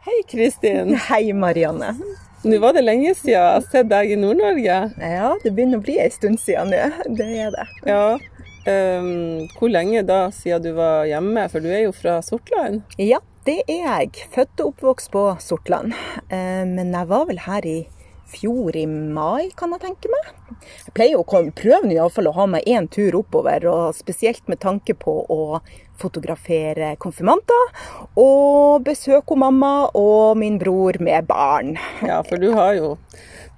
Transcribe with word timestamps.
Hei, 0.00 0.22
Kristin. 0.28 0.94
Hei, 0.94 1.32
Marianne. 1.32 1.88
Nå 2.42 2.58
var 2.62 2.76
det 2.76 2.84
lenge 2.84 3.10
siden 3.18 3.32
jeg 3.32 3.42
har 3.42 3.64
sett 3.66 3.88
deg 3.90 4.12
i 4.14 4.18
Nord-Norge. 4.20 4.76
Ja, 5.02 5.32
det 5.42 5.50
begynner 5.56 5.80
å 5.80 5.82
bli 5.82 5.96
en 5.98 6.12
stund 6.14 6.38
siden 6.38 6.70
nå. 6.70 6.84
Det 7.18 7.26
er 7.42 7.50
det. 7.50 7.64
Ja. 7.88 8.04
Um, 8.68 9.48
hvor 9.58 9.72
lenge 9.74 10.04
da 10.06 10.20
siden 10.34 10.68
du 10.68 10.70
var 10.76 11.02
hjemme? 11.10 11.48
For 11.50 11.64
du 11.64 11.66
er 11.72 11.88
jo 11.88 11.96
fra 11.96 12.20
Sortland? 12.22 12.84
Ja, 13.02 13.18
det 13.48 13.58
er 13.66 13.82
jeg. 13.88 14.28
Født 14.36 14.62
og 14.62 14.70
oppvokst 14.76 15.10
på 15.16 15.24
Sortland. 15.42 15.96
Uh, 16.30 16.62
men 16.62 16.94
jeg 16.94 17.10
var 17.10 17.26
vel 17.26 17.42
her 17.48 17.66
i 17.66 17.78
fjor 18.30 18.78
i 18.78 18.86
mai, 18.86 19.50
kan 19.58 19.74
jeg 19.74 19.82
tenke 19.82 20.14
meg. 20.14 20.30
Jeg 20.86 20.94
pleier 20.94 21.18
å 21.18 21.26
prøve 21.26 21.90
iallfall 21.90 22.30
å 22.30 22.36
ha 22.38 22.46
meg 22.54 22.70
én 22.70 22.86
tur 22.92 23.18
oppover, 23.18 23.66
og 23.66 23.98
spesielt 23.98 24.46
med 24.46 24.62
tanke 24.62 24.94
på 24.94 25.18
å 25.26 25.58
fotografere 25.98 26.94
konfirmanter 27.02 27.72
og 28.18 28.84
besøke 28.86 29.38
mamma 29.38 29.88
og 29.98 30.38
min 30.40 30.58
bror 30.60 31.00
med 31.02 31.26
barn. 31.30 31.76
Ja, 32.02 32.20
for 32.26 32.40
du 32.40 32.52
har 32.54 32.76
jo, 32.78 32.94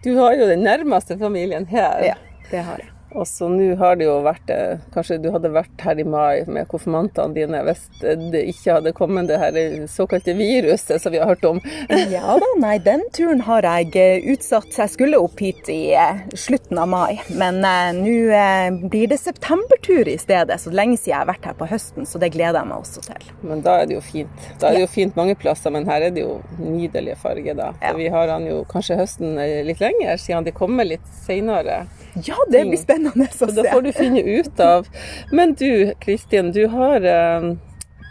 du 0.05 0.15
har 0.19 0.39
jo 0.39 0.49
den 0.49 0.65
nærmeste 0.65 1.19
familien 1.21 1.69
her. 1.71 2.01
Ja, 2.13 2.17
det 2.51 2.65
har 2.65 2.81
jeg. 2.83 3.00
Og 3.19 3.27
så 3.27 3.49
nå 3.51 3.73
har 3.81 3.97
det 3.99 4.07
jo 4.07 4.19
vært 4.25 4.51
eh, 4.55 4.79
Kanskje 4.95 5.19
du 5.23 5.31
hadde 5.35 5.51
vært 5.55 5.85
her 5.85 5.99
i 5.99 6.07
mai 6.07 6.47
med 6.47 6.69
konfirmantene 6.71 7.35
dine 7.35 7.63
hvis 7.67 7.83
det 8.01 8.43
ikke 8.53 8.77
hadde 8.79 8.93
kommet 8.97 9.29
det 9.31 9.39
her 9.41 9.57
såkalte 9.91 10.35
viruset 10.39 11.03
som 11.03 11.13
vi 11.13 11.21
har 11.21 11.31
hørt 11.33 11.45
om. 11.49 11.61
Ja 12.11 12.37
da, 12.41 12.47
nei, 12.59 12.77
den 12.83 13.03
turen 13.15 13.43
har 13.47 13.67
jeg 13.67 13.93
eh, 13.99 14.31
utsatt. 14.33 14.71
Jeg 14.75 14.93
skulle 14.93 15.19
opp 15.21 15.41
hit 15.43 15.69
i 15.71 15.93
eh, 15.97 16.23
slutten 16.39 16.79
av 16.81 16.89
mai. 16.91 17.21
Men 17.37 17.61
eh, 17.67 17.91
nå 17.97 18.15
eh, 18.35 18.79
blir 18.91 19.11
det 19.11 19.21
septembertur 19.21 20.09
i 20.09 20.17
stedet. 20.21 20.59
Så 20.63 20.73
lenge 20.75 20.99
siden 20.99 21.13
jeg 21.13 21.19
har 21.19 21.29
vært 21.31 21.47
her 21.51 21.57
på 21.59 21.69
høsten, 21.71 22.09
så 22.09 22.21
det 22.23 22.33
gleder 22.35 22.61
jeg 22.61 22.71
meg 22.71 22.83
også 22.83 23.05
til. 23.07 23.31
Men 23.47 23.65
da 23.67 23.81
er 23.83 23.91
det 23.91 23.99
jo 23.99 24.03
fint. 24.05 24.49
Da 24.63 24.71
er 24.71 24.79
det 24.79 24.85
jo 24.87 24.91
fint 24.93 25.19
mange 25.19 25.37
plasser, 25.39 25.75
men 25.75 25.89
her 25.91 26.09
er 26.09 26.15
det 26.15 26.25
jo 26.25 26.39
nydelige 26.59 27.19
farger, 27.21 27.57
da. 27.59 27.71
Ja. 27.83 27.95
vi 27.99 28.11
har 28.13 28.31
han 28.33 28.47
jo 28.49 28.63
kanskje 28.71 28.99
høsten 29.01 29.39
litt 29.67 29.83
lenger, 29.83 30.17
siden 30.21 30.47
de 30.47 30.55
kommer 30.57 30.89
litt 30.89 31.07
seinere. 31.25 31.83
Ja, 32.15 32.37
det 32.51 32.65
blir 32.67 32.81
spennende 32.81 33.29
å 33.29 33.37
Så 33.37 33.51
da 33.55 33.65
får 33.71 33.83
du 33.87 33.93
finne 33.95 34.23
ut 34.23 34.61
av 34.61 34.89
Men 35.33 35.55
du, 35.55 35.93
Kristin, 36.03 36.53
du 36.53 36.67
har, 36.73 37.05
eh, 37.07 37.53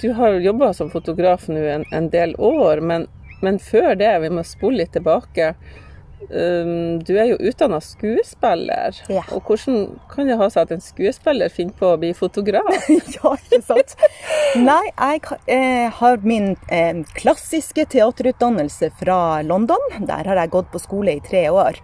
du 0.02 0.10
har 0.16 0.40
jobba 0.40 0.74
som 0.74 0.92
fotograf 0.92 1.50
nå 1.52 1.60
en, 1.60 1.86
en 1.92 2.10
del 2.10 2.36
år, 2.38 2.80
men, 2.80 3.08
men 3.42 3.60
før 3.60 3.96
det, 4.00 4.14
vi 4.24 4.32
må 4.34 4.46
spole 4.48 4.84
litt 4.84 4.96
tilbake. 4.96 5.54
Um, 6.20 7.00
du 7.08 7.14
er 7.16 7.30
jo 7.32 7.38
utdanna 7.40 7.80
skuespiller. 7.82 8.98
Ja. 9.10 9.24
Og 9.34 9.48
hvordan 9.48 9.96
kan 10.12 10.28
det 10.28 10.36
ha 10.40 10.50
seg 10.52 10.68
at 10.68 10.74
en 10.76 10.84
skuespiller 10.84 11.52
finner 11.54 11.76
på 11.80 11.94
å 11.94 12.00
bli 12.02 12.12
fotograf? 12.18 12.68
Ja, 13.16 13.34
ikke 13.40 13.62
sant? 13.66 13.96
Nei, 14.60 14.84
jeg 14.92 15.40
eh, 15.52 15.88
har 16.00 16.22
min 16.28 16.54
eh, 16.68 17.02
klassiske 17.18 17.88
teaterutdannelse 17.94 18.92
fra 19.00 19.42
London. 19.48 19.82
Der 19.98 20.28
har 20.28 20.44
jeg 20.44 20.54
gått 20.54 20.72
på 20.74 20.82
skole 20.84 21.18
i 21.18 21.24
tre 21.24 21.48
år. 21.50 21.80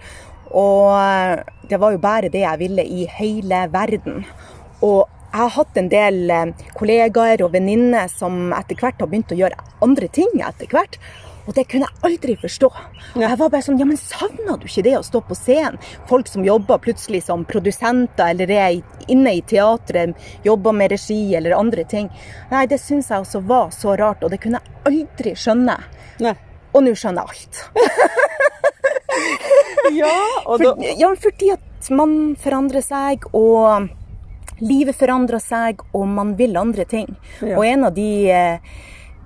Og 0.56 0.96
eh, 0.96 1.44
det 1.70 1.80
var 1.82 1.96
jo 1.96 2.02
bare 2.04 2.32
det 2.32 2.46
jeg 2.46 2.62
ville 2.62 2.86
i 2.86 3.06
hele 3.18 3.66
verden. 3.74 4.24
Og 4.86 5.04
jeg 5.36 5.42
har 5.42 5.54
hatt 5.58 5.78
en 5.80 5.92
del 5.92 6.32
eh, 6.32 6.66
kollegaer 6.80 7.44
og 7.44 7.54
venninner 7.58 8.10
som 8.12 8.54
etter 8.56 8.80
hvert 8.80 9.02
har 9.04 9.12
begynt 9.12 9.36
å 9.36 9.40
gjøre 9.40 9.70
andre 9.84 10.12
ting 10.16 10.32
etter 10.40 10.72
hvert. 10.72 11.00
Og 11.46 11.54
det 11.54 11.68
kunne 11.70 11.86
jeg 11.86 12.02
aldri 12.08 12.36
forstå. 12.42 12.70
Og 13.14 13.22
jeg 13.22 13.38
var 13.38 13.52
bare 13.54 13.62
sånn, 13.62 13.78
ja, 13.78 13.86
men 13.86 14.00
Savna 14.02 14.56
du 14.58 14.66
ikke 14.66 14.86
det 14.88 14.96
å 14.98 15.04
stå 15.06 15.22
på 15.28 15.38
scenen? 15.38 15.78
Folk 16.10 16.30
som 16.32 16.46
jobber 16.46 16.82
plutselig 16.82 17.22
som 17.28 17.46
produsenter 17.46 18.32
eller 18.34 18.54
er 18.56 19.12
inne 19.12 19.36
i 19.38 19.44
teatret, 19.46 20.18
jobber 20.48 20.74
med 20.74 20.96
regi 20.96 21.20
eller 21.38 21.54
andre 21.58 21.86
ting. 21.86 22.10
Nei, 22.50 22.66
det 22.72 22.82
syns 22.82 23.12
jeg 23.14 23.28
også 23.28 23.44
var 23.46 23.70
så 23.76 23.94
rart, 24.00 24.26
og 24.26 24.34
det 24.34 24.42
kunne 24.42 24.62
jeg 24.62 24.82
aldri 24.90 25.36
skjønne. 25.38 25.78
Nei. 26.26 26.34
Og 26.76 26.84
nå 26.84 26.92
skjønner 26.98 27.24
jeg 27.24 27.36
alt. 27.36 27.64
Ja, 29.96 30.12
For, 30.44 30.82
ja, 31.00 31.10
fordi 31.22 31.52
at 31.54 31.90
man 31.94 32.36
forandrer 32.42 32.84
seg, 32.84 33.26
og 33.38 33.88
livet 34.60 34.98
forandrer 34.98 35.42
seg, 35.44 35.84
og 35.96 36.08
man 36.12 36.34
vil 36.40 36.58
andre 36.60 36.86
ting. 36.90 37.12
Ja. 37.40 37.56
Og 37.60 37.66
en 37.68 37.88
av 37.88 37.96
de 37.96 38.10
eh, 38.34 38.74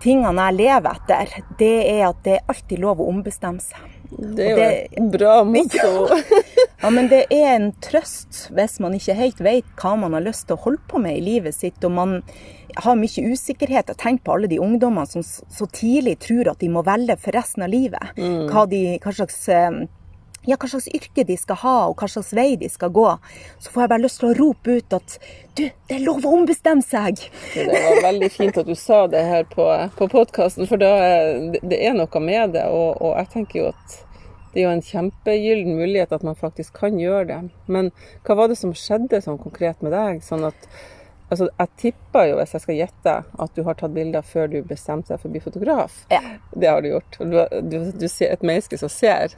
tingene 0.04 0.50
jeg 0.50 0.60
lever 0.60 0.92
etter, 1.00 1.34
det 1.60 1.74
er 1.88 2.04
at 2.10 2.22
det 2.26 2.38
er 2.38 2.52
alltid 2.54 2.84
lov 2.84 3.02
å 3.02 3.10
ombestemme 3.12 3.64
seg. 3.64 3.99
Det 4.12 4.46
er 4.46 4.50
jo 4.50 4.58
det- 4.58 4.88
et 4.98 5.12
bra 5.12 5.44
motto. 5.44 5.92
Ja, 6.82 6.90
men 6.96 7.10
det 7.12 7.26
er 7.36 7.58
en 7.58 7.74
trøst 7.84 8.46
hvis 8.56 8.78
man 8.80 8.94
ikke 8.96 9.14
helt 9.18 9.40
vet 9.44 9.66
hva 9.82 9.98
man 10.00 10.14
har 10.16 10.22
lyst 10.24 10.46
til 10.48 10.56
å 10.56 10.62
holde 10.64 10.80
på 10.88 11.02
med 11.04 11.18
i 11.18 11.22
livet 11.26 11.54
sitt, 11.54 11.84
og 11.84 11.92
man 11.92 12.14
har 12.78 12.96
mye 12.96 13.24
usikkerhet. 13.34 13.90
Jeg 13.92 13.98
tenker 14.00 14.24
på 14.24 14.36
alle 14.38 14.48
de 14.48 14.62
ungdommene 14.64 15.06
som 15.10 15.22
så 15.26 15.68
tidlig 15.76 16.14
tror 16.24 16.48
at 16.54 16.60
de 16.64 16.70
må 16.72 16.80
velge 16.88 17.18
for 17.20 17.36
resten 17.36 17.66
av 17.66 17.74
livet. 17.74 18.14
Hva, 18.16 18.64
de, 18.72 18.98
hva, 19.04 19.12
slags, 19.12 19.42
eh, 19.52 19.82
ja, 20.50 20.58
hva 20.60 20.68
slags 20.72 20.90
yrke 20.98 21.24
de 21.30 21.38
skal 21.38 21.60
ha, 21.62 21.76
og 21.92 21.96
hva 22.02 22.10
slags 22.10 22.34
vei 22.36 22.56
de 22.60 22.70
skal 22.74 22.92
gå. 22.96 23.06
Så 23.62 23.72
får 23.72 23.86
jeg 23.86 23.92
bare 23.94 24.04
lyst 24.04 24.20
til 24.24 24.32
å 24.32 24.36
rope 24.40 24.76
ut 24.80 24.98
at 24.98 25.16
du, 25.56 25.64
det 25.70 25.96
er 26.00 26.04
lov 26.08 26.26
å 26.26 26.34
ombestemme 26.42 26.84
seg! 26.86 27.24
Det 27.54 27.66
var 27.70 28.04
veldig 28.10 28.32
fint 28.34 28.58
at 28.62 28.68
du 28.70 28.76
sa 28.80 29.04
det 29.12 29.24
her 29.30 29.48
på, 29.54 29.66
på 30.00 30.10
podkasten, 30.12 30.68
for 30.70 30.82
da, 30.82 30.92
det- 31.54 31.64
det 31.70 31.82
er 31.86 31.98
noe 31.98 32.22
med 32.26 32.54
det. 32.58 32.66
Og, 32.74 32.98
og 33.02 33.18
jeg 33.22 33.30
tenker 33.38 33.62
jo 33.64 33.72
at 33.74 33.98
det 34.54 34.64
er 34.64 34.66
jo 34.66 34.70
en 34.74 34.82
kjempegyllen 34.82 35.76
mulighet 35.78 36.14
at 36.16 36.24
man 36.26 36.34
faktisk 36.38 36.80
kan 36.82 36.96
gjøre 36.98 37.28
det. 37.30 37.42
Men 37.70 37.92
hva 38.26 38.36
var 38.40 38.50
det 38.50 38.58
som 38.58 38.72
skjedde 38.74 39.20
sånn 39.22 39.38
konkret 39.38 39.84
med 39.86 39.94
deg? 39.94 40.24
Sånn 40.26 40.48
at, 40.48 40.66
altså, 41.30 41.52
jeg 41.60 41.70
tipper 41.84 42.32
jo, 42.32 42.40
hvis 42.40 42.56
jeg 42.58 42.64
skal 42.64 42.80
gjette, 42.80 43.14
at 43.46 43.54
du 43.54 43.62
har 43.68 43.78
tatt 43.78 43.94
bilder 43.94 44.26
før 44.26 44.50
du 44.50 44.58
bestemte 44.66 45.14
deg 45.14 45.22
for 45.22 45.30
å 45.30 45.36
bli 45.36 45.44
fotograf. 45.44 46.00
Ja. 46.10 46.24
Det 46.56 46.72
har 46.72 46.82
du 46.82 46.90
gjort. 46.96 47.20
Du, 47.22 47.38
du, 47.70 47.78
du 48.02 48.08
ser 48.10 48.34
et 48.34 48.42
menneske 48.50 48.80
som 48.82 48.90
ser. 48.90 49.38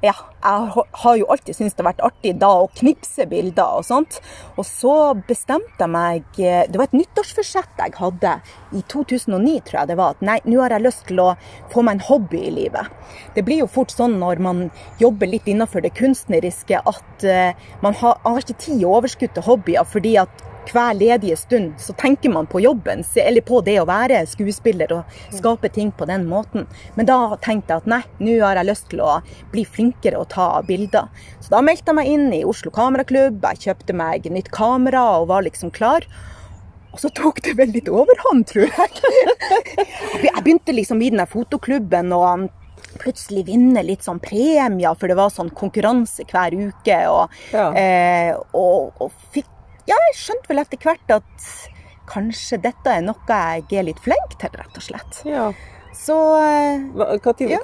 Ja, 0.00 0.14
jeg 0.40 0.84
har 1.02 1.16
jo 1.20 1.26
alltid 1.28 1.58
syntes 1.58 1.74
det 1.76 1.82
har 1.82 1.90
vært 1.90 2.04
artig 2.06 2.30
da 2.40 2.48
å 2.62 2.68
knipse 2.72 3.26
bilder 3.28 3.80
og 3.80 3.84
sånt. 3.84 4.16
Og 4.54 4.64
så 4.64 4.94
bestemte 5.28 5.84
jeg 5.84 5.92
meg 5.92 6.40
eh, 6.40 6.62
Det 6.64 6.80
var 6.80 6.88
et 6.88 6.96
nyttårsforsett 6.96 7.82
jeg 7.82 7.98
hadde 7.98 8.32
i 8.72 8.80
2009, 8.80 9.58
tror 9.68 9.82
jeg 9.82 9.90
det 9.90 9.98
var. 10.00 10.16
At 10.16 10.24
nei, 10.24 10.38
nå 10.48 10.62
har 10.62 10.72
jeg 10.72 10.86
lyst 10.86 11.04
til 11.10 11.20
å 11.20 11.34
få 11.74 11.84
meg 11.84 11.98
en 11.98 12.06
hobby 12.08 12.40
i 12.48 12.54
livet. 12.62 12.88
Det 13.36 13.44
blir 13.44 13.60
jo 13.60 13.68
fort 13.68 13.92
sånn 13.92 14.16
når 14.22 14.40
man 14.40 14.62
jobber 15.02 15.28
litt 15.28 15.50
innenfor 15.52 15.84
det 15.84 15.92
kunstneriske, 16.00 16.80
at 16.80 17.28
eh, 17.28 17.68
man 17.84 17.98
har, 18.00 18.16
har 18.24 18.40
ikke 18.40 18.56
tid 18.56 18.80
og 18.86 19.02
overskudd 19.02 19.36
til 19.36 19.48
hobbyer 19.50 19.84
fordi 19.84 20.16
at 20.22 20.48
hver 20.72 20.94
ledige 20.98 21.36
stund 21.36 21.74
så 21.82 21.92
tenker 21.98 22.30
man 22.32 22.46
på 22.50 22.60
jobben, 22.62 23.04
eller 23.16 23.44
på 23.46 23.60
det 23.66 23.76
å 23.82 23.86
være 23.88 24.22
skuespiller 24.30 24.92
og 24.96 25.16
skape 25.34 25.70
ting 25.74 25.90
på 25.92 26.06
den 26.08 26.26
måten. 26.30 26.66
Men 26.96 27.08
da 27.10 27.18
tenkte 27.42 27.74
jeg 27.74 27.82
at 27.84 27.90
nei, 27.90 28.02
nå 28.22 28.38
har 28.44 28.60
jeg 28.60 28.68
lyst 28.70 28.88
til 28.92 29.02
å 29.04 29.18
bli 29.52 29.64
flinkere 29.66 30.20
å 30.20 30.26
ta 30.30 30.48
bilder. 30.66 31.08
Så 31.40 31.52
da 31.54 31.62
meldte 31.64 31.90
jeg 31.92 31.98
meg 32.00 32.10
inn 32.12 32.28
i 32.36 32.44
Oslo 32.46 32.70
Kameraklubb, 32.74 33.42
jeg 33.52 33.64
kjøpte 33.68 33.96
meg 33.96 34.30
nytt 34.30 34.50
kamera 34.54 35.04
og 35.20 35.28
var 35.32 35.46
liksom 35.46 35.72
klar. 35.74 36.06
Og 36.90 36.98
så 36.98 37.10
tok 37.14 37.38
det 37.46 37.52
vel 37.58 37.70
litt 37.70 37.86
overhånd, 37.90 38.48
tror 38.50 38.66
jeg. 38.66 39.04
Jeg 40.26 40.40
begynte 40.42 40.74
liksom 40.74 41.02
i 41.02 41.10
den 41.12 41.20
der 41.22 41.28
fotoklubben 41.30 42.10
og 42.16 42.48
plutselig 42.98 43.44
vinne 43.46 43.84
litt 43.86 44.02
sånn 44.02 44.18
premier, 44.22 44.96
for 44.98 45.06
det 45.06 45.14
var 45.18 45.30
sånn 45.30 45.52
konkurranse 45.54 46.24
hver 46.26 46.56
uke. 46.58 46.96
Og, 47.12 47.36
Ja. 47.54 47.68
eh, 47.78 48.34
og, 48.58 48.90
og 48.98 49.12
fikk 49.30 49.46
Ja, 49.88 49.96
jeg 50.10 50.16
skjønte 50.18 50.48
vel 50.48 50.58
etter 50.62 50.78
hvert 50.84 51.14
at 51.20 51.50
kanskje 52.10 52.58
dette 52.62 52.90
er 52.90 53.04
noe 53.06 53.14
jeg 53.28 53.78
er 53.78 53.86
litt 53.86 54.00
flink 54.02 54.34
til, 54.40 54.50
rett 54.58 54.76
og 54.80 54.82
slett. 54.82 55.20
Ja. 55.28 55.52
Så 55.92 56.14
Når 56.94 57.34
tid, 57.36 57.50
Ja. 57.50 57.58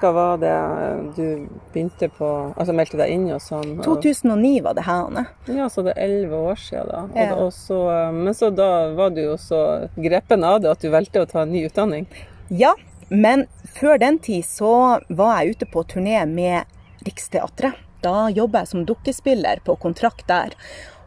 ca. 0.00 0.10
var 0.12 0.38
det 0.38 1.14
du 1.16 1.48
begynte 1.72 2.08
på 2.08 2.54
Altså 2.56 2.72
meldte 2.72 2.96
deg 2.96 3.10
inn 3.10 3.30
og 3.30 3.40
sånn? 3.40 3.78
Og, 3.78 3.84
2009 4.02 4.62
var 4.62 4.74
det 4.74 4.84
her. 4.84 5.04
Anne. 5.06 5.26
Ja, 5.46 5.68
så 5.68 5.84
det 5.84 5.92
er 5.96 6.06
elleve 6.06 6.32
år 6.32 6.56
siden 6.56 6.88
da. 6.88 7.02
Og, 7.02 7.16
Ja. 7.16 7.34
og 7.34 7.52
så, 7.52 8.12
men 8.12 8.32
så 8.34 8.50
da 8.54 8.94
var 8.94 9.10
du 9.10 9.20
jo 9.22 9.36
så 9.36 9.88
grepen 9.96 10.42
av 10.42 10.62
det 10.62 10.70
at 10.70 10.80
du 10.80 10.90
valgte 10.90 11.20
å 11.20 11.28
ta 11.28 11.42
en 11.42 11.52
ny 11.52 11.66
utdanning. 11.68 12.06
Ja, 12.50 12.74
men 13.10 13.46
før 13.66 13.98
den 13.98 14.18
tid 14.18 14.44
så 14.44 15.00
var 15.10 15.42
jeg 15.44 15.56
ute 15.56 15.66
på 15.66 15.84
turné 15.86 16.26
med 16.26 16.64
Riksteatret. 17.04 17.74
Da 18.02 18.28
jobba 18.30 18.60
jeg 18.60 18.68
som 18.68 18.84
dukkespiller 18.86 19.60
på 19.64 19.78
kontrakt 19.78 20.26
der. 20.26 20.50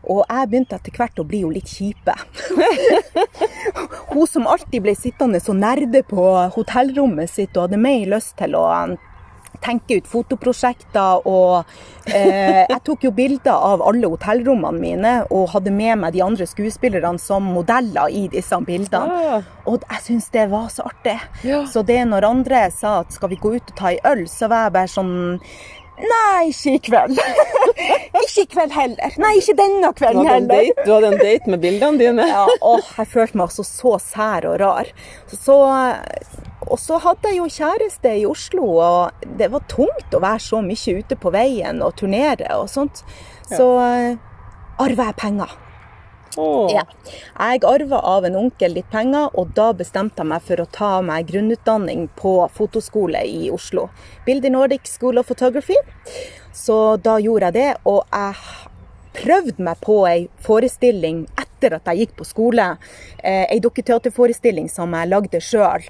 Og 0.09 0.23
jeg 0.25 0.49
begynte 0.49 0.79
etter 0.79 0.95
hvert 0.97 1.19
å 1.21 1.27
bli 1.27 1.43
jo 1.43 1.51
litt 1.53 1.69
kjipe. 1.69 2.15
Hun 4.13 4.25
som 4.27 4.47
alltid 4.49 4.81
ble 4.85 4.95
sittende 4.97 5.41
så 5.43 5.53
nerde 5.53 6.01
på 6.07 6.25
hotellrommet 6.55 7.29
sitt 7.29 7.55
og 7.57 7.67
hadde 7.67 7.81
mer 7.81 8.09
lyst 8.15 8.35
til 8.39 8.57
å 8.57 8.65
tenke 9.63 9.97
ut 9.99 10.07
fotoprosjekter. 10.07 11.25
Og 11.27 12.13
eh, 12.13 12.63
jeg 12.63 12.79
tok 12.87 13.05
jo 13.07 13.11
bilder 13.15 13.53
av 13.53 13.83
alle 13.85 14.09
hotellrommene 14.11 14.79
mine 14.81 15.13
og 15.27 15.51
hadde 15.53 15.73
med 15.75 15.99
meg 16.03 16.15
de 16.15 16.23
andre 16.25 16.47
skuespillerne 16.49 17.19
som 17.21 17.49
modeller 17.57 18.09
i 18.13 18.25
disse 18.31 18.55
bildene. 18.65 19.19
Ah, 19.39 19.49
Og 19.69 19.83
jeg 19.83 20.05
syns 20.07 20.29
det 20.33 20.47
var 20.53 20.69
så 20.73 20.87
artig. 20.89 21.17
Ja. 21.45 21.65
Så 21.69 21.83
det 21.85 21.99
når 22.09 22.29
andre 22.29 22.65
sa 22.73 23.01
at 23.03 23.13
skal 23.13 23.33
vi 23.33 23.41
gå 23.41 23.55
ut 23.57 23.73
og 23.73 23.77
ta 23.77 23.93
en 23.93 24.09
øl, 24.13 24.25
så 24.31 24.49
var 24.49 24.67
jeg 24.67 24.77
bare 24.79 24.93
sånn 24.95 25.13
Nei, 25.99 26.49
ikke 26.49 26.73
i 26.75 26.81
kveld. 26.89 27.21
ikke 28.23 28.43
i 28.43 28.49
kveld 28.49 28.75
heller. 28.75 29.15
Nei, 29.21 29.33
ikke 29.41 29.55
denne 29.59 29.91
kvelden 29.97 30.27
heller. 30.27 30.49
date, 30.51 30.85
du 30.85 30.93
hadde 30.95 31.13
en 31.13 31.21
date 31.21 31.53
med 31.53 31.63
bildene 31.63 32.01
dine? 32.01 32.27
Ja, 32.29 32.45
åh, 32.61 32.91
jeg 32.97 33.11
følte 33.11 33.39
meg 33.39 33.49
altså 33.49 33.65
så 33.67 33.95
sær 34.03 34.47
og 34.49 34.59
rar. 34.61 34.91
Så, 35.33 35.57
og 36.67 36.79
så 36.81 36.99
hadde 37.03 37.33
jeg 37.33 37.41
jo 37.41 37.49
kjæreste 37.59 38.15
i 38.21 38.27
Oslo, 38.29 38.67
og 38.79 39.25
det 39.39 39.51
var 39.53 39.65
tungt 39.71 40.15
å 40.15 40.23
være 40.23 40.43
så 40.43 40.63
mye 40.65 40.99
ute 40.99 41.19
på 41.19 41.33
veien 41.35 41.83
og 41.85 41.95
turnere 41.99 42.53
og 42.59 42.69
sånt. 42.71 43.03
Så 43.49 43.71
ja. 43.79 44.13
arva 44.79 45.09
jeg 45.11 45.19
penger. 45.19 45.57
Åh. 46.39 46.71
Ja. 46.73 46.85
Jeg 47.49 47.63
arva 47.67 47.99
av 48.15 48.27
en 48.27 48.37
onkel 48.39 48.77
litt 48.77 48.89
penger, 48.93 49.29
og 49.35 49.53
da 49.57 49.69
bestemte 49.75 50.23
jeg 50.23 50.31
meg 50.31 50.45
for 50.47 50.63
å 50.63 50.69
ta 50.71 50.91
meg 51.05 51.27
grunnutdanning 51.31 52.07
på 52.19 52.33
fotoskole 52.55 53.25
i 53.27 53.49
Oslo. 53.53 53.89
Bilder 54.27 54.55
Nordic 54.55 54.87
School 54.87 55.19
of 55.19 55.27
Photography. 55.31 55.77
Så 56.55 56.97
da 57.03 57.17
gjorde 57.21 57.51
jeg 57.51 57.57
det, 57.59 57.69
og 57.87 58.03
jeg 58.11 58.68
prøvde 59.19 59.59
meg 59.63 59.79
på 59.83 59.95
ei 60.09 60.27
forestilling 60.45 61.25
etter 61.39 61.75
at 61.75 61.89
jeg 61.91 62.05
gikk 62.05 62.13
på 62.19 62.25
skole. 62.27 62.65
Eh, 63.23 63.45
ei 63.51 63.59
dukketeaterforestilling 63.63 64.69
som 64.71 64.93
jeg 64.95 65.09
lagde 65.11 65.41
sjøl. 65.43 65.83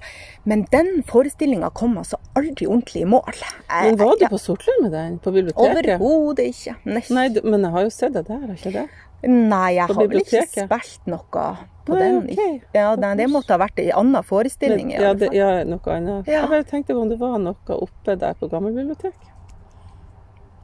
Men 0.49 0.65
den 0.73 1.03
forestillinga 1.09 1.69
kom 1.77 1.97
altså 2.01 2.17
aldri 2.35 2.65
ordentlig 2.67 3.03
i 3.03 3.09
mål. 3.09 3.33
Jeg- 3.69 3.91
Men 3.91 3.97
var 3.97 4.15
du 4.19 4.25
på 4.27 4.39
Sortland 4.39 4.81
med 4.81 4.91
den? 4.91 5.19
På 5.19 5.31
biblioteket? 5.31 5.99
Overhodet 6.01 6.47
ikke. 6.49 6.75
Nei, 6.85 7.03
Nei, 7.09 7.27
men 7.43 7.61
jeg 7.61 7.71
har 7.71 7.81
jo 7.83 7.89
sett 7.89 8.13
det 8.13 8.25
der, 8.27 8.39
har 8.39 8.55
ikke 8.55 8.73
det? 8.73 8.87
Nei, 9.21 9.73
jeg 9.75 9.87
har 9.87 10.07
vel 10.07 10.21
ikke 10.21 10.45
spilt 10.47 11.07
noe 11.07 11.57
på 11.85 11.93
Nei, 11.93 11.99
den. 11.99 12.29
ok. 12.31 12.61
Ja, 12.73 12.95
nei, 12.95 13.15
det 13.15 13.27
måtte 13.29 13.49
ha 13.51 13.57
vært 13.57 13.79
en 13.83 13.91
annen 13.91 14.23
forestilling. 14.23 14.87
Men, 14.93 15.01
ja, 15.01 15.13
det, 15.13 15.33
ja, 15.33 15.63
noe 15.65 15.79
annet. 15.91 16.25
Ja. 16.27 16.41
Jeg 16.41 16.49
bare 16.49 16.63
tenkte 16.63 16.93
på 16.95 17.01
om 17.01 17.09
det 17.09 17.19
var 17.19 17.37
noe 17.37 17.55
oppe 17.67 18.15
der 18.17 18.33
på 18.39 18.47
Gammelbiblioteket. 18.49 19.27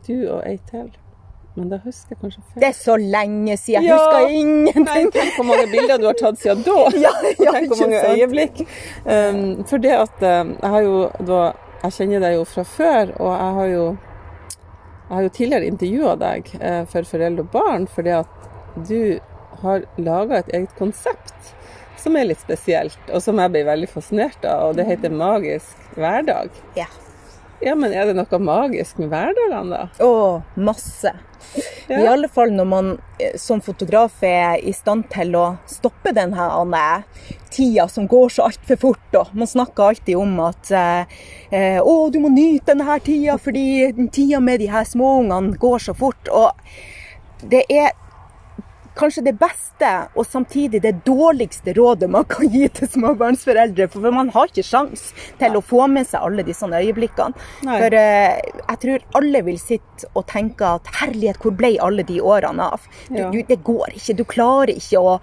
Du 0.07 0.13
og 0.31 0.43
ei 0.47 0.57
til. 0.71 0.91
Men 1.55 1.69
da 1.71 1.77
husker 1.85 2.15
jeg 2.15 2.19
kanskje 2.21 2.41
feil. 2.51 2.59
Det 2.61 2.67
er 2.67 2.73
så 2.75 2.95
lenge 2.99 3.55
siden. 3.57 3.83
Jeg 3.83 3.89
Ja. 3.89 3.97
husker 3.97 4.25
Nei, 4.25 4.39
ingenting. 4.41 5.11
tenk 5.15 5.35
hvor 5.37 5.45
mange 5.47 5.67
bilder 5.71 5.97
du 6.01 6.05
har 6.09 6.17
tatt 6.19 6.37
siden 6.41 6.63
da! 6.65 6.89
Ja, 7.05 7.11
ja, 7.39 7.51
tenk 7.55 7.69
hvor 7.71 7.79
mange 7.85 8.01
sant? 8.01 8.17
øyeblikk. 8.19 8.59
Um, 9.05 9.63
for 9.69 9.77
det 9.77 9.93
at 9.95 10.25
um, 10.25 10.51
jeg 10.61 10.69
har 10.75 10.81
jo 10.81 10.97
da, 11.29 11.41
Jeg 11.85 11.91
kjenner 11.99 12.19
deg 12.25 12.33
jo 12.39 12.43
fra 12.49 12.63
før, 12.65 13.13
og 13.21 13.31
jeg 13.31 13.53
har 13.59 13.67
jo 13.71 13.85
jeg 15.05 15.13
har 15.15 15.21
jo 15.21 15.29
tidligere 15.37 15.67
intervjua 15.69 16.13
deg 16.17 16.47
eh, 16.59 16.83
for 16.89 17.05
foreldre 17.05 17.43
og 17.45 17.51
barn 17.53 17.83
fordi 17.85 18.09
at 18.09 18.47
du 18.89 19.19
har 19.61 19.83
laga 20.01 20.39
et 20.39 20.49
eget 20.57 20.71
konsept 20.79 21.51
som 22.01 22.17
er 22.17 22.25
litt 22.25 22.41
spesielt, 22.41 22.97
og 23.13 23.21
som 23.21 23.37
jeg 23.37 23.51
ble 23.53 23.61
veldig 23.67 23.87
fascinert 23.89 24.43
av, 24.49 24.71
og 24.71 24.75
det 24.79 24.87
heter 24.89 25.13
Magisk 25.13 25.77
hverdag. 25.95 26.49
Ja. 26.75 26.87
Ja, 27.63 27.75
men 27.75 27.93
er 27.95 28.09
det 28.09 28.17
noe 28.17 28.39
magisk 28.41 28.99
med 28.99 29.13
hverdagene, 29.13 29.77
da? 29.77 30.03
Å, 30.03 30.41
masse. 30.59 31.13
Ja. 31.87 31.99
I 32.01 32.07
alle 32.09 32.27
fall 32.31 32.51
når 32.55 32.67
man 32.67 32.87
eh, 33.21 33.35
som 33.39 33.61
fotograf 33.63 34.23
er 34.25 34.59
i 34.59 34.73
stand 34.75 35.07
til 35.13 35.35
å 35.37 35.45
stoppe 35.69 36.11
den 36.15 36.33
her 36.35 37.05
tida 37.53 37.87
som 37.87 38.09
går 38.11 38.33
så 38.35 38.49
altfor 38.49 38.79
fort. 38.81 39.19
Og 39.19 39.35
man 39.37 39.49
snakker 39.49 39.91
alltid 39.91 40.19
om 40.19 40.39
at 40.43 40.71
eh, 40.75 41.19
eh, 41.51 41.79
å, 41.79 42.09
du 42.11 42.19
må 42.23 42.33
nyte 42.33 42.73
denne 42.73 42.99
tida, 43.05 43.37
fordi 43.41 43.91
den 43.95 44.09
tida 44.13 44.41
med 44.43 44.59
de 44.63 44.71
her 44.73 44.87
småungene 44.89 45.55
går 45.61 45.87
så 45.87 45.95
fort. 45.97 46.31
Og 46.33 46.51
det 47.45 47.63
er 47.71 47.93
kanskje 48.95 49.23
det 49.27 49.33
beste 49.39 49.89
og 50.15 50.25
samtidig 50.27 50.81
det 50.83 50.93
dårligste 51.05 51.73
rådet 51.77 52.09
man 52.11 52.25
kan 52.29 52.47
gi 52.51 52.67
til 52.77 52.87
småbarnsforeldre. 52.93 53.87
For 53.91 54.11
man 54.15 54.29
har 54.35 54.51
ikke 54.51 54.63
sjans 54.65 55.09
til 55.39 55.57
å 55.57 55.63
få 55.63 55.87
med 55.91 56.07
seg 56.09 56.23
alle 56.25 56.45
disse 56.47 56.67
øyeblikkene. 56.69 57.35
Nei. 57.67 57.79
For 57.81 57.97
eh, 57.99 58.39
jeg 58.61 58.81
tror 58.85 59.05
alle 59.19 59.41
vil 59.47 59.59
sitte 59.61 60.09
og 60.13 60.25
tenke 60.31 60.69
at 60.77 60.87
herlighet, 61.01 61.41
hvor 61.43 61.55
ble 61.55 61.75
alle 61.83 62.05
de 62.07 62.21
årene 62.21 62.69
av? 62.75 62.87
Du, 63.09 63.19
Ja. 63.19 63.29
du, 63.31 63.41
det 63.47 63.59
går 63.63 63.95
ikke. 63.95 64.15
Du 64.17 64.23
klarer 64.25 64.73
ikke 64.75 64.99
å, 64.99 65.17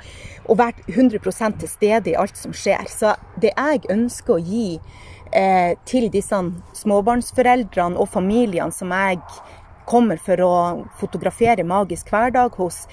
å 0.48 0.58
være 0.58 0.84
100 0.88 1.58
til 1.60 1.68
stede 1.68 2.12
i 2.12 2.18
alt 2.18 2.36
som 2.36 2.52
skjer. 2.52 2.84
Så 2.88 3.16
det 3.40 3.52
jeg 3.56 3.82
ønsker 3.90 4.36
å 4.36 4.42
gi 4.42 4.78
eh, 5.32 5.75
til 5.88 6.08
disse 6.12 6.38
småbarnsforeldrene 6.76 7.98
og 7.98 8.08
familiene 8.12 8.72
som 8.72 8.92
jeg 8.94 9.20
kommer 9.88 10.16
for 10.22 10.40
å 10.46 10.52
fotografere 11.00 11.64
magisk 11.66 12.12
hverdag 12.12 12.54
hos, 12.60 12.84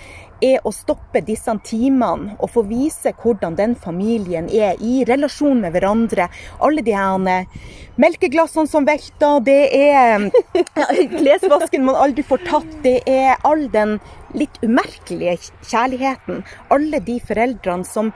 er 0.45 0.65
å 0.65 0.71
stoppe 0.75 1.21
disse 1.25 1.53
timene 1.68 2.36
og 2.39 2.51
få 2.53 2.63
vise 2.69 3.13
hvordan 3.21 3.57
den 3.59 3.75
familien 3.80 4.50
er 4.51 4.80
i 4.83 5.03
relasjon 5.07 5.62
med 5.63 5.75
hverandre. 5.75 6.30
Alle 6.63 6.83
de 6.86 6.95
her 6.95 7.30
eh, 7.31 7.47
melkeglassene 8.00 8.69
som 8.69 8.88
velter, 8.88 9.39
det 9.45 9.62
er 9.75 10.30
klesvasken 11.19 11.88
man 11.88 12.00
aldri 12.00 12.25
får 12.25 12.45
tatt, 12.47 12.69
det 12.86 13.00
er 13.09 13.39
all 13.47 13.68
den 13.74 13.97
litt 14.38 14.59
umerkelige 14.63 15.38
kjærligheten. 15.65 16.44
Alle 16.74 17.01
de 17.03 17.18
foreldrene 17.25 17.88
som 17.88 18.13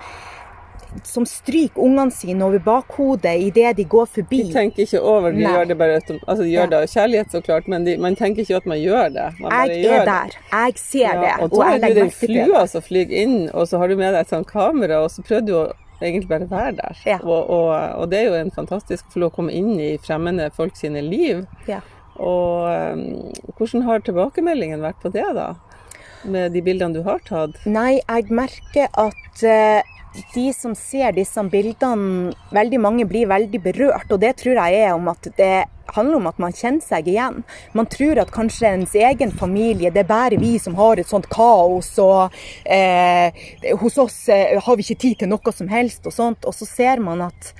som 1.04 1.26
stryker 1.26 1.82
ungene 1.82 2.12
sine 2.14 2.46
over 2.46 2.60
bakhodet 2.64 3.34
idet 3.42 3.76
de 3.78 3.84
går 3.90 4.06
forbi. 4.06 4.44
De 4.48 4.54
tenker 4.54 4.86
ikke 4.86 5.02
over, 5.02 5.32
de 5.34 5.42
Nei. 5.44 5.52
gjør 5.54 5.68
det 5.72 5.78
bare 5.80 6.00
altså, 6.00 6.42
de 6.44 6.50
gjør 6.52 6.64
Ja. 6.64 6.66
det 6.74 6.80
av 6.82 6.88
kjærlighet, 6.94 7.32
så 7.32 7.42
klart, 7.44 7.68
men 7.68 7.84
de, 7.88 7.98
man 7.98 8.16
tenker 8.16 8.42
ikke 8.46 8.58
at 8.62 8.66
man 8.70 8.78
gjør 8.82 9.14
det. 9.14 9.28
Man 9.40 9.52
Jeg 9.52 9.86
er 9.86 10.00
det. 10.00 10.06
der. 10.06 10.38
Jeg 10.52 10.74
ser 10.78 11.14
det. 11.22 11.30
Ja, 11.30 11.38
og 11.40 11.54
og 11.54 11.60
da 11.60 11.70
er 11.74 11.80
du 11.80 11.94
den 12.00 12.12
det. 12.12 12.14
flua 12.20 12.66
som 12.68 12.82
flyr 12.82 13.10
inn, 13.24 13.50
og 13.54 13.68
så 13.68 13.78
har 13.82 13.88
du 13.88 13.96
med 13.96 14.14
deg 14.14 14.22
et 14.22 14.30
sånt 14.30 14.48
kamera, 14.48 15.02
og 15.04 15.10
så 15.12 15.24
prøver 15.26 15.46
du 15.48 15.54
å 15.58 15.66
egentlig 16.02 16.28
bare 16.30 16.50
være 16.50 16.76
der. 16.76 16.98
Ja. 17.06 17.18
Og, 17.24 17.50
og, 17.50 17.70
og 18.02 18.10
det 18.12 18.20
er 18.20 18.26
jo 18.30 18.34
en 18.40 18.52
fantastisk 18.52 19.06
å 19.08 19.12
få 19.14 19.20
lov 19.24 19.32
å 19.32 19.36
komme 19.36 19.52
inn 19.56 19.80
i 19.80 19.98
fremmede 19.98 20.50
folk 20.56 20.76
sine 20.76 21.02
liv. 21.02 21.46
Ja. 21.68 21.80
Og 22.20 22.68
um, 22.94 23.32
hvordan 23.58 23.82
har 23.88 24.00
tilbakemeldingen 24.06 24.82
vært 24.84 25.00
på 25.02 25.10
det, 25.14 25.26
da? 25.36 25.56
Med 26.24 26.54
de 26.54 26.62
bildene 26.64 26.94
du 26.94 27.02
har 27.04 27.20
tatt? 27.28 27.58
Nei, 27.66 28.00
jeg 28.00 28.30
merker 28.32 28.88
at 28.94 29.42
eh, 29.44 29.82
de 30.34 30.48
som 30.54 30.76
ser 30.78 31.16
disse 31.16 31.44
bildene, 31.50 32.34
veldig 32.54 32.80
mange 32.82 33.06
blir 33.10 33.30
veldig 33.32 33.62
berørt. 33.64 34.12
Og 34.12 34.22
det 34.22 34.36
tror 34.42 34.60
jeg 34.60 34.84
er 34.86 34.94
om 34.94 35.10
at 35.12 35.30
det 35.38 35.56
handler 35.94 36.18
om 36.18 36.28
at 36.30 36.40
man 36.42 36.56
kjenner 36.56 36.84
seg 36.84 37.08
igjen. 37.12 37.42
Man 37.78 37.90
tror 37.92 38.22
at 38.24 38.34
kanskje 38.34 38.72
ens 38.72 38.96
egen 38.98 39.34
familie, 39.36 39.92
det 39.94 40.04
er 40.04 40.10
bare 40.10 40.40
vi 40.42 40.56
som 40.62 40.78
har 40.80 41.02
et 41.02 41.10
sånt 41.10 41.28
kaos, 41.34 41.92
og 42.02 42.34
eh, 42.66 43.46
hos 43.82 44.00
oss 44.02 44.20
eh, 44.32 44.56
har 44.64 44.80
vi 44.80 44.86
ikke 44.86 45.02
tid 45.06 45.24
til 45.24 45.34
noe 45.34 45.56
som 45.56 45.72
helst 45.72 46.08
og 46.10 46.16
sånt. 46.16 46.48
Og 46.50 46.56
så 46.56 46.70
ser 46.70 47.04
man 47.04 47.26
at 47.28 47.54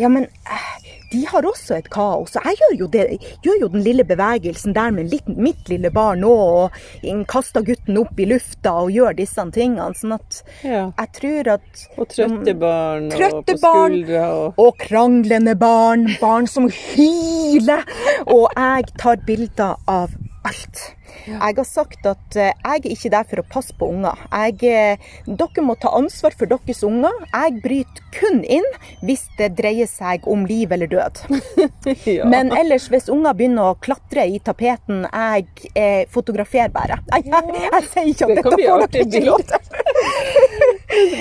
ja, 0.00 0.08
men 0.08 0.26
eh, 0.26 0.95
de 1.16 1.24
har 1.30 1.46
også 1.48 1.78
et 1.78 1.88
kaos. 1.92 2.36
Og 2.36 2.44
jeg 2.50 2.58
gjør 2.60 2.74
jo, 2.82 2.86
det, 2.92 3.04
gjør 3.44 3.60
jo 3.64 3.68
den 3.72 3.84
lille 3.86 4.04
bevegelsen 4.04 4.74
der 4.76 4.90
med 4.92 5.08
litt, 5.12 5.28
mitt 5.40 5.70
lille 5.72 5.90
barn 5.94 6.20
nå, 6.24 6.32
og 6.36 7.26
kaster 7.30 7.64
gutten 7.64 7.96
opp 8.02 8.20
i 8.20 8.26
lufta 8.28 8.74
og 8.84 8.92
gjør 8.92 9.16
disse 9.16 9.44
tingene. 9.56 9.88
Sånn 9.96 10.14
at 10.18 10.42
Ja. 10.66 10.90
jeg 10.98 11.12
tror 11.20 11.52
at 11.54 11.84
Og 11.96 12.08
trøtte 12.12 12.54
barn, 12.60 13.06
og 13.06 13.16
Trøtte 13.16 13.54
på 13.56 13.60
barn. 13.62 13.92
skuldra 13.96 14.26
og 14.36 14.54
og 14.66 14.78
kranglende 14.78 15.54
barn, 15.58 16.06
barn 16.20 16.46
som 16.50 16.68
hyler. 16.68 17.84
Og 18.26 18.48
jeg 18.56 18.86
tar 18.98 19.16
bilder 19.26 19.76
av 19.88 20.10
alt. 20.46 20.82
Jeg 21.26 21.56
har 21.56 21.66
sagt 21.66 22.06
at 22.06 22.36
eh, 22.38 22.52
jeg 22.52 22.82
er 22.82 22.92
ikke 22.92 23.10
der 23.14 23.26
for 23.30 23.42
å 23.42 23.46
passe 23.50 23.74
på 23.78 23.88
unger. 23.90 24.20
Jeg, 24.30 24.58
eh, 24.70 25.14
dere 25.26 25.64
må 25.64 25.76
ta 25.80 25.90
ansvar 25.96 26.36
for 26.38 26.50
deres 26.50 26.82
unger. 26.86 27.14
Jeg 27.32 27.60
bryter 27.64 28.04
kun 28.16 28.42
inn 28.42 28.66
hvis 29.06 29.24
det 29.38 29.52
dreier 29.58 29.88
seg 29.90 30.26
om 30.30 30.46
liv 30.48 30.72
eller 30.72 30.90
død. 30.90 31.22
ja. 32.16 32.28
Men 32.30 32.52
ellers, 32.54 32.88
hvis 32.92 33.10
unger 33.12 33.36
begynner 33.36 33.72
å 33.72 33.78
klatre 33.80 34.26
i 34.30 34.38
tapeten, 34.44 35.06
jeg 35.06 35.72
eh, 35.74 36.04
fotograferer 36.12 36.72
bare. 36.74 37.00
Jeg, 37.12 37.26
jeg, 37.34 37.64
jeg 37.66 37.88
sier 37.90 38.12
ikke 38.12 38.28
at 38.28 38.34
det 38.34 38.42
dette 38.42 38.56
får 38.62 38.86
dere 38.86 39.06
ikke 39.08 39.24
lov 39.26 39.46
til. 39.50 39.65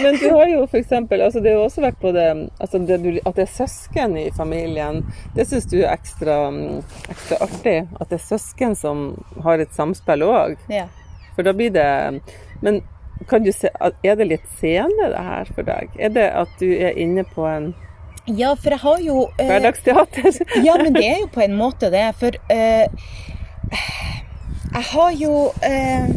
Men 0.05 0.17
du 0.21 0.25
har 0.29 0.47
jo 0.47 0.63
eksempel, 0.77 1.21
altså 1.25 1.41
det 1.41 1.49
har 1.49 1.57
jo 1.57 1.65
også 1.65 1.81
vært 1.81 1.97
på 2.01 2.11
det, 2.13 2.25
altså 2.61 2.81
det 2.85 2.97
du, 3.01 3.09
at 3.25 3.37
det 3.37 3.45
er 3.47 3.53
søsken 3.55 4.17
i 4.21 4.27
familien. 4.37 5.01
Det 5.33 5.47
syns 5.49 5.65
du 5.71 5.79
er 5.79 5.95
ekstra, 5.95 6.35
ekstra 7.09 7.39
artig? 7.41 7.77
At 7.97 8.11
det 8.11 8.19
er 8.19 8.27
søsken 8.27 8.75
som 8.77 9.07
har 9.45 9.63
et 9.63 9.73
samspill 9.73 10.27
òg? 10.27 10.59
Ja. 10.69 10.85
For 11.35 11.43
da 11.43 11.51
blir 11.51 11.73
det 11.75 12.21
Men 12.61 12.83
kan 13.27 13.43
du 13.43 13.51
se, 13.51 13.71
er 14.03 14.15
det 14.19 14.27
litt 14.27 14.45
senere, 14.59 15.09
det 15.11 15.23
her 15.25 15.51
for 15.57 15.67
deg? 15.67 15.97
Er 15.97 16.13
det 16.13 16.29
at 16.43 16.53
du 16.59 16.69
er 16.69 16.93
inne 16.99 17.25
på 17.27 17.47
en 17.49 17.73
ja, 18.25 18.55
for 18.57 18.73
jeg 18.73 18.81
har 18.81 19.01
jo 19.05 19.19
eh, 19.37 19.45
hverdagsteater? 19.45 20.37
Ja, 20.65 20.79
men 20.81 20.95
det 20.95 21.03
er 21.05 21.19
jo 21.19 21.27
på 21.29 21.43
en 21.45 21.53
måte 21.53 21.91
det. 21.93 22.07
For 22.17 22.33
eh, 22.49 22.87
jeg 24.73 24.87
har 24.89 25.11
jo 25.19 25.35
eh, 25.61 26.07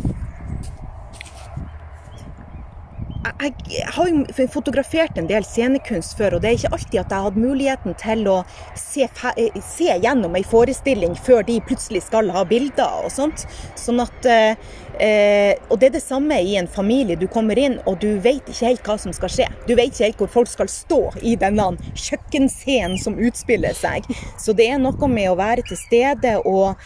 jeg, 3.40 3.84
har 3.94 4.08
jo 4.08 4.46
fotografert 4.52 5.18
en 5.18 5.28
del 5.28 5.44
scenekunst 5.46 6.16
før, 6.18 6.36
og 6.36 6.42
det 6.42 6.50
er 6.50 6.58
ikke 6.58 6.72
alltid 6.76 7.00
at 7.00 7.12
jeg 7.12 7.16
har 7.16 7.26
hatt 7.28 7.40
muligheten 7.40 7.96
til 8.00 8.24
å 8.30 8.36
se, 8.78 9.08
eh, 9.34 9.58
se 9.64 9.96
gjennom 10.04 10.36
ei 10.38 10.44
forestilling 10.46 11.16
før 11.16 11.44
de 11.48 11.58
plutselig 11.68 12.04
skal 12.06 12.30
ha 12.34 12.44
bilder 12.48 13.04
og 13.04 13.12
sånt. 13.12 13.46
Sånn 13.78 14.02
at 14.04 14.28
eh, 14.28 14.54
eh, 14.98 15.54
Og 15.68 15.78
det 15.78 15.88
er 15.88 15.96
det 15.98 16.02
samme 16.02 16.40
i 16.42 16.56
en 16.56 16.68
familie. 16.68 17.16
Du 17.16 17.26
kommer 17.26 17.58
inn, 17.58 17.78
og 17.86 18.00
du 18.00 18.18
vet 18.18 18.46
ikke 18.48 18.66
helt 18.66 18.86
hva 18.86 18.98
som 18.98 19.12
skal 19.12 19.32
skje. 19.32 19.46
Du 19.66 19.74
vet 19.74 19.92
ikke 19.92 20.04
helt 20.04 20.22
hvor 20.22 20.32
folk 20.40 20.50
skal 20.50 20.70
stå 20.72 21.02
i 21.22 21.36
denne 21.36 21.70
kjøkkenscenen 21.94 22.98
som 23.00 23.18
utspiller 23.18 23.76
seg. 23.76 24.06
Så 24.38 24.54
det 24.56 24.70
er 24.72 24.82
noe 24.82 25.08
med 25.08 25.30
å 25.30 25.38
være 25.38 25.66
til 25.68 25.78
stede 25.78 26.38
og 26.44 26.76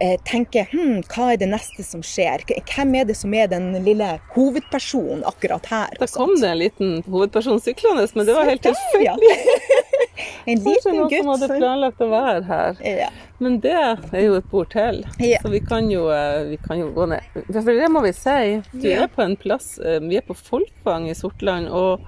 eh, 0.00 0.16
tenke 0.24 0.66
hm, 0.72 1.02
hva 1.12 1.32
er 1.32 1.40
det 1.40 1.48
neste 1.50 1.84
som 1.86 2.02
skjer? 2.04 2.44
Hvem 2.46 2.94
er 3.00 3.04
det 3.08 3.16
som 3.16 3.34
er 3.34 3.46
den 3.52 3.72
lille 3.84 4.20
hovedpersonen 4.34 5.24
akkurat 5.28 5.66
her? 5.72 5.96
Da 6.00 6.06
kom 6.12 6.34
det 6.40 6.48
en 6.50 6.58
liten 6.58 7.02
hovedperson 7.06 7.60
syklende, 7.60 8.06
men 8.14 8.26
det 8.26 8.34
var 8.36 8.44
helt 8.50 8.64
Ja. 8.64 8.74
tilfeldig. 8.74 9.36
En 10.46 10.60
Kanskje 10.62 10.70
liten 10.70 10.94
noen 10.96 11.10
som 11.12 11.28
hadde 11.28 11.46
planlagt 11.58 11.98
å 12.00 12.06
være 12.08 12.44
her. 12.48 12.76
Ja. 12.86 13.08
Men 13.42 13.58
det 13.60 13.72
er 13.76 14.22
jo 14.22 14.36
et 14.38 14.46
bord 14.48 14.70
til, 14.72 15.02
Ja. 15.20 15.40
så 15.42 15.50
vi 15.52 15.58
kan, 15.60 15.90
jo, 15.90 16.06
eh, 16.14 16.44
vi 16.52 16.56
kan 16.62 16.78
jo 16.80 16.86
gå 16.94 17.04
ned. 17.10 17.20
For 17.52 17.66
det 17.66 17.90
må 17.92 18.00
vi 18.06 18.12
si, 18.16 18.62
du 18.72 18.86
Ja. 18.88 19.02
er 19.04 19.08
på 19.12 19.22
en 19.26 19.36
plass, 19.36 19.78
eh, 19.78 19.98
vi 20.00 20.16
er 20.16 20.22
på 20.24 20.34
Folkvang 20.38 21.10
i 21.10 21.14
Sortland, 21.18 21.68
og 21.68 22.00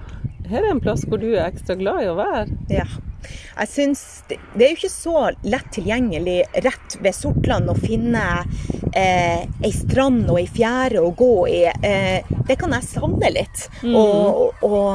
her 0.49 0.63
er 0.63 0.71
en 0.71 0.79
plass 0.81 1.03
hvor 1.05 1.19
du 1.21 1.27
er 1.35 1.51
ekstra 1.51 1.77
glad 1.77 2.01
i 2.01 2.09
å 2.09 2.15
være. 2.17 2.47
Ja. 2.71 2.85
Jeg 3.27 3.71
synes 3.71 4.03
det, 4.29 4.39
er 4.57 4.71
jo 4.71 4.77
ikke 4.77 4.91
så 4.93 5.15
lett 5.45 5.71
tilgjengelig 5.75 6.37
rett 6.65 6.97
ved 7.03 7.15
Sortland 7.17 7.71
å 7.71 7.77
finne 7.77 8.25
eh, 8.93 9.45
ei 9.45 9.73
strand 9.75 10.29
og 10.29 10.41
ei 10.41 10.47
fjære 10.49 11.01
å 11.03 11.13
gå 11.17 11.33
i. 11.51 11.63
Eh, 11.69 12.35
det 12.49 12.59
kan 12.59 12.73
jeg 12.77 12.89
savne 12.89 13.33
litt. 13.35 13.65
Og, 13.89 14.53
og 14.65 14.91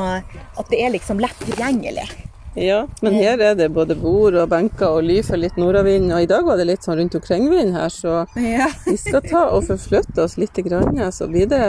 at 0.61 0.71
det 0.71 0.85
er 0.85 0.95
liksom 0.95 1.23
lett 1.23 1.45
tilgjengelig. 1.45 2.09
Ja, 2.55 2.89
men 3.03 3.15
her 3.15 3.41
er 3.43 3.57
det 3.59 3.73
både 3.75 3.97
bord 3.99 4.37
og 4.39 4.51
benker 4.53 5.01
og 5.01 5.07
ly 5.09 5.17
for 5.27 5.41
litt 5.43 5.57
nordavind, 5.59 6.13
og 6.15 6.23
i 6.23 6.29
dag 6.31 6.47
var 6.47 6.61
det 6.61 6.69
litt 6.69 6.87
sånn 6.87 7.01
rundt 7.01 7.17
omkring-vind 7.19 7.75
her, 7.75 7.91
så 7.91 8.27
Ja. 8.39 8.69
vi 8.87 8.95
skal 8.97 9.25
ta 9.27 9.49
og 9.57 9.67
forflytte 9.67 10.23
oss 10.23 10.37
litt, 10.39 10.55
grann, 10.63 11.01
så 11.13 11.27
blir 11.27 11.51
det, 11.51 11.65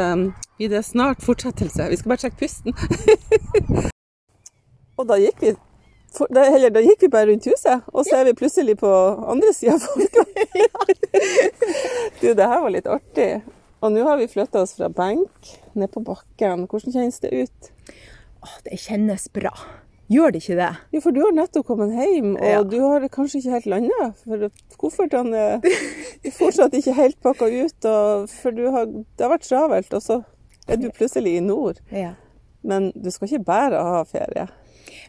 blir 0.60 0.70
det 0.70 0.84
snart 0.86 1.26
fortsettelse. 1.26 1.90
Vi 1.90 1.98
skal 1.98 2.14
bare 2.14 2.22
trekke 2.22 2.38
pusten. 2.38 2.78
og 5.02 5.10
da 5.10 5.18
gikk 5.18 5.42
vi 5.42 5.56
for, 6.16 6.28
da, 6.34 6.46
eller, 6.48 6.72
da 6.74 6.82
gikk 6.86 7.02
vi 7.06 7.10
bare 7.12 7.28
rundt 7.32 7.46
huset, 7.50 7.84
og 7.94 8.06
så 8.08 8.22
er 8.22 8.30
vi 8.30 8.34
plutselig 8.40 8.78
på 8.80 8.90
andre 9.32 9.52
sida 9.56 9.76
av 9.76 9.86
folka. 9.86 10.26
du, 12.22 12.28
det 12.34 12.48
her 12.48 12.62
var 12.64 12.72
litt 12.74 12.88
artig. 12.90 13.30
Og 13.84 13.92
nå 13.94 14.06
har 14.08 14.18
vi 14.18 14.28
flytta 14.32 14.64
oss 14.66 14.74
fra 14.78 14.88
benk 14.90 15.52
ned 15.78 15.92
på 15.94 16.02
bakken. 16.08 16.64
Hvordan 16.72 16.96
kjennes 16.96 17.20
det 17.22 17.34
ut? 17.46 17.72
Åh, 18.46 18.56
det 18.66 18.80
kjennes 18.82 19.28
bra. 19.36 19.52
Gjør 20.10 20.34
det 20.36 20.42
ikke 20.44 20.58
det? 20.60 20.72
Jo, 20.94 21.00
for 21.02 21.16
du 21.16 21.20
har 21.24 21.34
nettopp 21.34 21.66
kommet 21.66 21.94
hjem, 21.98 22.36
og 22.38 22.46
Ja. 22.46 22.60
du 22.64 22.78
har 22.84 23.06
kanskje 23.10 23.40
ikke 23.42 23.56
helt 23.56 23.70
landa. 23.74 24.12
For 24.22 24.48
koffertene 24.82 25.46
er 25.58 26.36
fortsatt 26.36 26.76
ikke 26.78 26.94
helt 26.94 27.18
pakka 27.26 27.50
ut, 27.50 27.88
for 28.30 28.54
du 28.54 28.68
har, 28.72 28.86
det 28.86 29.26
har 29.26 29.34
vært 29.34 29.48
travelt, 29.50 29.94
og 29.98 30.02
så 30.06 30.20
er 30.70 30.78
du 30.82 30.92
plutselig 30.94 31.36
i 31.40 31.42
nord. 31.42 31.82
Ja. 31.92 32.14
Men 32.66 32.92
du 32.96 33.10
skal 33.14 33.28
ikke 33.30 33.46
bare 33.46 33.82
ha 33.86 34.04
ferie. 34.10 34.48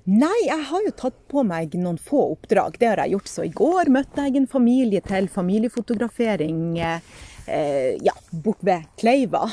Nei, 0.07 0.37
jeg 0.47 0.67
har 0.71 0.85
jo 0.87 0.93
tatt 0.97 1.17
på 1.31 1.43
meg 1.47 1.75
noen 1.79 1.99
få 1.99 2.23
oppdrag. 2.35 2.79
Det 2.81 2.91
har 2.91 3.03
jeg 3.05 3.17
gjort. 3.17 3.33
Så 3.33 3.47
i 3.47 3.55
går 3.55 3.91
møtte 3.95 4.27
jeg 4.27 4.41
en 4.41 4.51
familie 4.51 5.03
til 5.05 5.29
familiefotografering 5.33 6.79
eh, 6.83 7.97
ja, 8.03 8.15
bort 8.31 8.63
ved 8.67 8.87
Kleiva. 9.01 9.45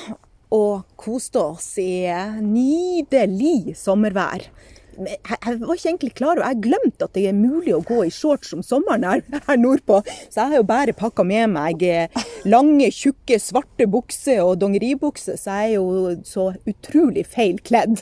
Og 0.54 0.86
koste 1.00 1.42
oss 1.42 1.72
i 1.82 2.06
nydelig 2.46 3.74
sommervær. 3.80 4.46
Jeg, 4.94 5.18
jeg 5.34 5.60
var 5.62 5.74
ikke 5.78 5.90
egentlig 5.90 6.14
klar 6.18 6.38
over, 6.38 6.46
jeg 6.52 6.62
glemte 6.68 7.08
at 7.08 7.14
det 7.18 7.24
er 7.30 7.38
mulig 7.38 7.74
å 7.76 7.82
gå 7.86 8.02
i 8.06 8.12
shorts 8.14 8.54
om 8.54 8.62
sommeren 8.66 9.06
her, 9.08 9.24
her 9.48 9.58
nordpå. 9.60 10.02
Så 10.30 10.42
jeg 10.42 10.52
har 10.54 10.62
jo 10.62 10.68
bare 10.70 10.94
pakka 10.98 11.26
med 11.28 11.50
meg 11.56 11.84
eh, 11.88 12.24
lange, 12.50 12.90
tjukke, 12.94 13.40
svarte 13.42 13.88
bukser 13.90 14.44
og 14.46 14.60
dongeribukser. 14.62 15.38
Så 15.42 15.58
jeg 15.58 15.74
er 15.74 15.76
jo 15.80 16.16
så 16.28 16.50
utrolig 16.70 17.26
feil 17.30 17.58
kledd. 17.66 18.02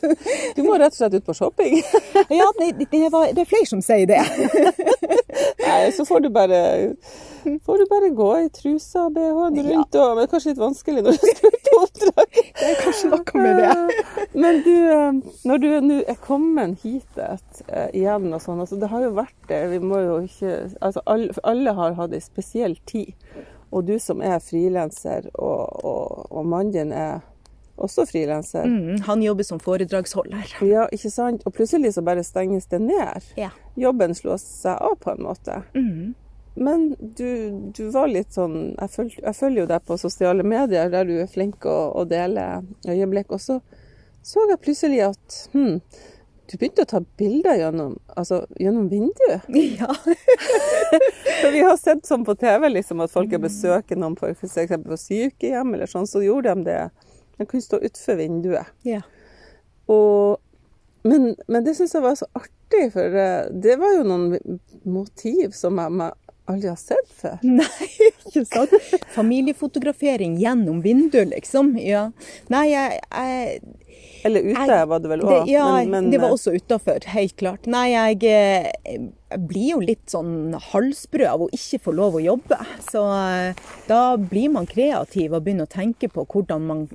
Du 0.58 0.64
må 0.68 0.76
rett 0.82 0.92
og 0.96 1.00
slett 1.00 1.20
ut 1.20 1.28
på 1.30 1.38
shopping. 1.38 1.80
Ja, 2.32 2.46
det, 2.60 2.88
det, 2.92 3.00
var, 3.12 3.32
det 3.36 3.44
er 3.44 3.50
flere 3.50 3.68
som 3.68 3.82
sier 3.84 4.08
det. 4.08 4.20
Nei, 5.66 5.92
så 5.96 6.06
får 6.08 6.26
du 6.26 6.30
bare 6.34 6.60
Får 7.66 7.78
du 7.82 7.86
bare 7.90 8.10
gå 8.14 8.28
i 8.44 8.50
trusa 8.54 9.08
og 9.08 9.16
BH-en 9.16 9.56
Ja. 9.58 9.64
rundt, 9.72 9.96
og, 9.98 10.12
men 10.14 10.20
det 10.22 10.28
er 10.28 10.32
kanskje 10.36 10.52
litt 10.52 10.60
vanskelig 10.62 11.02
når 11.02 11.16
du 11.16 11.24
skal 11.24 11.56
ut 11.56 11.70
på 11.72 11.80
oppdrag. 11.82 12.36
Det 12.60 12.68
er 12.68 12.76
kanskje 12.84 13.10
noe 13.10 13.42
med 13.42 13.62
det. 13.64 14.04
Men 14.44 14.60
du, 14.66 14.76
eh, 14.94 15.18
når 15.50 15.62
du 15.64 15.68
nå 15.88 15.98
er 16.14 16.20
kommet 16.22 16.81
hit 16.84 17.18
et, 17.18 17.62
eh, 17.68 17.90
igjen 18.02 18.30
og 18.34 18.42
sånn, 18.44 18.62
altså 18.64 18.78
det 18.82 18.90
har 18.92 19.06
jo 19.06 19.16
vært 19.18 19.50
det, 19.50 19.62
vi 19.74 19.80
må 19.84 20.02
jo 20.04 20.20
ikke 20.26 20.54
Altså 20.82 21.04
alle, 21.06 21.34
alle 21.48 21.74
har 21.78 21.98
hatt 21.98 22.14
ei 22.16 22.22
spesiell 22.24 22.78
tid. 22.90 23.14
Og 23.72 23.86
du 23.88 23.98
som 24.04 24.22
er 24.22 24.42
frilanser, 24.44 25.30
og, 25.34 25.86
og, 25.86 26.26
og 26.30 26.48
mannen 26.48 26.74
din 26.76 26.92
er 26.92 27.22
også 27.82 28.06
frilanser. 28.06 28.68
Mm, 28.68 29.02
han 29.08 29.22
jobber 29.24 29.48
som 29.48 29.62
foredragsholder. 29.64 30.58
Ja, 30.68 30.88
ikke 30.92 31.10
sant? 31.14 31.46
Og 31.48 31.56
plutselig 31.56 31.94
så 31.96 32.04
bare 32.06 32.26
stenges 32.28 32.68
det 32.70 32.82
ned. 32.84 33.32
Ja. 33.40 33.54
Jobben 33.80 34.14
slås 34.18 34.44
seg 34.44 34.76
av 34.76 34.98
på 35.02 35.16
en 35.16 35.24
måte. 35.24 35.62
Mm. 35.74 36.12
Men 36.60 36.90
du, 37.00 37.72
du 37.72 37.86
var 37.96 38.12
litt 38.12 38.36
sånn 38.36 38.74
jeg, 38.76 38.92
føl, 38.92 39.14
jeg 39.16 39.38
følger 39.38 39.64
jo 39.64 39.70
deg 39.72 39.86
på 39.88 39.98
sosiale 40.02 40.44
medier, 40.44 40.92
der 40.92 41.08
du 41.08 41.16
er 41.24 41.32
flink 41.32 41.64
å, 41.64 41.78
å 41.96 42.04
dele 42.06 42.66
øyeblikk. 42.92 43.32
Og 43.32 43.40
så 43.40 43.62
så 44.22 44.44
jeg 44.50 44.62
plutselig 44.62 45.00
at 45.08 45.38
hm, 45.56 45.80
du 46.51 46.58
begynte 46.60 46.84
å 46.84 46.89
ta 46.89 47.00
bilder 47.20 47.55
gjennom, 47.60 47.96
altså, 48.20 48.43
gjennom 48.60 48.89
vinduet. 48.91 49.48
Ja. 49.81 49.88
For 51.41 51.53
vi 51.53 51.63
har 51.63 51.77
sett 51.79 52.05
sånn 52.05 52.25
på 52.27 52.36
TV 52.39 52.67
liksom, 52.70 53.01
at 53.01 53.13
folk 53.13 53.31
besøker 53.41 53.98
noen 54.00 54.17
på, 54.20 54.29
på 54.36 54.98
sykehjem, 55.00 55.74
eller 55.74 55.89
sånn, 55.89 56.10
så 56.10 56.22
gjorde 56.25 56.53
de 56.53 56.67
det. 56.67 57.10
De 57.39 57.48
kunne 57.48 57.65
stå 57.65 57.79
utenfor 57.81 58.20
vinduet. 58.20 58.74
ja. 58.88 59.01
Og, 59.91 60.38
men, 61.03 61.34
men 61.51 61.65
det 61.65 61.74
syns 61.75 61.96
jeg 61.98 62.03
var 62.03 62.13
så 62.15 62.27
artig, 62.38 62.91
for 62.93 63.15
eh, 63.17 63.48
det 63.63 63.74
var 63.81 63.96
jo 63.98 64.03
noen 64.08 64.60
motiv 64.88 65.55
som 65.58 65.79
jeg, 65.81 65.98
jeg 65.98 66.31
aldri 66.51 66.70
har 66.70 66.79
sett 66.79 67.13
før. 67.17 67.39
Nei, 67.60 67.89
ikke 68.12 68.46
sant? 68.48 68.75
Familiefotografering 69.15 70.38
gjennom 70.41 70.84
vinduet, 70.86 71.31
liksom. 71.34 71.74
Ja. 71.81 72.10
Nei, 72.53 72.67
jeg, 72.72 73.01
jeg 73.10 73.91
Eller 74.24 74.42
ute 74.51 74.68
Jeg- 74.68 74.88
var 74.88 75.00
det 75.00 75.10
vel 75.10 75.22
òg. 75.25 75.48
Ja, 75.50 75.66
men, 75.75 75.90
men, 75.90 76.10
det 76.12 76.22
var 76.22 76.34
også 76.36 76.54
utafor, 76.56 77.04
helt 77.13 77.36
klart. 77.38 77.68
Nei, 77.68 77.90
jeg, 77.92 78.24
eh, 78.24 78.72
jeg 79.32 79.48
blir 79.48 79.70
jo 79.72 79.80
litt 79.80 80.06
sånn 80.12 80.54
halsbrød 80.72 81.28
av 81.28 81.46
å 81.46 81.50
ikke 81.56 81.82
få 81.86 81.96
lov 81.96 82.20
å 82.20 82.24
jobbe. 82.24 82.60
Så 82.92 83.06
eh, 83.16 83.54
da 83.88 84.01
blir 84.18 84.51
man 84.54 84.70
kreativ 84.70 85.34
og 85.34 85.46
begynner 85.46 85.70
å 85.70 85.74
tenke 85.74 86.12
på 86.12 86.25
hvordan 86.28 86.68
man 86.68 86.86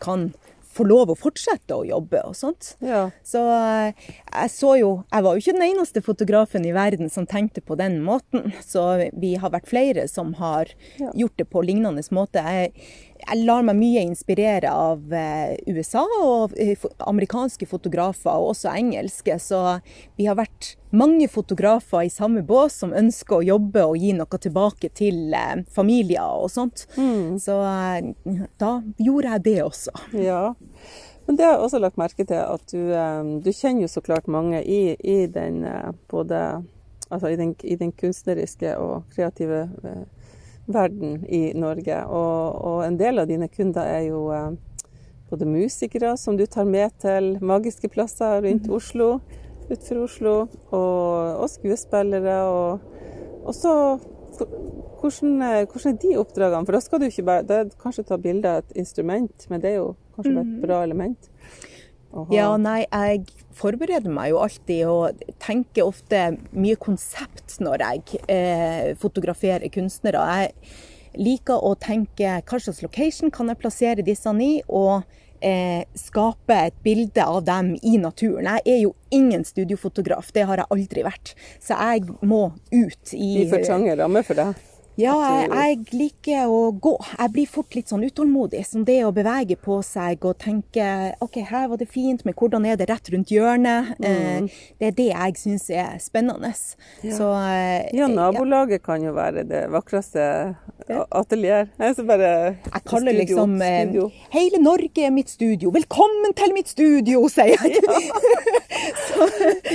kan 0.00 0.32
få 0.74 0.86
lov 0.88 1.12
å 1.12 1.18
fortsette 1.18 1.76
å 1.76 1.84
jobbe 1.86 2.18
og 2.26 2.34
sånt. 2.34 2.74
Ja. 2.82 3.06
Så 3.26 3.42
eh, 3.46 4.08
jeg 4.34 4.50
så 4.50 4.74
jo 4.80 4.90
Jeg 5.12 5.22
var 5.24 5.34
jo 5.36 5.40
ikke 5.42 5.54
den 5.56 5.66
eneste 5.70 6.02
fotografen 6.04 6.64
i 6.66 6.72
verden 6.74 7.10
som 7.10 7.26
tenkte 7.26 7.62
på 7.64 7.76
den 7.78 8.00
måten. 8.04 8.52
Så 8.64 8.82
vi 9.14 9.34
har 9.40 9.50
vært 9.54 9.68
flere 9.70 10.08
som 10.10 10.34
har 10.40 10.66
Ja. 10.98 11.10
gjort 11.14 11.36
det 11.38 11.48
på 11.50 11.62
lignende 11.64 12.02
måte. 12.12 12.42
Jeg, 12.42 12.72
jeg 13.24 13.44
lar 13.46 13.62
meg 13.62 13.76
mye 13.78 14.02
inspirere 14.04 14.70
av 14.70 15.12
eh, 15.12 15.56
USA 15.68 16.02
og 16.22 16.52
eh, 16.58 16.76
amerikanske 17.06 17.66
fotografer, 17.66 18.30
og 18.34 18.50
også 18.54 18.74
engelske. 18.76 19.38
Så 19.40 19.80
vi 20.18 20.26
har 20.26 20.36
vært 20.36 20.74
mange 20.94 21.26
fotografer 21.28 22.04
i 22.06 22.12
samme 22.12 22.42
bås 22.46 22.76
som 22.82 22.92
ønsker 22.94 23.38
å 23.40 23.46
jobbe 23.46 23.82
og 23.86 23.96
gi 23.98 24.12
noe 24.18 24.38
tilbake 24.38 24.90
til 24.94 25.32
eh, 25.34 25.62
familier 25.72 26.26
og 26.44 26.50
sånt. 26.52 26.86
Så 26.94 27.58
eh, 27.64 28.44
da 28.60 28.76
gjorde 28.98 29.34
jeg 29.38 29.44
det 29.48 29.58
også. 29.64 29.94
ja. 30.18 30.42
Men 31.26 31.36
det 31.36 31.46
har 31.46 31.56
jeg 31.56 31.64
også 31.64 31.80
lagt 31.80 32.00
merke 32.00 32.24
til, 32.28 32.40
at 32.42 32.72
du, 32.72 32.80
eh, 32.92 33.32
du 33.44 33.50
kjenner 33.52 33.86
jo 33.86 33.92
så 33.92 34.02
klart 34.04 34.28
mange 34.28 34.60
i, 34.64 34.94
i 35.00 35.24
den 35.26 35.64
eh, 35.64 35.92
både 36.08 36.62
Altså 37.10 37.28
i 37.28 37.36
den, 37.36 37.54
i 37.64 37.76
den 37.76 37.92
kunstneriske 37.92 38.76
og 38.80 39.04
kreative 39.14 39.68
eh, 39.84 40.04
verden 40.66 41.24
i 41.28 41.52
Norge. 41.54 41.98
Og, 42.06 42.64
og 42.64 42.86
en 42.86 42.96
del 42.98 43.20
av 43.20 43.28
dine 43.28 43.48
kunder 43.52 43.84
er 43.86 44.06
jo 44.08 44.24
eh, 44.34 44.54
både 45.30 45.48
musikere 45.48 46.14
som 46.20 46.38
du 46.38 46.46
tar 46.46 46.66
med 46.68 46.96
til 47.04 47.36
magiske 47.44 47.90
plasser 47.92 48.40
rundt 48.44 48.70
Oslo, 48.72 49.18
utenfor 49.68 50.02
Oslo, 50.04 50.34
og, 50.70 51.36
og 51.44 51.50
skuespillere. 51.52 52.38
Og, 52.48 52.80
og 53.44 53.54
så 53.54 53.74
hvordan, 55.00 55.36
hvordan 55.68 55.92
er 55.92 56.00
de 56.02 56.16
oppdragene? 56.18 56.64
For 56.66 56.74
da 56.76 56.82
skal 56.82 57.00
du 57.00 57.10
ikke 57.10 57.28
bare 57.28 57.46
det 57.46 57.60
er 57.60 57.76
kanskje 57.80 58.08
ta 58.08 58.18
bilde 58.18 58.50
av 58.50 58.64
et 58.64 58.80
instrument, 58.80 59.46
men 59.52 59.62
det 59.62 59.74
er 59.74 59.82
jo 59.82 59.92
kanskje 60.14 60.32
det 60.32 60.42
er 60.42 60.50
et 60.50 60.60
bra 60.64 60.82
element. 60.86 61.30
Aha. 62.14 62.30
Ja, 62.30 62.50
nei, 62.60 62.84
jeg 62.86 63.24
forbereder 63.58 64.12
meg 64.12 64.30
jo 64.30 64.38
alltid 64.44 64.82
og 64.86 65.24
tenker 65.42 65.88
ofte 65.88 66.36
mye 66.54 66.78
konsept 66.78 67.56
når 67.62 67.82
jeg 67.82 68.20
eh, 68.30 68.92
fotograferer 69.00 69.66
kunstnere. 69.74 70.22
Jeg 70.38 71.18
liker 71.18 71.58
å 71.58 71.74
tenke 71.78 72.38
hva 72.38 72.60
slags 72.62 72.82
location 72.86 73.34
kan 73.34 73.50
jeg 73.50 73.58
plassere 73.58 74.06
disse 74.06 74.30
i, 74.42 74.52
og 74.68 75.02
eh, 75.44 75.82
skape 75.98 76.58
et 76.68 76.76
bilde 76.86 77.24
av 77.24 77.42
dem 77.46 77.74
i 77.82 77.96
naturen. 77.98 78.46
Jeg 78.60 78.76
er 78.76 78.80
jo 78.84 78.94
ingen 79.14 79.42
studiofotograf, 79.46 80.30
det 80.34 80.46
har 80.48 80.62
jeg 80.62 80.70
aldri 80.76 81.04
vært. 81.06 81.34
Så 81.62 81.78
jeg 81.78 82.14
må 82.22 82.44
ut 82.70 83.16
i 83.16 83.32
I 83.42 83.50
for 83.50 83.66
trange 83.66 83.98
rammer 83.98 84.26
for 84.26 84.38
deg. 84.38 84.70
Ja, 85.00 85.14
jeg, 85.26 85.48
jeg 85.50 85.98
liker 85.98 86.50
å 86.50 86.58
gå. 86.78 86.94
Jeg 87.18 87.32
blir 87.34 87.48
fort 87.50 87.74
litt 87.74 87.90
sånn 87.90 88.04
utålmodig. 88.06 88.62
Som 88.68 88.84
det 88.86 89.00
å 89.06 89.10
bevege 89.14 89.56
på 89.60 89.80
seg 89.82 90.22
og 90.28 90.38
tenke 90.42 90.86
OK, 91.24 91.40
her 91.48 91.66
var 91.72 91.80
det 91.80 91.88
fint, 91.90 92.22
men 92.26 92.36
hvordan 92.38 92.66
er 92.68 92.78
det 92.78 92.86
rett 92.92 93.10
rundt 93.14 93.32
hjørnet? 93.34 93.94
Eh, 93.98 94.46
det 94.78 94.90
er 94.92 94.96
det 94.98 95.08
jeg 95.10 95.38
syns 95.40 95.66
er 95.74 95.98
spennende. 96.02 96.52
Så 96.54 97.30
eh, 97.40 97.90
Ja, 97.96 98.06
nabolaget 98.10 98.84
kan 98.86 99.02
jo 99.02 99.14
være 99.16 99.42
det 99.48 99.64
vakreste 99.74 100.54
atelier. 101.10 101.68
Jeg 101.80 102.06
bare 102.06 102.30
Jeg 102.62 102.84
kaller 102.86 103.10
studio, 103.10 103.20
liksom 103.24 103.56
eh, 103.62 103.80
studio. 103.82 104.08
Hele 104.34 104.62
Norge 104.62 105.06
er 105.06 105.14
mitt 105.14 105.32
studio. 105.32 105.74
Velkommen 105.74 106.36
til 106.38 106.54
mitt 106.54 106.70
studio, 106.70 107.26
sier 107.32 107.58
jeg. 107.58 107.82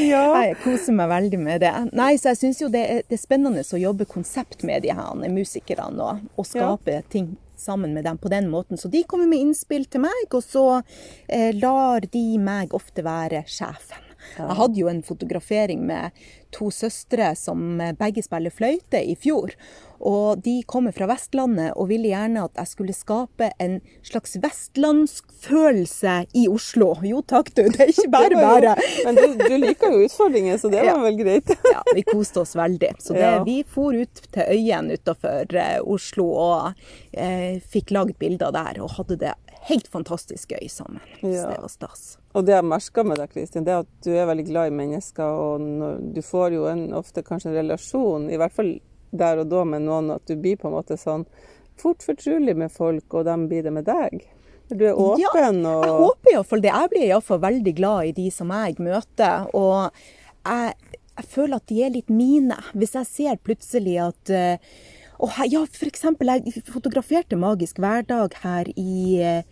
Ja. 0.10 0.24
Jeg 0.50 0.56
koser 0.64 0.96
meg 0.96 1.10
veldig 1.12 1.40
med 1.42 1.62
det. 1.64 1.72
Nei, 1.96 2.14
så 2.20 2.32
jeg 2.32 2.40
syns 2.40 2.60
jo 2.62 2.70
det 2.72 2.82
er, 2.82 3.02
det 3.08 3.16
er 3.16 3.22
spennende 3.22 3.64
å 3.64 3.80
jobbe 3.80 4.06
konsept 4.10 4.64
med 4.68 4.84
de 4.84 4.92
her 4.96 5.09
musikerne 5.16 6.06
og, 6.06 6.26
og 6.36 6.48
skape 6.48 7.02
ting 7.10 7.34
sammen 7.60 7.94
med 7.94 8.04
dem 8.08 8.18
på 8.18 8.32
den 8.32 8.50
måten. 8.50 8.78
Så 8.78 8.88
de 8.88 9.04
kommer 9.04 9.28
med 9.28 9.44
innspill 9.44 9.86
til 9.86 10.06
meg, 10.06 10.28
og 10.32 10.44
så 10.44 10.66
eh, 11.28 11.52
lar 11.56 12.08
de 12.12 12.26
meg 12.42 12.74
ofte 12.76 13.04
være 13.06 13.44
sjefen. 13.48 14.09
Jeg 14.38 14.58
hadde 14.62 14.80
jo 14.82 14.88
en 14.92 15.04
fotografering 15.04 15.86
med 15.86 16.12
to 16.52 16.72
søstre 16.74 17.36
som 17.38 17.80
eh, 17.82 17.92
begge 17.94 18.24
spiller 18.26 18.50
fløyte 18.54 19.02
i 19.06 19.16
fjor. 19.16 19.54
Og 20.00 20.40
de 20.46 20.62
kommer 20.64 20.94
fra 20.96 21.10
Vestlandet 21.12 21.74
og 21.76 21.90
ville 21.92 22.08
gjerne 22.14 22.46
at 22.48 22.56
jeg 22.56 22.70
skulle 22.72 22.94
skape 22.96 23.50
en 23.60 23.82
slags 24.08 24.38
vestlandsk 24.40 25.28
følelse 25.44 26.14
i 26.40 26.46
Oslo. 26.48 26.94
Jo 27.04 27.20
takk, 27.28 27.52
du. 27.58 27.66
Det 27.68 27.82
er 27.84 27.92
ikke 27.92 28.08
bare 28.14 28.40
bare. 28.48 28.76
Men 29.06 29.20
du, 29.20 29.26
du 29.44 29.58
liker 29.60 29.92
jo 29.92 30.06
utfordringer, 30.08 30.58
så 30.62 30.72
det 30.72 30.80
var 30.86 30.94
Ja. 30.94 30.98
vel 31.04 31.20
greit. 31.20 31.52
Ja, 31.74 31.84
vi 31.96 32.06
koste 32.08 32.42
oss 32.46 32.56
veldig. 32.58 32.94
Så 33.04 33.14
det, 33.14 33.26
Ja. 33.28 33.44
vi 33.44 33.60
for 33.68 33.94
ut 33.94 34.24
til 34.34 34.48
Øyen 34.56 34.90
utenfor 34.96 35.54
eh, 35.60 35.78
Oslo 35.84 36.30
og 36.32 36.74
eh, 37.14 37.60
fikk 37.62 37.92
lagd 37.96 38.16
bilder 38.24 38.56
der. 38.56 38.80
Og 38.84 38.96
hadde 38.98 39.20
det 39.22 39.36
helt 39.68 39.88
fantastisk 39.92 40.54
gøy 40.56 40.70
sammen. 40.72 41.02
Ja. 41.22 41.50
det 41.52 41.60
var 41.62 41.72
stas. 41.72 42.18
Og 42.38 42.46
det 42.48 42.56
jeg 42.56 42.68
merker 42.70 43.08
med 43.08 43.20
deg, 43.20 43.32
Kristin, 43.34 43.66
det 43.68 43.74
er 43.74 43.84
at 43.84 43.94
du 44.06 44.12
er 44.14 44.30
veldig 44.30 44.46
glad 44.48 44.72
i 44.72 44.76
mennesker. 44.80 45.40
Og 45.44 46.04
du 46.16 46.22
får 46.26 46.56
jo 46.56 46.66
en, 46.72 46.88
ofte 46.98 47.24
kanskje 47.26 47.52
en 47.52 47.60
relasjon, 47.60 48.30
i 48.32 48.40
hvert 48.40 48.56
fall 48.56 48.76
der 49.10 49.42
og 49.42 49.50
da 49.50 49.64
med 49.66 49.88
noen, 49.88 50.12
at 50.14 50.26
du 50.30 50.36
blir 50.38 50.60
på 50.60 50.70
en 50.70 50.78
måte 50.78 50.98
sånn 51.00 51.26
fort 51.80 52.04
fortrolig 52.06 52.56
med 52.60 52.72
folk, 52.72 53.08
og 53.16 53.26
de 53.26 53.36
blir 53.50 53.66
det 53.66 53.74
med 53.74 53.88
deg. 53.88 54.28
Du 54.70 54.84
er 54.86 54.94
Ja, 54.94 55.32
åpen 55.32 55.64
og 55.66 55.86
Jeg 55.86 55.98
håper 55.98 56.32
iallfall 56.36 56.62
det. 56.62 56.72
Jeg 56.76 56.92
blir 56.92 57.08
iallfall 57.08 57.42
veldig 57.42 57.74
glad 57.80 58.12
i 58.12 58.16
de 58.20 58.28
som 58.32 58.52
jeg 58.54 58.78
møter. 58.78 59.48
Og 59.58 59.90
jeg, 60.46 60.76
jeg 61.18 61.30
føler 61.32 61.58
at 61.58 61.72
de 61.72 61.80
er 61.84 61.94
litt 61.96 62.14
mine. 62.14 62.58
Hvis 62.78 62.94
jeg 63.00 63.10
ser 63.10 63.40
plutselig 63.42 63.98
at 64.04 64.34
eh, 64.36 64.76
og 65.20 65.30
her- 65.38 65.50
ja, 65.52 65.66
eksempel, 65.86 66.28
jeg 66.28 66.64
fotograferte 66.66 67.36
Magisk 67.38 67.78
hverdag 67.78 68.34
her 68.44 68.66
i 68.78 69.20
eh, 69.22 69.44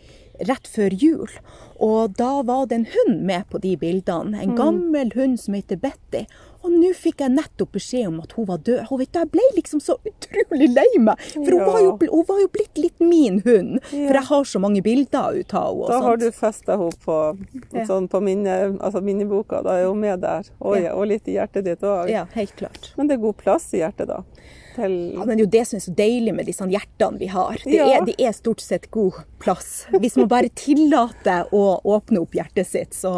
rett 0.48 0.68
før 0.70 0.94
jul. 0.94 1.30
Og 1.82 2.14
da 2.18 2.42
var 2.46 2.68
det 2.68 2.76
en 2.78 2.86
hund 2.94 3.24
med 3.26 3.48
på 3.50 3.60
de 3.60 3.76
bildene. 3.76 4.38
En 4.42 4.56
gammel 4.56 5.12
hund 5.16 5.40
som 5.40 5.54
heter 5.58 5.78
Betty. 5.82 6.26
Og 6.64 6.72
nå 6.74 6.90
fikk 6.98 7.22
jeg 7.22 7.32
nettopp 7.32 7.72
beskjed 7.78 8.08
om 8.08 8.20
at 8.22 8.32
hun 8.38 8.46
var 8.46 8.58
død. 8.66 8.88
Og 8.92 9.00
vet 9.00 9.12
du, 9.14 9.20
Jeg 9.20 9.30
ble 9.32 9.42
liksom 9.56 9.80
så 9.82 9.96
utrolig 10.06 10.68
lei 10.74 10.86
meg. 11.00 11.18
For 11.34 11.52
hun, 11.54 11.66
var 11.66 11.80
jo, 11.82 11.92
hun 12.12 12.26
var 12.28 12.40
jo 12.42 12.48
blitt 12.54 12.78
litt 12.78 13.00
min 13.00 13.40
hund. 13.46 13.80
Ja. 13.92 14.08
For 14.10 14.14
jeg 14.20 14.24
har 14.30 14.44
så 14.44 14.60
mange 14.62 14.82
bilder 14.86 15.38
ut 15.40 15.54
av 15.54 15.74
henne. 15.74 15.88
Da 15.88 15.94
Da 16.00 16.02
har 16.06 16.18
du 16.18 16.28
festa 16.32 16.78
henne 16.78 16.98
på, 17.06 17.18
Ja. 17.74 17.86
sånn 17.86 18.08
på 18.10 18.22
minne, 18.22 18.78
altså 18.80 19.02
minneboka. 19.02 19.64
Da 19.64 19.78
er 19.82 19.88
hun 19.88 20.00
med 20.02 20.22
der. 20.22 20.44
Og, 20.62 20.78
Ja. 20.82 20.94
og 20.94 21.08
litt 21.08 21.28
i 21.28 21.34
hjertet 21.38 21.64
ditt 21.64 21.82
òg. 21.82 22.10
Ja, 22.10 22.26
helt 22.34 22.56
klart. 22.56 22.94
Men 22.98 23.08
det 23.08 23.18
er 23.18 23.22
god 23.22 23.38
plass 23.38 23.74
i 23.74 23.78
hjertet, 23.80 24.08
da. 24.08 24.24
Til 24.78 24.96
Ja, 25.18 25.26
men 25.26 25.34
det 25.34 25.42
er 25.42 25.44
jo 25.46 25.52
det 25.58 25.64
som 25.68 25.78
er 25.80 25.84
så 25.88 25.94
deilig 25.98 26.34
med 26.38 26.48
disse 26.48 26.66
hjertene 26.70 27.18
vi 27.20 27.28
har. 27.34 27.58
Det, 27.64 27.74
Ja. 27.74 27.88
er, 27.98 28.06
det 28.06 28.16
er 28.22 28.36
stort 28.38 28.62
sett 28.62 28.90
god 28.94 29.18
plass. 29.42 29.88
Hvis 29.92 30.16
man 30.20 30.30
bare 30.30 30.50
tillater 30.54 31.50
å 31.56 31.82
åpne 31.84 32.22
opp 32.22 32.38
hjertet 32.38 32.68
sitt, 32.70 32.94
så, 32.94 33.12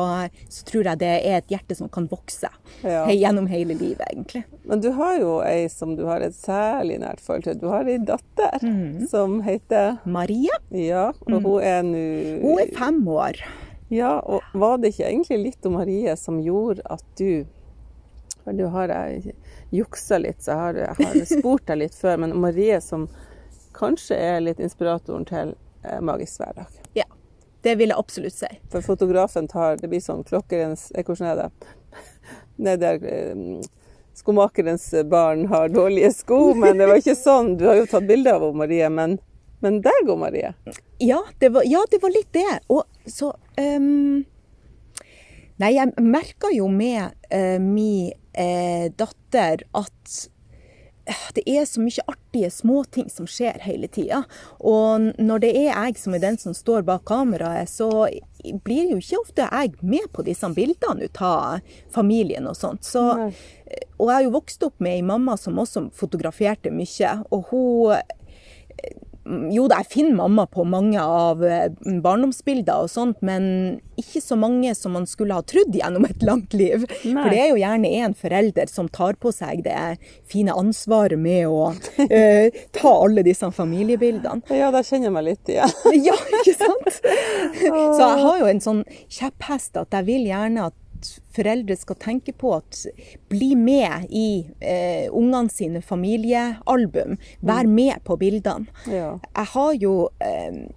så 0.50 0.66
tror 0.68 0.90
jeg 0.90 1.02
det 1.04 1.12
er 1.28 1.38
et 1.42 1.52
hjerte 1.54 1.76
som 1.78 1.92
kan 1.92 2.08
vokse 2.10 2.50
Ja. 2.84 3.06
gjennom 3.12 3.48
hele 3.52 3.76
livet, 3.76 4.06
egentlig. 4.10 4.44
Men 4.64 4.82
du 4.82 4.92
har 4.96 5.20
jo 5.20 5.40
ei 5.44 5.68
som 5.70 5.96
du 6.00 6.06
har 6.08 6.22
et 6.26 6.36
særlig 6.38 7.00
nært 7.04 7.20
forhold 7.24 7.44
til. 7.44 7.60
Du 7.60 7.68
har 7.68 7.88
ei 7.88 7.98
datter 8.00 8.60
mm. 8.64 9.08
som 9.12 9.42
heter 9.46 10.00
Maria, 10.06 10.56
Ja, 10.72 11.10
og 11.28 11.42
hun 11.44 11.62
er 11.62 11.84
nå 11.84 12.42
hun 12.44 12.60
er 12.60 12.72
fem 12.78 13.02
år. 13.08 13.44
Ja, 13.90 14.20
og 14.22 14.42
var 14.54 14.78
det 14.78 14.94
ikke 14.94 15.08
egentlig 15.10 15.40
litt 15.48 15.66
om 15.66 15.74
Marie 15.80 16.16
som 16.16 16.38
gjorde 16.44 16.84
at 16.86 17.04
du 17.18 17.46
nå 18.50 18.70
har 18.74 18.90
jeg 18.90 19.34
juksa 19.70 20.18
litt, 20.18 20.44
så 20.44 20.52
jeg 20.52 20.60
har, 20.60 20.80
jeg 20.84 21.08
har 21.08 21.26
spurt 21.30 21.66
deg 21.70 21.82
litt 21.84 21.98
før, 21.98 22.22
men 22.24 22.36
Marie 22.42 22.80
som 22.82 23.08
kanskje 23.78 24.18
er 24.18 24.40
litt 24.44 24.60
inspiratoren 24.60 25.26
til 25.30 25.54
eh, 25.86 26.00
Magisk 26.02 26.42
hverdag. 26.42 26.80
Ja, 26.98 27.06
det 27.64 27.76
vil 27.80 27.94
jeg 27.94 28.00
absolutt 28.00 28.36
si. 28.36 28.50
For 28.72 28.86
fotografen 28.86 29.48
tar 29.52 29.78
Det 29.80 29.90
blir 29.92 30.02
sånn 30.04 30.24
klokkerens 30.28 30.90
eh, 30.96 31.06
Hvordan 31.06 31.32
er 31.32 31.44
det? 31.44 31.50
Det 32.60 32.74
er 32.76 32.82
der 32.82 33.06
eh, 33.08 33.68
skomakerens 34.20 34.90
barn 35.08 35.46
har 35.48 35.70
dårlige 35.72 36.12
sko, 36.12 36.54
men 36.54 36.78
det 36.78 36.90
var 36.90 37.00
ikke 37.00 37.16
sånn. 37.16 37.54
Du 37.56 37.70
har 37.70 37.78
jo 37.80 37.86
tatt 37.88 38.04
bilde 38.10 38.34
av 38.36 38.44
Marie, 38.58 38.90
men, 38.92 39.14
men 39.64 39.78
der 39.86 40.02
går 40.06 40.20
Marie. 40.20 40.50
Ja, 41.00 41.22
det 41.40 41.54
var, 41.56 41.64
ja, 41.64 41.86
det 41.92 42.02
var 42.04 42.12
litt 42.12 42.28
det. 42.36 42.58
Og 42.68 42.84
så 43.08 43.32
ehm, 43.56 44.26
Nei, 45.60 45.74
jeg 45.76 45.92
merker 46.00 46.54
jo 46.56 46.70
med 46.72 47.16
uh, 47.34 47.58
min 47.60 48.14
eh, 48.32 48.88
datter 48.96 49.66
at 49.76 50.14
eh, 51.04 51.26
det 51.36 51.44
er 51.52 51.66
så 51.68 51.82
mye 51.84 52.06
artige 52.08 52.52
småting 52.54 53.10
som 53.12 53.28
skjer 53.28 53.60
hele 53.66 53.90
tida. 53.92 54.22
Og 54.64 55.10
når 55.20 55.44
det 55.44 55.50
er 55.60 55.74
jeg 55.74 55.98
som 56.00 56.16
er 56.16 56.24
den 56.24 56.40
som 56.40 56.56
står 56.56 56.86
bak 56.88 57.04
kameraet, 57.10 57.68
så 57.68 58.08
blir 58.64 58.94
jo 58.94 59.02
ikke 59.02 59.20
ofte 59.20 59.50
jeg 59.50 59.76
med 59.84 60.08
på 60.16 60.24
disse 60.24 60.48
bildene 60.56 61.10
ut 61.10 61.22
av 61.28 61.76
familien 61.92 62.48
og 62.48 62.56
sånt. 62.56 62.88
Så, 62.88 63.04
og 63.98 64.06
jeg 64.06 64.16
har 64.16 64.24
jo 64.30 64.36
vokst 64.38 64.64
opp 64.64 64.80
med 64.80 64.96
ei 64.96 65.04
mamma 65.04 65.36
som 65.36 65.60
også 65.60 65.90
fotograferte 65.98 66.72
mye. 66.72 67.18
Og 67.36 67.52
hun 67.52 68.00
jo 69.54 69.68
da, 69.70 69.82
jeg 69.84 69.92
finner 69.94 70.16
mamma 70.18 70.46
på 70.50 70.64
mange 70.68 71.02
av 71.02 71.44
eh, 71.46 71.70
barndomsbilder 72.04 72.86
og 72.86 72.90
sånt, 72.92 73.20
men 73.26 73.80
ikke 74.00 74.22
så 74.24 74.38
mange 74.40 74.72
som 74.78 74.96
man 74.96 75.06
skulle 75.10 75.38
ha 75.38 75.44
trodd 75.46 75.76
gjennom 75.76 76.08
et 76.08 76.24
langt 76.26 76.56
liv. 76.58 76.86
Nei. 77.04 77.14
For 77.14 77.30
det 77.30 77.42
er 77.44 77.50
jo 77.52 77.60
gjerne 77.62 77.92
en 78.00 78.16
forelder 78.18 78.72
som 78.72 78.90
tar 78.90 79.20
på 79.22 79.34
seg 79.36 79.64
det 79.68 79.78
fine 80.32 80.56
ansvaret 80.56 81.20
med 81.20 81.46
å 81.52 81.72
eh, 82.08 82.50
ta 82.76 82.94
alle 82.96 83.26
disse 83.28 83.52
familiebildene. 83.54 84.42
Ja, 84.56 84.72
der 84.74 84.88
kjenner 84.88 85.10
jeg 85.10 85.18
meg 85.20 85.28
litt 85.32 85.54
igjen. 85.56 85.78
Ja, 86.10 86.16
ikke 86.40 86.56
sant? 86.56 87.02
Så 87.60 88.00
jeg 88.00 88.22
har 88.24 88.38
jo 88.40 88.48
en 88.50 88.62
sånn 88.64 88.86
kjepphest 89.12 89.78
at 89.78 89.94
jeg 89.94 90.08
vil 90.08 90.30
gjerne 90.30 90.70
at 90.72 90.78
foreldre 91.36 91.78
skal 91.80 91.98
tenke 92.02 92.34
på 92.36 92.54
at 92.58 92.84
bli 93.32 93.54
med 93.60 94.10
i 94.10 94.46
eh, 94.60 95.08
ungene 95.12 95.52
sine 95.54 95.82
familiealbum. 95.86 97.18
Vær 97.46 97.70
med 97.70 98.04
på 98.08 98.18
bildene. 98.20 98.70
Ja. 98.90 99.16
Jeg 99.36 99.52
har 99.54 99.74
jo 99.80 99.96
eh, 100.24 100.68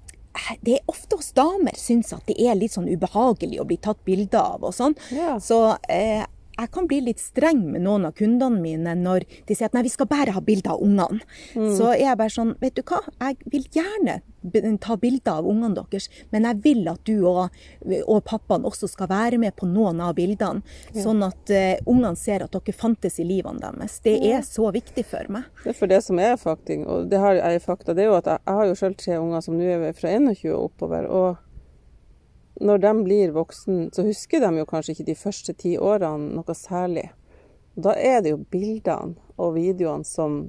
det 0.61 0.79
er 0.79 0.91
ofte 0.91 1.19
hos 1.19 1.33
damer 1.37 1.77
syns 1.77 2.13
at 2.17 2.25
det 2.31 2.39
er 2.41 2.57
litt 2.57 2.73
sånn 2.73 2.89
ubehagelig 2.89 3.61
å 3.61 3.67
bli 3.69 3.77
tatt 3.83 4.01
bilde 4.09 4.41
av 4.41 4.65
og 4.65 4.75
sånn. 4.77 4.97
Ja. 5.13 5.37
Så 5.43 5.77
eh, 5.93 6.25
jeg 6.57 6.71
kan 6.75 6.89
bli 6.91 7.01
litt 7.09 7.23
streng 7.23 7.63
med 7.73 7.85
noen 7.87 8.07
av 8.09 8.17
kundene 8.19 8.61
mine 8.63 8.95
når 8.99 9.27
de 9.49 9.57
sier 9.57 9.71
at 9.71 9.77
nei, 9.77 9.85
vi 9.87 9.93
skal 9.93 10.09
bare 10.11 10.35
ha 10.37 10.43
bilder 10.45 10.75
av 10.75 10.85
ungene. 10.85 11.23
Så 11.55 11.93
er 11.93 12.05
jeg 12.05 12.21
bare 12.21 12.35
sånn, 12.35 12.55
vet 12.61 12.77
du 12.77 12.85
hva, 12.87 13.01
jeg 13.23 13.53
vil 13.53 13.67
gjerne 13.73 14.21
ta 14.83 14.97
bilder 14.99 15.39
av 15.39 15.47
ungene 15.49 15.77
deres, 15.79 16.09
men 16.31 16.47
jeg 16.49 16.61
vil 16.65 16.89
at 16.91 17.03
du 17.07 17.23
og, 17.29 17.55
og 18.03 18.25
pappaen 18.27 18.67
også 18.69 18.91
skal 18.91 19.11
være 19.13 19.39
med 19.43 19.55
på 19.59 19.69
noen 19.71 20.03
av 20.03 20.17
bildene, 20.19 20.65
sånn 20.97 21.23
at 21.27 21.53
uh, 21.55 21.77
ungene 21.87 22.19
ser 22.19 22.45
at 22.45 22.55
dere 22.55 22.75
fantes 22.77 23.21
i 23.23 23.27
livene 23.29 23.63
deres. 23.63 24.01
Det 24.05 24.17
er 24.33 24.43
så 24.47 24.73
viktig 24.75 25.07
for 25.09 25.31
meg. 25.33 25.47
Det 25.63 25.73
er 25.75 25.79
for 25.79 25.93
det 25.93 26.03
som 26.05 26.19
er 26.23 26.35
fakting, 26.41 26.85
og 26.91 27.09
det 27.13 27.23
har 27.23 27.39
jeg 27.39 27.63
fakta, 27.65 27.95
det 27.95 28.07
er 28.07 28.13
jo 28.13 28.19
at 28.19 28.31
jeg, 28.33 28.45
jeg 28.47 28.61
har 28.61 28.69
jo 28.69 28.77
selv 28.83 29.01
tre 29.01 29.19
unger 29.23 29.47
som 29.47 29.59
nå 29.59 29.73
er 29.79 29.97
fra 29.97 30.13
21 30.13 30.53
og 30.53 30.69
oppover. 30.71 31.09
og 31.09 31.49
når 32.63 32.83
de 32.85 32.93
blir 33.05 33.35
voksen, 33.35 33.89
så 33.95 34.05
husker 34.07 34.43
de 34.43 34.53
jo 34.61 34.69
kanskje 34.69 34.97
ikke 34.97 35.09
de 35.11 35.19
første 35.19 35.55
ti 35.59 35.75
årene 35.79 36.37
noe 36.37 36.57
særlig. 36.57 37.09
Da 37.75 37.95
er 37.97 38.21
det 38.23 38.35
jo 38.35 38.43
bildene 38.53 39.17
og 39.41 39.57
videoene 39.57 40.07
som 40.07 40.45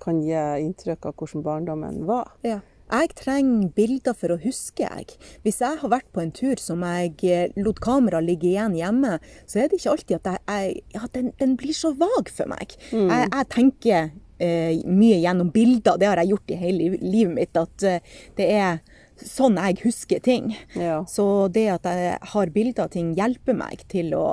kan 0.00 0.20
gi 0.22 0.36
inntrykk 0.62 1.08
av 1.08 1.16
hvordan 1.16 1.44
barndommen 1.44 2.02
var. 2.08 2.34
Ja. 2.46 2.60
Jeg 2.86 3.16
trenger 3.18 3.70
bilder 3.74 4.14
for 4.14 4.30
å 4.30 4.38
huske, 4.38 4.86
jeg. 4.86 5.16
Hvis 5.42 5.58
jeg 5.58 5.80
har 5.80 5.90
vært 5.90 6.06
på 6.14 6.22
en 6.22 6.30
tur 6.30 6.60
som 6.62 6.84
jeg 6.86 7.16
eh, 7.26 7.56
lot 7.58 7.80
kamera 7.82 8.20
ligge 8.22 8.52
igjen 8.52 8.76
hjemme, 8.78 9.16
så 9.50 9.58
er 9.58 9.72
det 9.72 9.80
ikke 9.80 9.96
alltid 9.96 10.20
at 10.20 10.28
jeg, 10.30 10.44
jeg 10.46 10.84
Ja, 10.94 11.08
den, 11.16 11.32
den 11.40 11.56
blir 11.58 11.74
så 11.74 11.90
vag 11.98 12.30
for 12.30 12.52
meg. 12.52 12.76
Jeg, 12.92 13.26
jeg 13.32 13.48
tenker 13.50 14.12
eh, 14.38 14.78
mye 14.86 15.18
gjennom 15.18 15.50
bilder. 15.50 15.98
Det 15.98 16.10
har 16.12 16.22
jeg 16.22 16.36
gjort 16.36 16.54
i 16.54 16.60
hele 16.60 16.92
livet 17.02 17.34
mitt. 17.34 17.58
At 17.58 17.86
eh, 17.90 18.14
det 18.38 18.48
er 18.54 18.78
sånn 19.22 19.58
jeg 19.60 19.80
husker 19.84 20.22
ting. 20.22 20.52
Ja. 20.76 21.02
Så 21.08 21.48
det 21.52 21.66
at 21.72 21.88
jeg 21.88 22.18
har 22.32 22.54
bilder 22.54 22.86
av 22.86 22.94
ting, 22.94 23.14
hjelper 23.16 23.56
meg 23.56 23.84
til 23.92 24.14
å 24.18 24.28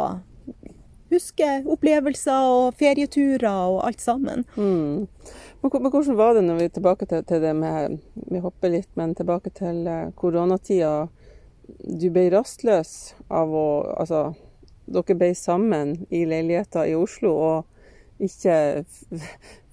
huske 1.13 1.50
opplevelser 1.69 2.50
og 2.50 2.78
ferieturer 2.80 3.50
og 3.50 3.82
alt 3.88 4.02
sammen. 4.04 4.46
Mm. 4.56 5.06
Men, 5.63 5.76
men 5.76 5.91
hvordan 5.91 6.17
var 6.19 6.38
det 6.38 6.46
når 6.48 6.60
vi 6.60 6.69
er 6.69 6.78
tilbake 6.78 7.08
til, 7.10 7.26
til 7.28 7.43
det 7.43 7.54
med 7.56 8.00
Vi 8.32 8.41
hopper 8.43 8.74
litt, 8.74 8.89
men 9.00 9.13
tilbake 9.15 9.54
til 9.56 9.86
eh, 9.88 10.10
koronatida. 10.19 11.08
Du 11.84 12.10
ble 12.12 12.28
rastløs 12.34 13.13
av 13.32 13.54
å 13.54 13.67
Altså, 13.93 14.34
dere 14.91 15.15
ble 15.15 15.32
sammen 15.38 15.96
i 16.12 16.26
leiligheter 16.28 16.89
i 16.91 16.98
Oslo, 17.00 17.32
og 17.32 18.24
ikke 18.24 18.84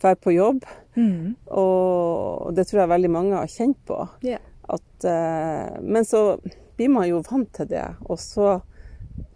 drar 0.00 0.20
på 0.22 0.36
jobb. 0.36 0.62
Mm. 0.94 1.34
Og 1.56 2.54
det 2.54 2.68
tror 2.68 2.84
jeg 2.84 2.94
veldig 2.94 3.10
mange 3.10 3.40
har 3.40 3.50
kjent 3.50 3.80
på. 3.88 4.04
Yeah. 4.22 4.44
At, 4.70 5.04
eh, 5.04 5.78
men 5.82 6.06
så 6.06 6.38
blir 6.78 6.92
man 6.92 7.08
jo 7.08 7.22
vant 7.26 7.50
til 7.56 7.68
det, 7.70 7.86
og 8.06 8.20
så 8.22 8.60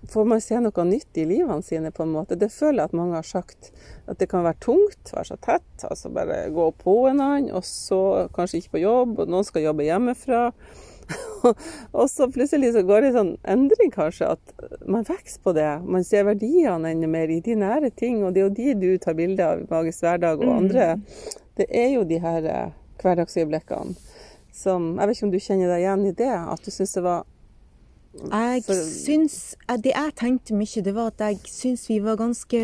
får 0.09 0.25
man 0.29 0.41
se 0.41 0.59
noe 0.61 0.85
nytt 0.87 1.19
i 1.21 1.27
livene 1.29 1.63
sine, 1.65 1.91
på 1.95 2.05
en 2.05 2.15
måte. 2.15 2.39
Det 2.39 2.53
føler 2.53 2.83
jeg 2.83 2.91
at 2.91 2.97
mange 2.97 3.19
har 3.19 3.27
sagt. 3.27 3.71
At 4.11 4.21
det 4.21 4.29
kan 4.31 4.45
være 4.45 4.61
tungt, 4.65 5.13
være 5.13 5.31
så 5.33 5.37
tett. 5.45 5.87
Altså 5.89 6.13
bare 6.13 6.47
gå 6.55 6.71
på 6.81 6.97
en 7.11 7.23
annen, 7.25 7.53
og 7.57 7.65
så 7.69 8.31
kanskje 8.37 8.63
ikke 8.63 8.77
på 8.77 8.85
jobb, 8.85 9.19
og 9.23 9.33
noen 9.33 9.47
skal 9.47 9.67
jobbe 9.67 9.87
hjemmefra. 9.87 10.47
og 11.99 12.07
så 12.09 12.31
plutselig 12.33 12.73
så 12.73 12.85
går 12.87 13.05
det 13.05 13.11
en 13.11 13.19
sånn 13.19 13.33
endring, 13.55 13.93
kanskje, 13.93 14.31
at 14.37 14.87
man 14.89 15.05
vokser 15.09 15.43
på 15.45 15.55
det. 15.57 15.71
Man 15.85 16.07
ser 16.07 16.29
verdiene 16.29 16.95
enda 16.95 17.11
mer 17.11 17.33
i 17.33 17.43
de 17.45 17.59
nære 17.61 17.93
ting, 17.97 18.23
og 18.25 18.33
det 18.35 18.45
er 18.45 18.49
jo 18.49 18.57
de 18.57 18.79
du 18.81 18.91
tar 19.03 19.19
bilde 19.19 19.45
av 19.45 19.65
i 19.65 19.69
Magisk 19.69 20.05
hverdag 20.07 20.41
og 20.45 20.57
andre. 20.63 20.95
Mm. 20.97 21.39
Det 21.61 21.69
er 21.71 21.91
jo 21.95 22.09
de 22.09 22.19
her 22.25 22.51
eh, 22.51 22.75
hverdagsøyeblikkene 23.03 24.14
som 24.55 24.95
Jeg 24.99 25.09
vet 25.09 25.19
ikke 25.19 25.27
om 25.27 25.35
du 25.35 25.41
kjenner 25.43 25.73
deg 25.75 25.85
igjen 25.85 26.09
i 26.09 26.17
det? 26.17 26.33
At 26.55 26.65
du 26.65 26.71
syns 26.71 26.95
det 26.95 27.05
var 27.05 27.25
jeg 28.15 28.63
syns 28.71 29.57
Det 29.83 29.91
jeg 29.91 30.13
tenkte 30.15 30.55
mye, 30.55 30.83
det 30.87 30.93
var 30.95 31.11
at 31.11 31.23
jeg 31.25 31.51
syns 31.51 31.89
vi 31.91 31.97
var 31.99 32.21
ganske 32.21 32.61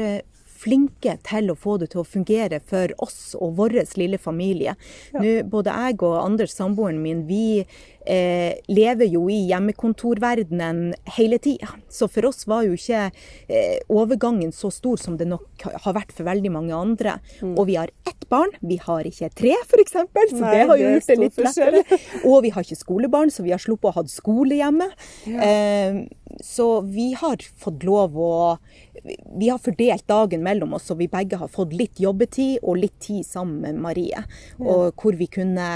flinke 0.61 1.17
til 1.25 1.53
å 1.53 1.57
få 1.57 1.79
det 1.81 1.91
til 1.95 2.03
å 2.03 2.07
fungere 2.07 2.61
for 2.69 2.93
oss 3.03 3.33
og 3.39 3.57
vår 3.61 3.79
lille 3.97 4.19
familie. 4.21 4.75
Ja. 5.15 5.23
Nå, 5.23 5.31
både 5.49 5.73
jeg 5.73 6.01
og 6.05 6.19
Anders, 6.21 6.53
samboeren 6.57 7.01
min, 7.03 7.25
vi 7.29 7.65
eh, 8.11 8.59
lever 8.69 9.11
jo 9.11 9.27
i 9.31 9.39
hjemmekontorverdenen 9.51 10.91
hele 11.17 11.39
tida. 11.43 11.71
Så 11.93 12.09
for 12.11 12.31
oss 12.31 12.47
var 12.51 12.67
jo 12.67 12.77
ikke 12.77 13.07
eh, 13.07 13.79
overgangen 13.93 14.53
så 14.55 14.73
stor 14.75 15.01
som 15.01 15.19
det 15.21 15.29
nok 15.31 15.67
har 15.85 15.97
vært 15.97 16.15
for 16.17 16.29
veldig 16.29 16.53
mange 16.55 16.77
andre. 16.77 17.19
Mm. 17.41 17.55
Og 17.55 17.69
vi 17.71 17.79
har 17.79 17.93
ett 18.09 18.27
barn, 18.31 18.53
vi 18.61 18.79
har 18.83 19.07
ikke 19.07 19.31
tre 19.37 19.55
f.eks., 19.63 19.97
så 19.97 20.07
Nei, 20.41 20.53
det 20.55 20.67
har 20.71 20.81
jo 20.81 20.93
gjort 20.95 21.11
det 21.11 21.19
litt 21.21 21.41
lettere. 21.47 22.01
Og 22.25 22.41
vi 22.45 22.55
har 22.55 22.67
ikke 22.67 22.79
skolebarn, 22.79 23.33
så 23.35 23.47
vi 23.47 23.55
har 23.55 23.63
sluppet 23.63 23.93
å 23.93 23.97
ha 23.99 24.07
skole 24.11 24.61
hjemme. 24.61 24.91
Ja. 25.31 25.51
Eh, 25.51 26.01
så 26.47 26.69
vi 26.87 27.11
har 27.19 27.43
fått 27.59 27.83
lov 27.87 28.15
å 28.15 28.31
vi 29.39 29.49
har 29.49 29.59
fordelt 29.59 30.07
dagen 30.09 30.43
mellom 30.43 30.75
oss, 30.77 30.87
så 30.91 30.95
vi 30.95 31.09
begge 31.09 31.39
har 31.41 31.49
fått 31.49 31.73
litt 31.73 32.01
jobbetid 32.01 32.59
og 32.63 32.81
litt 32.83 32.99
tid 33.01 33.25
sammen 33.27 33.61
med 33.63 33.81
Marie. 33.81 34.25
Og 34.61 34.93
hvor 35.01 35.17
vi 35.17 35.29
kunne 35.31 35.69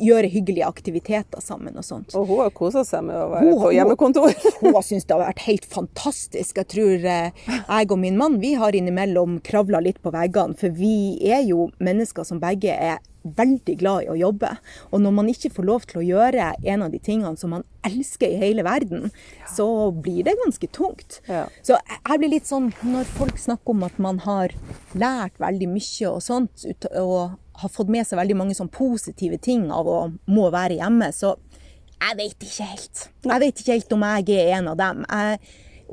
gjøre 0.00 0.30
hyggelige 0.32 0.68
aktiviteter 0.68 1.23
sammen 1.44 1.76
og 1.80 1.86
sånt. 1.86 2.14
Og 2.18 2.28
hun 2.28 2.42
har 2.44 2.52
kosa 2.56 2.84
seg 2.86 3.06
med 3.06 3.16
å 3.18 3.30
være 3.32 3.48
hun, 3.48 3.62
på 3.62 3.72
hjemmekontor? 3.76 4.34
Hun, 4.60 4.70
hun 4.74 4.84
syns 4.84 5.06
det 5.06 5.14
har 5.16 5.24
vært 5.24 5.42
helt 5.46 5.66
fantastisk. 5.68 6.58
Jeg 6.60 6.70
tror 6.72 7.08
eh, 7.10 7.42
jeg 7.48 7.90
og 7.90 7.98
min 8.00 8.18
mann 8.20 8.38
vi 8.42 8.54
har 8.58 8.76
innimellom 8.76 9.40
kravla 9.44 9.80
litt 9.84 10.00
på 10.04 10.12
veggene, 10.14 10.56
for 10.58 10.72
vi 10.74 11.18
er 11.32 11.44
jo 11.48 11.68
mennesker 11.82 12.26
som 12.28 12.40
begge 12.42 12.72
er 12.74 13.02
veldig 13.24 13.76
glad 13.80 14.04
i 14.04 14.10
å 14.12 14.16
jobbe. 14.18 14.50
Og 14.92 15.00
når 15.02 15.14
man 15.16 15.30
ikke 15.32 15.52
får 15.54 15.66
lov 15.68 15.86
til 15.88 16.02
å 16.02 16.06
gjøre 16.06 16.50
en 16.60 16.84
av 16.84 16.92
de 16.92 17.00
tingene 17.02 17.36
som 17.40 17.54
man 17.56 17.64
elsker 17.86 18.28
i 18.28 18.40
hele 18.40 18.64
verden, 18.66 19.08
ja. 19.40 19.48
så 19.56 19.68
blir 19.92 20.26
det 20.26 20.36
ganske 20.42 20.68
tungt. 20.76 21.20
Ja. 21.28 21.46
Så 21.64 21.78
jeg 21.78 22.20
blir 22.20 22.34
litt 22.36 22.48
sånn 22.48 22.70
når 22.84 23.08
folk 23.16 23.40
snakker 23.40 23.74
om 23.74 23.86
at 23.88 23.96
man 24.02 24.20
har 24.24 24.54
lært 24.92 25.40
veldig 25.42 25.70
mye 25.72 26.12
og 26.12 26.20
sånt, 26.24 26.68
og 26.92 27.40
har 27.60 27.70
fått 27.70 27.90
med 27.92 28.06
seg 28.06 28.18
veldig 28.18 28.36
mange 28.38 28.56
sånn 28.56 28.70
positive 28.72 29.38
ting 29.42 29.68
av 29.72 29.88
å 29.88 29.98
må 30.30 30.48
være 30.54 30.80
hjemme, 30.80 31.10
så 31.14 31.36
jeg 32.04 32.16
vet 32.18 32.42
ikke 32.42 32.66
helt. 32.68 33.04
Jeg 33.24 33.40
vet 33.40 33.60
ikke 33.62 33.76
helt 33.78 33.94
om 33.96 34.02
jeg 34.04 34.34
er 34.34 34.56
en 34.58 34.72
av 34.72 34.80
dem. 34.80 35.04
Jeg 35.08 35.38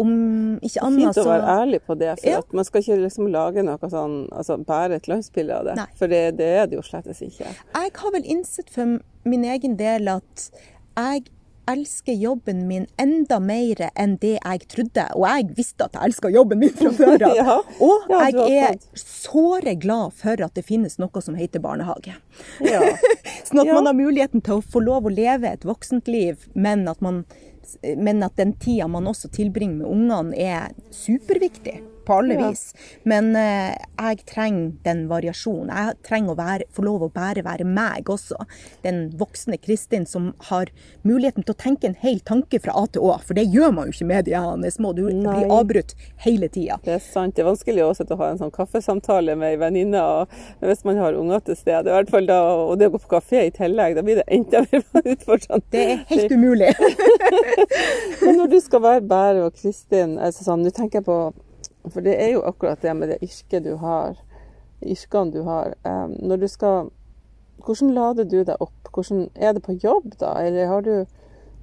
om 0.02 0.12
ikke 0.63 0.84
annet 0.88 1.12
så 1.15 1.21
Fint 1.21 1.28
å 1.28 1.30
være 1.30 1.56
ærlig 1.62 1.82
på 1.86 1.95
det. 2.00 2.12
For 2.21 2.32
ja. 2.32 2.41
man 2.56 2.67
skal 2.67 2.84
ikke 2.84 2.97
liksom 3.04 3.28
lage 3.34 3.63
noe 3.67 3.89
sånn, 3.91 4.15
altså 4.32 4.58
bære 4.67 4.97
et 4.97 5.08
glansbilde 5.08 5.58
av 5.58 5.67
det. 5.67 5.76
Nei. 5.82 5.88
For 6.00 6.12
det, 6.12 6.21
det, 6.39 6.50
er 6.62 6.71
det 6.71 6.80
jo 6.80 6.86
slettes 6.86 7.21
ikke. 7.26 7.52
Jeg 7.52 7.93
har 8.00 8.15
vel 8.15 8.30
innsett 8.36 8.71
for 8.74 8.97
min 9.28 9.45
egen 9.54 9.78
del 9.80 10.10
at 10.12 10.47
jeg 10.97 11.28
elsker 11.69 12.13
jobben 12.13 12.65
min 12.67 12.88
enda 13.02 13.39
mer 13.39 13.84
enn 13.95 14.17
det 14.21 14.38
jeg 14.38 14.65
trodde. 14.71 15.06
Og 15.17 15.26
jeg 15.28 15.47
visste 15.58 15.88
at 15.88 15.97
jeg 15.97 16.12
elska 16.12 16.32
jobben 16.34 16.62
min 16.62 16.74
fra 16.78 16.91
før 16.95 17.26
av. 17.30 17.36
ja. 17.38 17.58
Og 17.82 18.10
ja, 18.12 18.24
jeg 18.32 18.71
er 18.71 18.80
såre 18.97 19.76
glad 19.82 20.17
for 20.21 20.41
at 20.45 20.58
det 20.58 20.65
finnes 20.67 20.97
noe 21.02 21.24
som 21.24 21.38
heter 21.39 21.63
barnehage. 21.63 22.17
Ja. 22.65 22.82
sånn 23.47 23.63
at 23.63 23.71
man 23.71 23.89
har 23.89 23.97
muligheten 23.97 24.43
til 24.45 24.60
å 24.60 24.65
få 24.65 24.84
lov 24.84 25.08
å 25.08 25.13
leve 25.13 25.52
et 25.52 25.67
voksent 25.67 26.12
liv, 26.12 26.47
men 26.54 26.88
at 26.91 27.02
man 27.04 27.24
men 27.95 28.24
at 28.26 28.36
den 28.36 28.56
tida 28.60 28.88
man 28.89 29.06
også 29.08 29.30
tilbringer 29.32 29.84
med 29.84 29.88
ungene 29.88 30.36
er 30.36 30.74
superviktig 30.91 31.78
på 32.06 32.18
alle 32.22 32.38
ja. 32.38 32.50
vis. 32.50 32.74
Men 33.04 33.36
eh, 33.36 33.76
jeg 33.98 34.22
trenger 34.30 34.72
den 34.86 35.06
variasjonen. 35.12 35.72
Jeg 35.72 35.98
trenger 36.08 36.34
å 36.34 36.40
være, 36.40 36.70
få 36.74 36.86
lov 36.86 37.06
å 37.08 37.12
bare 37.14 37.44
være 37.46 37.68
meg 37.68 38.10
også. 38.12 38.40
Den 38.86 39.10
voksne 39.20 39.60
Kristin 39.62 40.08
som 40.10 40.32
har 40.50 40.72
muligheten 41.08 41.46
til 41.46 41.56
å 41.56 41.62
tenke 41.62 41.90
en 41.90 41.98
hel 42.02 42.22
tanke 42.26 42.62
fra 42.64 42.76
A 42.78 42.86
til 42.92 43.06
Å. 43.06 43.18
For 43.26 43.38
det 43.38 43.48
gjør 43.54 43.74
man 43.76 43.90
jo 43.90 43.98
ikke 43.98 44.10
med 44.12 44.28
de 44.30 44.38
her 44.38 44.74
små. 44.74 44.94
Du 44.98 45.04
Nei. 45.08 45.22
blir 45.24 45.54
avbrutt 45.54 45.96
hele 46.26 46.50
tida. 46.52 46.80
Det 46.86 46.96
er 46.98 47.04
sant. 47.04 47.36
Det 47.36 47.46
er 47.46 47.50
vanskelig 47.52 47.86
også 47.86 48.08
å 48.12 48.20
ha 48.22 48.32
en 48.32 48.42
sånn 48.42 48.54
kaffesamtale 48.54 49.38
med 49.40 49.54
ei 49.54 49.60
venninne 49.62 50.02
hvis 50.62 50.84
man 50.88 51.00
har 51.02 51.18
unger 51.18 51.44
til 51.46 51.58
stede. 51.60 51.92
I 51.92 51.96
hvert 51.96 52.12
fall 52.14 52.28
da, 52.30 52.40
og 52.66 52.76
det 52.80 52.90
å 52.90 52.96
gå 52.96 53.02
på 53.06 53.14
kafé 53.16 53.46
i 53.48 53.54
tillegg, 53.56 53.96
da 53.98 54.06
blir 54.06 54.22
det 54.22 54.28
enda 54.32 54.64
mer 54.68 54.84
utfordrende. 55.04 55.64
Det 55.72 55.86
er 55.86 56.04
helt 56.12 56.36
umulig. 56.36 56.74
Men 58.24 58.42
når 58.42 58.52
du 58.56 58.60
skal 58.64 58.84
være 58.84 59.08
Bære 59.12 59.48
og 59.48 59.56
Kristin, 59.58 60.18
altså 60.22 60.46
sånn, 60.48 60.66
nå 60.66 60.74
tenker 60.76 61.02
jeg 61.02 61.08
på 61.08 61.18
for 61.89 62.06
det 62.06 62.17
er 62.22 62.36
jo 62.36 62.44
akkurat 62.46 62.82
det 62.84 62.94
med 62.98 63.13
det 63.13 63.22
yrket 63.26 63.65
du 63.65 63.74
har, 63.82 64.20
yrkene 64.82 65.34
du 65.34 65.41
har. 65.48 65.76
Når 66.17 66.44
du 66.44 66.50
skal 66.52 66.91
Hvordan 67.62 67.91
lader 67.94 68.26
du 68.26 68.39
deg 68.41 68.58
opp? 68.58 68.88
Hvordan, 68.89 69.28
er 69.38 69.54
det 69.54 69.62
på 69.62 69.76
jobb, 69.78 70.15
da? 70.17 70.32
Eller 70.41 70.65
har 70.65 70.82
du, 70.82 71.06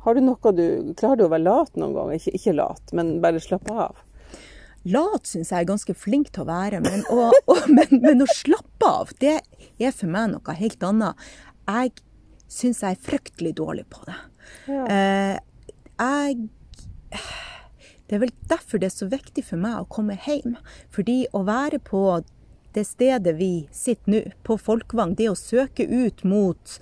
har 0.04 0.14
du 0.14 0.20
noe 0.22 0.52
du 0.54 0.92
Klarer 0.94 1.18
du 1.18 1.24
å 1.26 1.32
være 1.32 1.42
lat 1.42 1.74
noen 1.74 1.96
gang? 1.96 2.12
Ikke, 2.14 2.34
ikke 2.38 2.54
lat, 2.54 2.92
men 2.94 3.16
bare 3.24 3.42
slappe 3.42 3.74
av? 3.74 3.98
Lat 4.86 5.26
syns 5.26 5.50
jeg 5.50 5.64
er 5.64 5.68
ganske 5.68 5.94
flink 5.98 6.30
til 6.30 6.44
å 6.44 6.48
være, 6.48 6.78
men 6.84 7.02
å, 7.10 7.32
å, 7.34 7.56
men, 7.76 7.98
men 8.04 8.22
å 8.22 8.28
slappe 8.30 8.86
av, 8.86 9.10
det 9.18 9.40
er 9.82 9.90
for 9.90 10.10
meg 10.12 10.30
noe 10.36 10.54
helt 10.60 10.86
annet. 10.86 11.26
Jeg 11.66 11.96
syns 12.48 12.84
jeg 12.84 12.96
er 12.96 13.04
fryktelig 13.10 13.56
dårlig 13.58 13.88
på 13.90 14.06
det. 14.06 14.16
Ja. 14.70 14.86
Uh, 14.86 15.34
jeg 15.98 16.48
det 18.08 18.16
er 18.16 18.24
vel 18.24 18.34
derfor 18.48 18.80
det 18.80 18.88
er 18.88 18.96
så 18.96 19.08
viktig 19.12 19.44
for 19.44 19.60
meg 19.60 19.82
å 19.82 19.88
komme 19.92 20.16
hjem. 20.24 20.56
Fordi 20.94 21.26
å 21.36 21.44
være 21.44 21.80
på 21.84 22.02
det 22.76 22.84
stedet 22.88 23.36
vi 23.36 23.68
sitter 23.74 24.12
nå, 24.12 24.20
på 24.46 24.56
Folkvang, 24.60 25.14
det 25.18 25.28
å 25.30 25.36
søke 25.38 25.84
ut 25.84 26.24
mot 26.24 26.78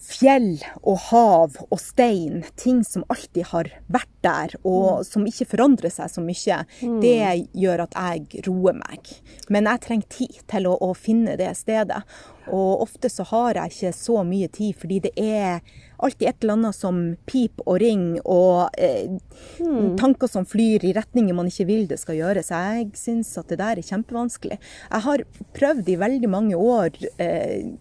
fjell 0.00 0.54
og 0.80 0.96
hav 1.10 1.58
og 1.68 1.80
stein, 1.80 2.42
ting 2.60 2.80
som 2.86 3.04
alltid 3.12 3.50
har 3.52 3.68
vært 3.92 4.08
der, 4.24 4.54
og 4.64 5.00
mm. 5.00 5.06
som 5.08 5.26
ikke 5.28 5.48
forandrer 5.52 5.92
seg 5.92 6.10
så 6.12 6.24
mye, 6.24 6.62
mm. 6.80 6.98
det 7.04 7.20
gjør 7.56 7.84
at 7.86 7.96
jeg 7.96 8.44
roer 8.48 8.76
meg. 8.80 9.12
Men 9.52 9.68
jeg 9.70 9.84
trenger 9.86 10.12
tid 10.16 10.42
til 10.50 10.68
å, 10.70 10.74
å, 10.80 10.92
finne 10.96 11.36
det 11.40 11.52
stedet. 11.58 12.02
Og 12.50 12.82
ofte 12.82 13.10
så 13.12 13.24
har 13.30 13.60
jeg 13.60 13.74
ikke 13.74 13.94
så 13.94 14.24
mye 14.26 14.48
tid, 14.52 14.74
fordi 14.80 14.98
det 15.06 15.12
er 15.20 15.60
alltid 16.00 16.28
et 16.28 16.42
eller 16.42 16.56
annet 16.56 16.76
som 16.76 17.00
piper 17.28 17.68
og 17.68 17.80
ringer, 17.82 18.20
og 18.24 18.80
eh, 18.80 19.12
mm. 19.60 19.96
tanker 20.00 20.32
som 20.32 20.48
flyr 20.48 20.84
i 20.88 20.94
retninger 20.96 21.36
man 21.36 21.50
ikke 21.52 21.68
vil 21.68 21.88
det 21.90 22.00
skal 22.00 22.18
gjøre. 22.18 22.44
Så 22.44 22.60
jeg 22.72 22.92
syns 22.98 23.32
at 23.40 23.52
det 23.52 23.60
der 23.60 23.80
er 23.80 23.86
kjempevanskelig. 23.86 24.60
Jeg 24.60 25.06
har 25.06 25.26
prøvd 25.56 25.92
i 25.92 26.00
veldig 26.00 26.32
mange 26.32 26.60
år 26.60 26.96
eh, 27.20 27.76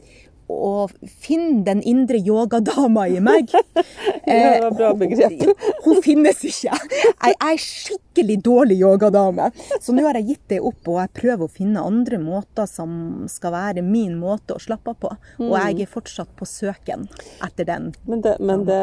å 0.49 0.87
finne 1.21 1.63
den 1.67 1.81
indre 1.85 2.17
yogadama 2.17 3.05
i 3.07 3.19
meg. 3.23 3.51
ja, 3.53 3.83
det 4.25 4.61
var 4.63 4.75
bra 4.77 4.91
begrep. 4.97 5.43
hun, 5.45 5.53
hun, 5.85 5.99
finnes 6.03 6.41
ikke. 6.47 6.73
Jeg 6.73 7.35
er 7.37 7.61
skikkelig 7.61 8.39
dårlig 8.45 8.79
yogadame. 8.81 9.49
Så 9.79 9.93
nå 9.95 10.05
har 10.07 10.17
jeg 10.19 10.33
gitt 10.33 10.55
det 10.55 10.61
opp, 10.65 10.81
og 10.87 10.99
jeg 11.03 11.13
prøver 11.21 11.45
å 11.45 11.51
finne 11.53 11.83
andre 11.85 12.19
måter 12.21 12.69
som 12.69 13.27
skal 13.31 13.53
være 13.53 13.85
min 13.85 14.17
måte 14.19 14.57
å 14.57 14.63
slappe 14.63 14.93
av 14.93 14.99
på. 14.99 15.13
Og 15.45 15.53
jeg 15.53 15.77
mm. 15.77 15.83
er 15.85 15.91
fortsatt 15.93 16.33
på 16.39 16.47
søken 16.49 17.07
etter 17.45 17.69
den. 17.69 17.91
Men 18.09 18.25
det, 18.25 18.35
men 18.41 18.65
det, 18.67 18.81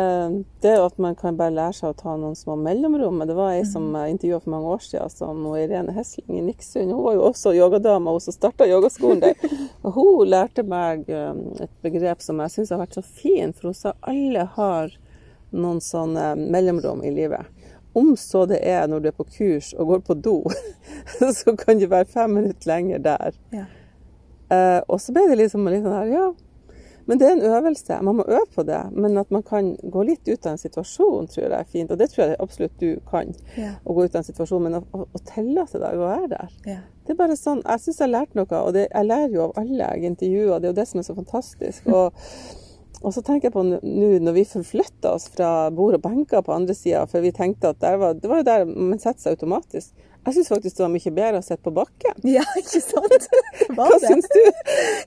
det 0.65 0.77
at 0.81 1.01
man 1.03 1.19
kan 1.19 1.39
bare 1.39 1.55
lære 1.57 1.79
seg 1.81 1.93
å 1.93 1.99
ta 1.99 2.15
noen 2.17 2.37
små 2.39 2.57
mellomrom 2.61 3.23
Det 3.27 3.35
var 3.37 3.57
ei 3.57 3.65
som 3.67 3.89
mm. 3.91 3.99
jeg 3.99 4.17
intervjua 4.17 4.41
for 4.45 4.55
mange 4.55 4.77
år 4.77 4.87
siden, 4.87 5.13
som 5.13 5.43
Irene 5.57 5.95
Hesling 5.97 6.41
i 6.41 6.47
Niksund. 6.47 6.93
Hun 6.95 7.05
var 7.09 7.19
jo 7.19 7.27
også 7.31 7.55
yogadama, 7.57 8.15
hun 8.15 8.23
som 8.23 8.37
starta 8.37 8.69
yogaskolen 8.69 9.25
der. 9.25 9.37
Og 9.87 9.97
hun 9.97 10.31
lærte 10.31 10.65
meg 10.67 11.07
um, 11.11 11.56
et 11.65 11.83
begrep 11.85 12.23
som 12.25 12.41
jeg 12.43 12.53
syns 12.55 12.73
har 12.75 12.83
vært 12.83 12.99
så 12.99 13.03
fint, 13.05 13.57
for 13.57 13.71
hun 13.71 13.79
sa 13.79 13.95
alle 14.07 14.45
har 14.57 14.95
noen 15.57 15.81
sånne 15.81 16.35
mellomrom 16.41 17.05
i 17.07 17.13
livet. 17.15 17.47
Om 17.97 18.13
så 18.21 18.45
det 18.51 18.61
er 18.69 18.89
når 18.91 19.03
du 19.03 19.09
er 19.09 19.17
på 19.17 19.25
kurs 19.25 19.73
og 19.77 19.93
går 19.93 20.03
på 20.05 20.19
do, 20.21 20.37
så 21.39 21.57
kan 21.57 21.81
du 21.81 21.87
være 21.89 22.11
fem 22.13 22.35
minutter 22.39 22.69
lenger 22.69 23.05
der. 23.07 23.39
Ja. 23.55 23.65
Eh, 24.53 24.81
og 24.85 25.01
så 25.03 25.15
ble 25.17 25.25
det 25.31 25.41
liksom 25.41 25.65
litt 25.71 25.87
sånn 25.87 25.97
her, 25.97 26.13
ja. 26.13 26.27
Men 27.07 27.21
det 27.21 27.27
er 27.29 27.37
en 27.37 27.47
øvelse. 27.55 27.99
Man 28.03 28.19
må 28.19 28.25
øve 28.27 28.47
på 28.55 28.65
det. 28.67 28.81
Men 28.93 29.19
at 29.19 29.31
man 29.31 29.43
kan 29.47 29.77
gå 29.93 30.03
litt 30.03 30.29
ut 30.29 30.47
av 30.47 30.57
en 30.57 30.61
situasjon, 30.61 31.29
tror 31.31 31.45
jeg 31.45 31.55
er 31.55 31.71
fint. 31.71 31.91
Og 31.91 32.01
det 32.01 32.11
tror 32.11 32.25
jeg 32.25 32.39
absolutt 32.43 32.81
du 32.83 32.99
kan. 33.11 33.31
Ja. 33.57 33.77
Å 33.85 33.95
gå 33.95 34.05
ut 34.05 34.15
av 34.15 34.23
en 34.23 34.29
situasjon, 34.29 34.67
men 34.67 34.79
å, 34.81 34.83
å, 34.91 35.07
å 35.07 35.23
tillate 35.31 35.81
deg 35.83 35.97
å 35.97 36.11
være 36.11 36.31
der. 36.35 36.55
Ja. 36.67 36.79
Det 37.07 37.15
er 37.15 37.21
bare 37.21 37.39
sånn, 37.39 37.63
Jeg 37.63 37.85
syns 37.85 38.01
jeg 38.01 38.09
har 38.09 38.15
lært 38.17 38.35
noe, 38.35 38.47
og 38.59 38.73
det, 38.75 38.89
jeg 38.91 39.07
lærer 39.07 39.35
jo 39.35 39.45
av 39.47 39.59
alle 39.63 39.91
jeg 39.95 40.11
intervjuer. 40.11 40.59
Det 40.59 40.69
er 40.69 40.75
jo 40.75 40.81
det 40.81 40.89
som 40.91 41.03
er 41.03 41.07
så 41.07 41.19
fantastisk. 41.19 41.91
Og, 41.97 42.25
og 43.05 43.13
så 43.13 43.21
tenker 43.23 43.51
jeg 43.51 43.53
på 43.55 43.63
nå 43.63 43.79
når 44.25 44.35
vi 44.39 44.43
forflytta 44.49 45.11
oss 45.15 45.27
fra 45.29 45.69
bord 45.71 45.99
og 45.99 46.03
benker 46.03 46.41
på 46.43 46.55
andre 46.55 46.75
sida, 46.75 47.03
for 47.07 47.23
vi 47.23 47.31
tenkte 47.37 47.75
at 47.75 47.85
var, 48.01 48.17
det 48.17 48.31
var 48.31 48.41
jo 48.41 48.47
der 48.49 48.65
man 48.67 48.99
setter 48.99 49.21
seg 49.21 49.37
automatisk. 49.37 49.93
Jeg 50.27 50.35
syns 50.35 50.49
faktisk 50.51 50.77
det 50.77 50.83
var 50.83 50.91
mye 50.91 51.13
bedre 51.15 51.39
å 51.41 51.45
sitte 51.47 51.63
på 51.63 51.73
bakken. 51.77 52.17
Ja, 52.37 52.43
ikke 52.59 52.81
sant? 52.83 53.29
Hva 53.77 53.87
det. 53.93 54.01
syns 54.03 54.27
du? 54.33 54.41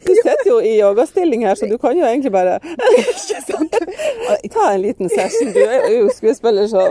Du 0.05 0.11
sitter 0.15 0.47
jo 0.47 0.57
i 0.63 0.77
yogastilling 0.79 1.43
her, 1.47 1.59
så 1.59 1.67
du 1.69 1.75
kan 1.81 1.97
jo 1.99 2.05
egentlig 2.07 2.31
bare 2.33 2.57
Ikke 2.63 3.41
sant? 3.43 3.75
ta 4.55 4.69
en 4.71 4.81
liten 4.83 5.11
session. 5.11 5.51
Du 5.55 5.59
er 5.65 5.89
jo 5.97 6.09
skuespiller, 6.15 6.69
så 6.71 6.85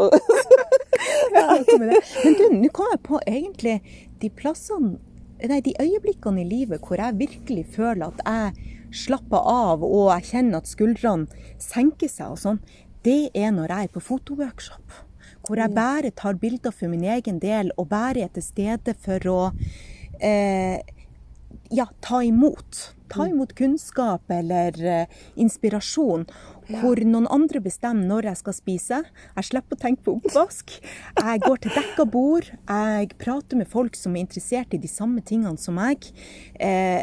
Ja. 1.32 1.58
Men 1.70 2.34
du, 2.36 2.44
nå 2.58 2.68
kom 2.74 2.88
jeg 2.92 3.00
på 3.06 3.20
egentlig 3.26 3.78
de 4.20 4.30
plassene 4.34 4.98
Nei, 5.38 5.60
de 5.62 5.70
øyeblikkene 5.78 6.42
i 6.42 6.48
livet 6.48 6.82
hvor 6.82 6.98
jeg 6.98 7.14
virkelig 7.14 7.68
føler 7.76 8.08
at 8.08 8.22
jeg 8.26 8.72
slapper 9.04 9.44
av 9.46 9.84
og 9.86 10.08
jeg 10.16 10.26
kjenner 10.32 10.58
at 10.58 10.70
skuldrene 10.70 11.44
senker 11.62 12.10
seg 12.10 12.32
og 12.34 12.40
sånn, 12.42 12.58
det 13.06 13.30
er 13.38 13.52
når 13.54 13.70
jeg 13.70 13.86
er 13.86 13.92
på 13.94 14.02
fotoworkshop. 14.02 14.96
Hvor 15.48 15.56
jeg 15.62 15.72
bare 15.72 16.12
tar 16.12 16.36
bilder 16.36 16.74
for 16.76 16.92
min 16.92 17.06
egen 17.08 17.40
del 17.40 17.72
og 17.80 17.88
bare 17.88 18.26
er 18.26 18.32
til 18.34 18.44
stede 18.44 18.92
for 19.00 19.24
å 19.32 19.40
eh, 20.20 20.76
ja, 21.72 21.86
ta 22.04 22.20
imot. 22.22 22.94
Ta 23.08 23.24
imot 23.28 23.54
kunnskap 23.56 24.28
eller 24.28 24.76
eh, 24.84 25.22
inspirasjon. 25.40 26.26
Hvor 26.68 27.00
noen 27.08 27.28
andre 27.32 27.62
bestemmer 27.64 28.04
når 28.10 28.28
jeg 28.28 28.40
skal 28.42 28.56
spise. 28.56 29.00
Jeg 29.38 29.48
slipper 29.48 29.78
å 29.78 29.82
tenke 29.86 30.04
på 30.04 30.18
oppvask. 30.18 30.74
Jeg 31.16 31.44
går 31.46 31.62
til 31.64 31.76
dekka 31.78 32.04
bord. 32.12 32.50
Jeg 32.68 33.16
prater 33.20 33.60
med 33.60 33.72
folk 33.72 33.96
som 33.96 34.16
er 34.16 34.26
interessert 34.26 34.76
i 34.76 34.82
de 34.82 34.90
samme 34.92 35.24
tingene 35.24 35.56
som 35.60 35.80
meg. 35.80 36.10
Eh, 36.60 37.00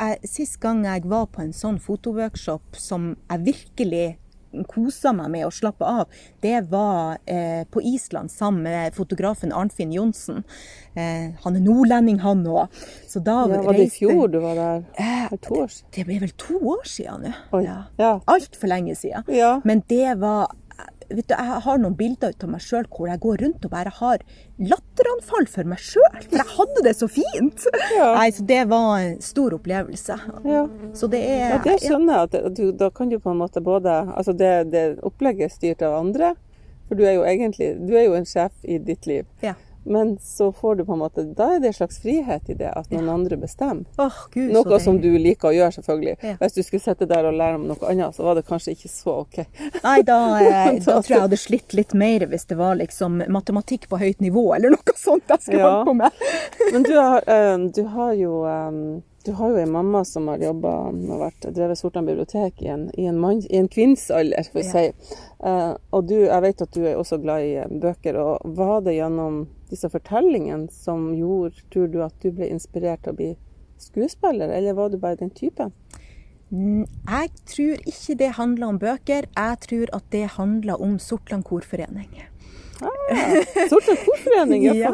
jeg, 0.00 0.18
sist 0.26 0.58
gang 0.64 0.86
jeg 0.88 1.04
var 1.12 1.28
på 1.32 1.44
en 1.44 1.52
sånn 1.56 1.76
fotoworkshop 1.82 2.80
som 2.80 3.12
jeg 3.28 3.46
virkelig 3.52 4.06
kosa 4.68 5.12
meg 5.16 5.30
med 5.32 5.46
å 5.46 5.50
slappe 5.54 5.86
av, 5.88 6.08
det 6.44 6.60
var 6.70 7.18
eh, 7.26 7.64
på 7.70 7.82
Island 7.82 8.30
sammen 8.30 8.62
med 8.66 8.94
fotografen 8.96 9.52
Arnfinn 9.52 9.92
Johnsen. 9.92 10.42
Eh, 10.94 11.32
han 11.44 11.56
er 11.56 11.64
nordlending, 11.64 12.20
han 12.22 12.44
òg. 12.46 12.68
Så 13.08 13.22
da 13.24 13.42
ja, 13.48 13.62
Var 13.64 13.78
det 13.78 13.88
i 13.88 13.92
fjor 13.94 14.28
du 14.32 14.38
var 14.44 14.58
der? 14.58 14.84
Eh, 15.00 15.28
For 15.30 15.42
to 15.46 15.60
år 15.64 15.70
siden? 15.72 15.90
Det 15.96 16.06
ble 16.08 16.18
vel 16.26 16.34
to 16.40 16.58
år 16.74 16.84
siden 16.88 17.26
nå. 17.28 17.62
Ja. 17.64 17.78
Ja. 18.00 18.12
Altfor 18.30 18.68
lenge 18.72 18.96
siden. 18.98 19.24
Ja. 19.32 19.54
Men 19.64 19.82
det 19.88 20.18
var 20.20 20.52
vet 21.16 21.28
du, 21.28 21.34
Jeg 21.34 21.60
har 21.66 21.80
noen 21.82 21.96
bilder 21.98 22.32
ut 22.34 22.44
av 22.46 22.52
meg 22.52 22.62
sjøl 22.64 22.86
hvor 22.92 23.08
jeg 23.10 23.20
går 23.22 23.42
rundt 23.44 23.66
og 23.66 23.72
bare 23.72 23.92
har 23.98 24.22
latteranfall 24.62 25.48
for 25.50 25.68
meg 25.68 25.82
sjøl. 25.82 26.20
For 26.28 26.38
jeg 26.40 26.48
hadde 26.56 26.84
det 26.86 26.94
så 26.98 27.08
fint! 27.10 27.66
Ja. 27.96 28.12
Nei, 28.18 28.28
så 28.34 28.44
Det 28.48 28.60
var 28.70 28.92
en 29.00 29.18
stor 29.24 29.56
opplevelse. 29.58 30.18
Ja. 30.48 30.62
Så 30.98 31.08
det 31.12 31.22
er 31.26 31.56
Ja, 31.56 31.58
det 31.64 31.78
skjønner 31.82 32.22
jeg. 32.22 32.44
At 32.46 32.56
du, 32.56 32.64
da 32.72 32.90
kan 32.94 33.12
du 33.12 33.18
på 33.22 33.32
en 33.34 33.40
måte 33.42 33.62
både 33.64 33.98
Altså, 34.12 34.32
det, 34.36 34.52
det 34.72 34.86
opplegget 35.02 35.48
er 35.50 35.54
styrt 35.54 35.84
av 35.86 35.98
andre. 36.00 36.34
For 36.88 36.98
du 36.98 37.04
er 37.08 37.16
jo 37.16 37.26
egentlig 37.28 37.74
Du 37.88 37.94
er 37.96 38.06
jo 38.08 38.16
en 38.18 38.28
sjef 38.28 38.52
i 38.64 38.78
ditt 38.82 39.06
liv. 39.10 39.28
Ja. 39.44 39.54
Men 39.84 40.18
så 40.22 40.52
får 40.54 40.76
du 40.76 40.84
på 40.84 40.92
en 40.94 41.00
måte 41.00 41.24
Da 41.34 41.48
er 41.56 41.60
det 41.62 41.72
en 41.72 41.74
slags 41.74 41.98
frihet 42.02 42.50
i 42.50 42.54
det 42.54 42.68
at 42.70 42.90
noen 42.94 43.08
andre 43.10 43.36
bestemmer. 43.36 43.84
Oh, 43.98 44.18
Gud, 44.30 44.52
Noe 44.54 44.78
som 44.80 45.00
du 45.02 45.08
liker 45.18 45.50
å 45.50 45.54
gjøre, 45.56 45.72
selvfølgelig. 45.78 46.16
Ja. 46.22 46.36
Hvis 46.40 46.54
du 46.54 46.62
skulle 46.62 46.84
sitte 46.84 47.08
der 47.10 47.26
og 47.26 47.34
lære 47.38 47.58
om 47.58 47.66
noe 47.66 47.90
annet, 47.90 48.14
så 48.14 48.22
var 48.28 48.38
det 48.38 48.44
kanskje 48.46 48.76
ikke 48.76 48.88
så 48.92 49.16
OK. 49.24 49.40
Nei, 49.82 49.96
da, 50.06 50.18
eh, 50.42 50.72
da 50.78 50.98
tror 51.00 51.02
jeg 51.02 51.16
jeg 51.16 51.24
hadde 51.26 51.40
slitt 51.42 51.74
litt 51.74 51.94
mer 51.98 52.26
hvis 52.30 52.46
det 52.52 52.58
var 52.60 52.78
liksom 52.78 53.22
matematikk 53.28 53.88
på 53.90 53.98
høyt 53.98 54.20
nivå, 54.22 54.54
eller 54.56 54.76
noe 54.76 54.96
sånt 54.96 55.26
jeg 55.28 55.42
skulle 55.48 55.62
Ja. 55.62 55.70
holdt 55.72 55.90
på 55.90 55.94
med. 55.94 56.22
Men 56.72 56.82
du 56.86 56.94
har, 56.98 57.24
eh, 57.26 57.56
du 57.74 57.82
har 57.96 58.12
jo 58.18 58.44
eh, 58.46 58.78
du 59.24 59.32
har 59.38 59.50
jo 59.50 59.56
en 59.62 59.72
mamma 59.72 60.04
som 60.04 60.28
har 60.28 60.38
jobba 60.42 60.72
og 60.90 61.20
vært, 61.20 61.46
drevet 61.54 61.78
Sortland 61.78 62.08
bibliotek 62.10 62.62
i 62.62 62.68
en, 62.72 62.88
i 62.98 63.06
en, 63.10 63.18
mann, 63.20 63.42
i 63.50 63.58
en 63.60 63.68
kvinnsalder, 63.68 64.48
får 64.52 64.60
vi 64.60 64.66
Ja. 64.66 64.72
si. 64.72 65.16
Eh, 65.44 65.74
og 65.92 66.06
du, 66.08 66.14
jeg 66.24 66.42
vet 66.42 66.62
at 66.62 66.72
du 66.74 66.84
er 66.86 66.96
også 67.00 67.18
glad 67.22 67.42
i 67.46 67.54
eh, 67.62 67.68
bøker. 67.68 68.16
og 68.16 68.56
Var 68.56 68.80
det 68.86 68.94
gjennom 68.96 69.46
disse 69.70 69.88
fortellingene 69.90 70.68
som 70.70 71.12
gjorde, 71.16 71.62
tror 71.72 71.88
du, 71.92 72.02
at 72.02 72.14
du 72.22 72.30
ble 72.30 72.48
inspirert 72.50 73.02
til 73.04 73.12
å 73.12 73.16
bli 73.16 73.30
skuespiller, 73.78 74.48
eller 74.52 74.74
var 74.78 74.90
du 74.92 74.98
bare 74.98 75.16
den 75.16 75.30
typen? 75.30 75.72
Jeg 76.52 77.30
tror 77.48 77.80
ikke 77.88 78.14
det 78.20 78.34
handler 78.36 78.66
om 78.68 78.78
bøker, 78.78 79.24
jeg 79.32 79.60
tror 79.64 79.94
at 79.96 80.04
det 80.12 80.26
handler 80.36 80.82
om 80.84 80.98
Sortland 81.00 81.44
korforening. 81.48 82.10
Sortland 83.70 84.02
korforening, 84.06 84.66
ja! 84.66 84.90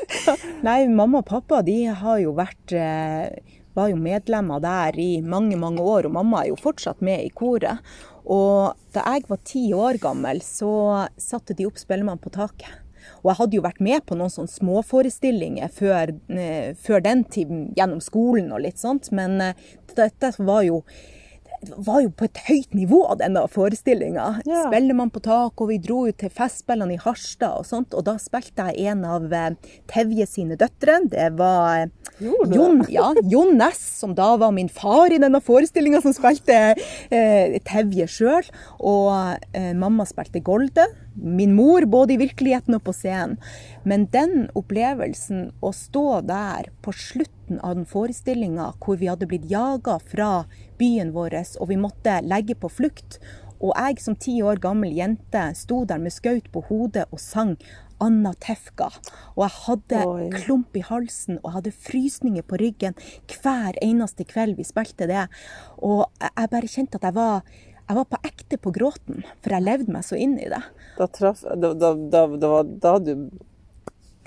Nei, 0.66 0.80
mamma 0.88 1.22
og 1.22 1.28
pappa 1.28 1.62
de 1.66 1.80
har 1.90 2.18
jo 2.22 2.34
vært 2.38 2.74
eh, 2.76 3.56
var 3.78 3.92
jo 3.92 4.00
medlemmer 4.00 4.62
der 4.62 4.98
i 4.98 5.20
mange, 5.22 5.58
mange 5.60 5.84
år, 5.84 6.08
og 6.08 6.16
mamma 6.18 6.42
er 6.42 6.52
jo 6.52 6.58
fortsatt 6.60 7.02
med 7.04 7.22
i 7.24 7.30
koret. 7.34 7.84
Og 8.28 8.74
da 8.94 9.04
jeg 9.14 9.28
var 9.30 9.40
ti 9.46 9.64
år 9.76 10.00
gammel, 10.02 10.42
så 10.44 11.06
satte 11.20 11.56
de 11.56 11.68
opp 11.68 11.78
Spellemann 11.80 12.20
på 12.20 12.32
taket. 12.34 12.82
Og 13.22 13.30
jeg 13.30 13.38
hadde 13.38 13.56
jo 13.56 13.64
vært 13.64 13.80
med 13.82 14.04
på 14.06 14.16
noen 14.18 14.32
sånne 14.32 14.52
småforestillinger 14.52 15.70
før, 15.74 16.12
eh, 16.28 16.74
før 16.78 17.04
den 17.04 17.24
tiden, 17.24 17.68
gjennom 17.78 18.02
skolen 18.04 18.50
og 18.52 18.62
litt 18.66 18.82
sånt, 18.82 19.10
men 19.14 19.40
eh, 19.40 19.68
dette 19.96 20.32
var 20.38 20.66
jo 20.66 20.82
var 21.76 22.02
jo 22.04 22.10
på 22.14 22.26
et 22.28 22.40
høyt 22.48 22.74
nivå, 22.76 23.00
denne 23.20 23.44
forestillinga. 23.50 24.26
Ja. 24.48 24.64
Spellemann 24.66 25.12
på 25.14 25.22
tak, 25.24 25.58
og 25.58 25.70
vi 25.70 25.78
dro 25.82 26.04
ut 26.08 26.18
til 26.20 26.32
Festspillene 26.34 26.96
i 26.96 27.00
Harstad 27.02 27.58
og 27.60 27.66
sånt. 27.68 27.96
Og 27.96 28.06
da 28.06 28.16
spilte 28.22 28.68
jeg 28.70 28.92
en 28.92 29.04
av 29.08 29.26
eh, 29.34 29.50
Tevje 29.90 30.28
sine 30.30 30.58
døtre. 30.60 31.00
Det 31.10 31.30
var 31.38 31.84
eh, 31.84 31.90
Jon, 32.22 32.84
ja, 32.92 33.10
Jon 33.30 33.56
Ness, 33.58 33.80
som 34.00 34.14
da 34.18 34.34
var 34.40 34.54
min 34.54 34.70
far 34.72 35.12
i 35.14 35.20
denne 35.22 35.42
forestillinga, 35.44 36.02
som 36.04 36.14
spilte 36.16 36.58
eh, 36.74 37.58
Tevje 37.68 38.08
sjøl. 38.10 38.48
Og 38.78 39.12
eh, 39.52 39.74
mamma 39.78 40.06
spilte 40.08 40.42
Golde. 40.44 40.86
Min 41.18 41.54
mor, 41.56 41.86
både 41.90 42.14
i 42.14 42.20
virkeligheten 42.20 42.76
og 42.78 42.84
på 42.86 42.94
scenen. 42.96 43.38
Men 43.88 44.06
den 44.14 44.48
opplevelsen, 44.58 45.50
å 45.60 45.72
stå 45.74 46.20
der 46.28 46.70
på 46.84 46.94
slutten 46.94 47.58
av 47.64 47.78
den 47.78 47.88
forestillinga 47.88 48.72
hvor 48.82 49.00
vi 49.00 49.10
hadde 49.10 49.28
blitt 49.30 49.48
jaga 49.50 49.98
fra 49.98 50.32
byen 50.78 51.12
vår, 51.16 51.40
og 51.58 51.68
vi 51.72 51.80
måtte 51.80 52.20
legge 52.24 52.56
på 52.58 52.70
flukt, 52.70 53.18
og 53.58 53.74
jeg 53.74 53.98
som 54.02 54.14
ti 54.14 54.36
år 54.46 54.60
gammel 54.62 54.94
jente 54.94 55.48
sto 55.58 55.82
der 55.88 55.98
med 55.98 56.14
skaut 56.14 56.46
på 56.54 56.62
hodet 56.68 57.08
og 57.10 57.18
sang 57.18 57.56
Anna 58.02 58.30
Tefka. 58.38 58.86
Og 59.34 59.42
jeg 59.42 59.54
hadde 59.64 60.02
Oi. 60.06 60.26
klump 60.36 60.76
i 60.78 60.84
halsen 60.86 61.40
og 61.42 61.56
hadde 61.56 61.74
frysninger 61.74 62.46
på 62.46 62.60
ryggen 62.62 62.94
hver 63.32 63.78
eneste 63.82 64.26
kveld 64.28 64.58
vi 64.60 64.66
spilte 64.68 65.08
det. 65.10 65.26
Og 65.82 66.06
jeg 66.20 66.30
jeg 66.38 66.52
bare 66.54 66.70
kjente 66.70 67.00
at 67.00 67.08
jeg 67.08 67.16
var, 67.16 67.42
jeg 67.88 67.96
var 67.96 68.04
på 68.04 68.18
ekte 68.28 68.58
på 68.60 68.72
gråten, 68.76 69.22
for 69.40 69.54
jeg 69.54 69.64
levde 69.64 69.92
meg 69.92 70.04
så 70.04 70.18
inn 70.20 70.36
i 70.40 70.48
det. 70.50 70.60
Da, 70.98 71.06
traff, 71.08 71.40
da, 71.56 71.72
da, 71.72 71.94
da, 71.96 72.98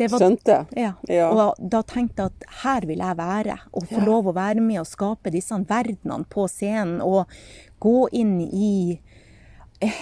det 0.02 0.08
du 0.08 0.08
var, 0.08 0.18
skjønte? 0.24 0.58
ja. 0.74 0.94
Ja. 1.06 1.28
Og 1.30 1.60
da 1.60 1.84
tenkte 1.86 2.26
jeg 2.26 2.34
at 2.34 2.48
her 2.64 2.88
vil 2.90 3.04
jeg 3.04 3.18
være, 3.20 3.60
og 3.70 3.86
få 3.92 4.02
lov 4.06 4.32
å 4.32 4.36
være 4.38 4.64
med 4.66 4.82
og 4.82 4.90
skape 4.90 5.34
disse 5.34 5.58
verdenene 5.70 6.26
på 6.32 6.48
scenen. 6.50 7.04
Og 7.06 7.30
gå 7.82 8.08
inn 8.18 8.40
i 8.46 8.74
eh, 9.82 10.02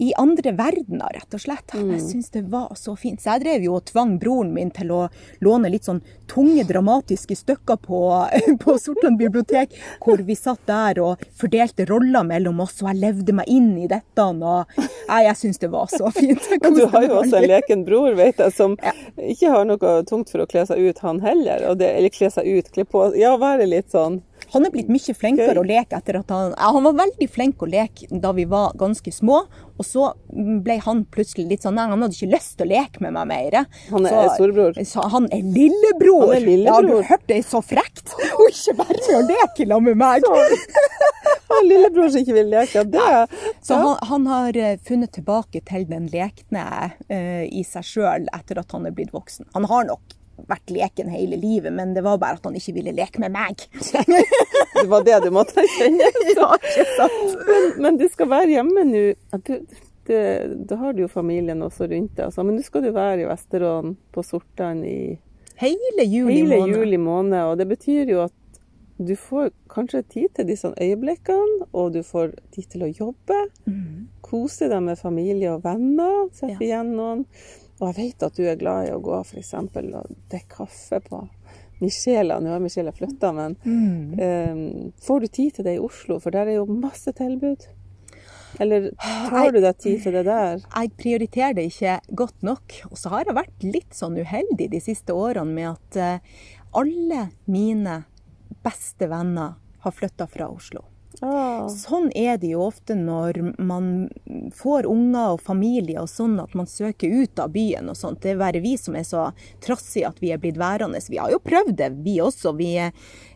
i 0.00 0.12
andre 0.16 0.52
verdener, 0.56 1.12
rett 1.14 1.34
og 1.36 1.42
slett. 1.42 1.74
Mm. 1.74 1.90
Jeg 1.92 2.00
syns 2.00 2.30
det 2.32 2.42
var 2.48 2.72
så 2.78 2.94
fint. 2.96 3.20
Så 3.20 3.34
jeg 3.34 3.42
drev 3.42 3.66
jo 3.66 3.74
og 3.76 3.84
tvang 3.90 4.14
broren 4.22 4.54
min 4.54 4.70
til 4.72 4.92
å 4.96 5.00
låne 5.44 5.68
litt 5.68 5.84
sånn 5.84 6.00
tunge, 6.30 6.64
dramatiske 6.64 7.36
stykker 7.36 7.76
på, 7.84 8.00
på 8.62 8.76
Sortland 8.80 9.20
bibliotek, 9.20 9.76
hvor 10.00 10.22
vi 10.24 10.36
satt 10.38 10.62
der 10.70 11.02
og 11.04 11.20
fordelte 11.36 11.84
roller 11.90 12.24
mellom 12.24 12.62
oss, 12.64 12.78
og 12.80 12.88
jeg 12.88 13.00
levde 13.02 13.36
meg 13.36 13.52
inn 13.52 13.74
i 13.76 13.90
dette. 13.90 14.24
Og, 14.24 14.72
jeg, 14.80 15.26
jeg 15.26 15.36
syns 15.42 15.60
det 15.60 15.72
var 15.76 15.92
så 15.92 16.08
fint. 16.16 16.48
Men 16.64 16.80
du 16.80 16.86
har 16.94 17.04
jo 17.04 17.20
også 17.20 17.42
en 17.42 17.48
leken 17.52 17.84
bror, 17.84 18.16
vet 18.16 18.40
jeg, 18.40 18.56
som 18.56 18.78
ikke 19.20 19.52
har 19.52 19.68
noe 19.68 19.94
tungt 20.08 20.32
for 20.32 20.40
å 20.40 20.48
kle 20.48 20.64
seg 20.70 20.80
ut, 20.80 21.04
han 21.04 21.20
heller. 21.24 21.68
Det, 21.76 21.92
eller 22.00 22.16
kle 22.16 22.32
seg 22.32 22.48
ut, 22.48 22.72
kle 22.72 22.88
på 22.88 23.04
Ja, 23.20 23.36
være 23.40 23.68
litt 23.68 23.92
sånn. 23.92 24.22
Han 24.54 24.66
er 24.66 24.72
blitt 24.74 24.90
mye 24.92 25.14
flinkere 25.16 25.60
å 25.60 25.66
leke 25.66 25.98
etter 25.98 26.20
at 26.20 26.32
han 26.34 26.54
Han 26.58 26.86
var 26.88 26.96
veldig 27.04 27.28
flink 27.30 27.62
å 27.62 27.68
leke 27.70 28.08
da 28.10 28.32
vi 28.36 28.46
var 28.50 28.74
ganske 28.78 29.12
små, 29.14 29.44
og 29.80 29.86
så 29.86 30.10
ble 30.30 30.78
han 30.84 31.04
plutselig 31.12 31.46
litt 31.48 31.66
sånn 31.66 31.78
Nei, 31.78 31.86
han 31.88 32.02
hadde 32.02 32.16
ikke 32.16 32.34
lyst 32.34 32.56
til 32.58 32.66
å 32.66 32.70
leke 32.72 33.02
med 33.04 33.14
meg 33.16 33.28
mer. 33.30 33.58
Han 33.90 34.06
er 34.06 34.10
Så- 34.10 34.34
storebror. 34.36 34.80
Så 34.84 35.06
han 35.12 35.28
er 35.32 35.42
lillebror. 35.42 36.26
Han 36.26 36.36
er 36.36 36.46
lillebror. 36.46 36.90
Ja, 36.90 37.02
du 37.02 37.08
hørte 37.08 37.30
det 37.30 37.44
så 37.46 37.62
frekt! 37.64 38.12
Og 38.38 38.48
ikke 38.50 38.76
være 38.82 38.98
med 39.06 39.16
å 39.16 39.22
leke 39.30 39.68
sammen 39.70 39.96
med 39.96 39.96
meg. 39.96 40.22
Han 41.50 41.66
lillebror 41.66 42.10
som 42.10 42.22
ikke 42.22 42.36
vil 42.36 42.50
leke. 42.52 42.84
Det 42.90 43.08
Så 43.62 43.74
ja. 43.74 43.80
han, 43.82 43.96
han 44.10 44.26
har 44.30 44.56
eh, 44.56 44.76
funnet 44.86 45.12
tilbake 45.16 45.62
til 45.66 45.86
den 45.90 46.06
lekne 46.12 46.64
uh, 47.10 47.44
i 47.46 47.64
seg 47.66 47.86
sjøl 47.86 48.28
etter 48.36 48.60
at 48.62 48.72
han 48.76 48.86
er 48.86 48.94
blitt 48.94 49.12
voksen. 49.14 49.48
Han 49.56 49.66
har 49.70 49.88
nok 49.90 50.16
vært 50.48 50.72
leken 50.72 51.10
hele 51.12 51.38
livet, 51.40 51.72
men 51.74 51.94
det 51.96 52.04
var 52.06 52.20
bare 52.22 52.38
at 52.38 52.48
han 52.48 52.56
ikke 52.58 52.76
ville 52.78 52.94
leke 52.96 53.22
med 53.22 53.34
meg. 53.34 53.66
Det 54.80 54.86
var 54.88 55.04
det 55.04 55.20
du 55.24 55.30
måtte 55.34 55.60
erkjenne. 55.60 56.10
ja, 56.36 56.50
ikke 56.56 56.86
sant? 56.96 57.38
Men, 57.46 57.70
men 57.84 58.00
du 58.00 58.06
skal 58.12 58.30
være 58.30 58.54
hjemme 58.54 58.84
nå. 58.88 59.04
Da 60.10 60.78
har 60.80 60.94
du 60.96 61.04
jo 61.04 61.10
familien 61.10 61.62
også 61.62 61.86
rundt 61.90 62.14
deg. 62.16 62.30
Altså. 62.30 62.44
Men 62.46 62.56
nå 62.56 62.64
skal 62.66 62.86
du 62.86 62.92
være 62.94 63.24
i 63.24 63.28
Vesterålen 63.28 63.96
på 64.14 64.24
Sortland 64.26 64.86
i 64.88 65.00
Hele 65.60 66.06
juli 66.08 66.38
hele 66.38 66.56
juli 66.70 66.96
måned. 66.96 67.42
Og 67.50 67.58
det 67.60 67.66
betyr 67.68 68.08
jo 68.08 68.22
at 68.24 68.36
du 69.00 69.14
får 69.16 69.50
kanskje 69.72 70.02
tid 70.12 70.28
til 70.36 70.48
disse 70.48 70.68
øyeblikkene, 70.76 71.66
og 71.72 71.94
du 71.94 72.02
får 72.04 72.34
tid 72.52 72.66
til 72.72 72.84
å 72.84 72.90
jobbe. 72.92 73.38
Mm. 73.64 74.08
Kose 74.24 74.68
deg 74.68 74.82
med 74.84 75.00
familie 75.00 75.54
og 75.54 75.64
venner. 75.64 76.26
Treffe 76.36 76.66
igjen 76.66 76.92
noen. 76.98 77.24
Og 77.80 77.88
jeg 77.88 77.96
vet 77.96 78.22
at 78.26 78.36
du 78.36 78.42
er 78.44 78.56
glad 78.60 78.88
i 78.88 78.92
å 78.94 79.00
gå 79.02 79.18
f.eks. 79.24 79.54
og 79.54 79.70
drikke 80.30 80.48
kaffe 80.52 81.00
på 81.06 81.22
Michela. 81.80 82.36
Nå 82.44 82.50
har 82.52 82.60
Michela 82.60 82.92
flytta, 82.92 83.32
men 83.34 83.56
Mm. 83.64 84.18
eh, 84.20 84.90
får 85.00 85.20
du 85.20 85.26
tid 85.28 85.54
til 85.54 85.64
det 85.64 85.76
i 85.76 85.80
Oslo? 85.80 86.18
For 86.20 86.30
der 86.30 86.46
er 86.48 86.54
jo 86.60 86.66
masse 86.66 87.12
tilbud. 87.16 87.66
Eller 88.60 88.90
tar 89.00 89.52
du 89.52 89.60
deg 89.62 89.78
tid 89.78 90.02
til 90.02 90.12
det 90.12 90.24
der? 90.26 90.58
Jeg 90.74 90.90
prioriterer 90.98 91.54
det 91.54 91.64
ikke 91.72 92.00
godt 92.14 92.42
nok. 92.42 92.74
Og 92.90 92.98
så 92.98 93.08
har 93.10 93.24
jeg 93.24 93.34
vært 93.36 93.62
litt 93.64 93.94
sånn 93.94 94.18
uheldig 94.18 94.68
de 94.70 94.80
siste 94.80 95.14
årene 95.14 95.54
med 95.54 95.70
at 95.70 95.96
eh, 95.96 96.18
alle 96.74 97.30
mine 97.46 98.04
beste 98.62 99.08
venner 99.08 99.54
har 99.80 99.92
flytta 99.92 100.26
fra 100.28 100.50
Oslo. 100.52 100.82
Ah, 101.20 101.66
Sånn 101.68 102.08
er 102.16 102.38
det 102.40 102.52
jo 102.52 102.62
ofte 102.64 102.94
når 102.96 103.40
man 103.58 104.08
får 104.56 104.86
unger 104.88 105.34
og 105.34 105.42
familie 105.42 105.98
og 106.00 106.08
sånn 106.08 106.38
at 106.40 106.54
man 106.56 106.68
søker 106.70 107.10
ut 107.10 107.42
av 107.42 107.50
byen 107.52 107.90
og 107.90 107.98
sånt. 107.98 108.22
Det 108.22 108.32
er 108.32 108.40
bare 108.40 108.62
vi 108.62 108.76
som 108.80 108.96
er 108.96 109.04
så 109.04 109.26
trassige 109.64 110.08
at 110.08 110.22
vi 110.22 110.30
er 110.32 110.40
blitt 110.40 110.60
værende. 110.60 111.02
Vi 111.10 111.18
har 111.20 111.32
jo 111.34 111.42
prøvd 111.42 111.74
det, 111.76 111.90
vi 112.06 112.20
også. 112.22 112.54
Vi, 112.56 112.70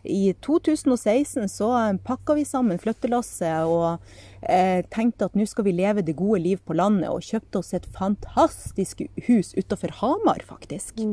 I 0.07 0.23
2016 0.45 1.51
så 1.51 1.69
pakka 2.07 2.37
vi 2.39 2.47
sammen 2.47 2.79
flyttelasset 2.81 3.67
og 3.69 3.99
eh, 4.41 4.81
tenkte 4.93 5.27
at 5.29 5.37
nå 5.37 5.45
skal 5.49 5.67
vi 5.67 5.75
leve 5.75 6.03
det 6.05 6.17
gode 6.17 6.41
liv 6.45 6.63
på 6.65 6.77
landet, 6.77 7.11
og 7.11 7.25
kjøpte 7.27 7.61
oss 7.61 7.73
et 7.77 7.85
fantastisk 7.95 9.03
hus 9.27 9.53
utafor 9.59 9.93
Hamar, 9.99 10.41
faktisk. 10.47 11.03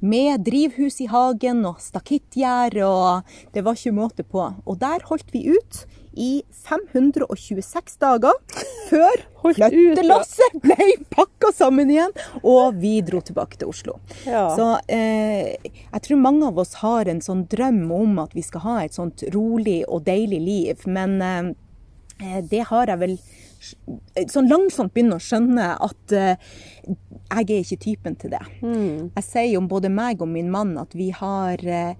Med 0.00 0.44
drivhus 0.44 1.00
i 1.00 1.08
hagen 1.10 1.64
og 1.70 1.80
stakittgjerde, 1.80 2.84
og 2.84 3.54
det 3.54 3.64
var 3.64 3.78
ikke 3.78 3.96
måte 3.96 4.26
på. 4.26 4.50
Og 4.66 4.80
der 4.82 5.06
holdt 5.08 5.32
vi 5.32 5.46
ut 5.54 5.84
i 6.12 6.42
526 6.66 7.96
dager 8.02 8.34
før 8.88 9.22
flyttelasset 9.54 10.58
ble 10.64 10.88
pakka 11.12 11.52
sammen 11.54 11.90
igjen, 11.92 12.14
og 12.42 12.80
vi 12.82 12.98
dro 13.06 13.22
tilbake 13.24 13.60
til 13.60 13.70
Oslo. 13.72 13.98
Ja. 14.26 14.48
Så 14.56 14.68
eh, 14.90 15.56
jeg 15.62 16.04
tror 16.06 16.22
mange 16.22 16.50
av 16.50 16.58
oss 16.60 16.76
har 16.82 17.10
en 17.10 17.22
sånn 17.24 17.46
drøm 17.50 17.86
om 17.94 18.18
at 18.24 18.34
vi 18.36 18.44
skal 18.46 18.66
ha 18.66 18.76
et 18.84 18.96
sånt 18.96 19.24
rolig 19.34 19.82
og 19.88 20.04
deilig 20.08 20.40
liv, 20.44 20.88
men 20.90 21.20
eh, 21.24 21.52
eh, 22.20 22.40
det 22.50 22.66
har 22.72 22.92
jeg 22.92 23.04
vel 23.04 23.16
sånn 23.60 24.48
langsomt 24.50 24.94
begynner 24.94 25.20
å 25.20 25.24
skjønne 25.24 25.66
at 25.84 26.14
uh, 26.16 26.54
jeg 27.30 27.46
er 27.46 27.62
ikke 27.62 27.78
typen 27.84 28.16
til 28.18 28.32
det. 28.32 28.42
mm. 28.62 29.12
Jeg 29.16 29.26
sier 29.26 29.58
om 29.60 29.68
både 29.70 29.90
meg 29.92 30.22
og 30.22 30.28
min 30.32 30.50
mann 30.50 30.74
at 30.80 30.94
vi 30.98 31.10
har 31.14 31.62
eh, 31.62 31.94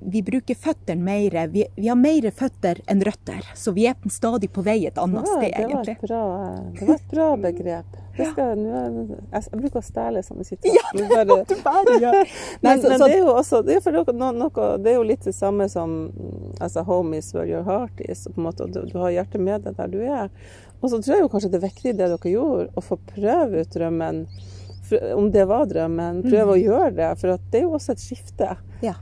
Vi 0.00 0.20
bruker 0.22 0.54
føttene 0.54 1.02
mer. 1.02 1.34
Vi, 1.50 1.64
vi 1.74 1.88
har 1.88 1.96
mer 1.98 2.28
føtter 2.30 2.82
enn 2.86 3.02
røtter. 3.02 3.42
Så 3.58 3.72
vi 3.74 3.88
er 3.90 3.96
stadig 4.12 4.52
på 4.52 4.62
vei 4.62 4.84
et 4.86 5.00
annet 5.00 5.26
Ja, 5.26 5.38
sted, 5.40 5.56
det, 5.56 5.74
var 5.74 6.06
bra, 6.06 6.22
det 6.76 6.86
var 6.86 6.94
et 6.94 7.10
bra 7.10 7.28
begrep. 7.48 7.98
Det 8.12 8.26
skal, 8.28 8.58
jeg, 8.60 9.04
jeg 9.32 9.56
bruker 9.56 9.80
å 9.80 9.84
stjele 9.86 10.20
sånne 10.20 10.44
sitat. 10.44 10.66
Ja, 10.68 10.90
Du 10.92 11.06
Du 11.48 11.54
bare 11.64 11.94
gjør. 11.96 12.18
Nei, 12.64 12.74
Men, 12.74 12.82
så, 12.82 12.90
men 12.92 13.00
det 13.00 13.14
er 13.14 13.22
jo 13.22 13.30
også 13.32 13.62
det 13.64 13.78
er, 13.78 13.96
noe, 13.96 14.32
noe, 14.36 14.66
det 14.84 14.92
er 14.92 14.98
jo 14.98 15.06
litt 15.08 15.24
det 15.24 15.32
samme 15.32 15.64
som 15.72 15.94
mm, 16.12 16.58
altså, 16.60 16.84
home 16.84 17.16
is 17.16 17.32
where 17.32 17.48
your 17.48 17.64
heart 17.64 18.04
is. 18.04 18.26
Måte, 18.36 18.68
du, 18.68 18.82
du 18.90 18.98
har 19.00 19.14
hjertet 19.16 19.40
med 19.40 19.64
deg 19.64 19.80
der 19.80 19.88
du 19.88 20.02
er. 20.04 20.28
Og 20.82 20.90
så 20.90 20.98
tror 20.98 21.20
jeg 21.20 21.30
kanskje 21.30 21.52
det 21.52 21.60
er 21.60 21.68
viktig 21.68 21.94
det 21.94 22.10
dere 22.10 22.32
gjorde, 22.32 22.66
å 22.74 22.82
få 22.82 22.98
prøve 23.14 23.62
ut 23.62 23.74
drømmen. 23.74 24.24
Om 25.16 25.30
det 25.32 25.46
var 25.48 25.68
drømmen. 25.70 26.20
Prøve 26.26 26.56
å 26.56 26.60
gjøre 26.60 26.90
det. 26.98 27.10
For 27.20 27.38
det 27.38 27.62
er 27.62 27.64
jo 27.64 27.76
også 27.78 27.94
et 27.94 28.02
skifte. 28.02 28.56
ja. 28.84 28.98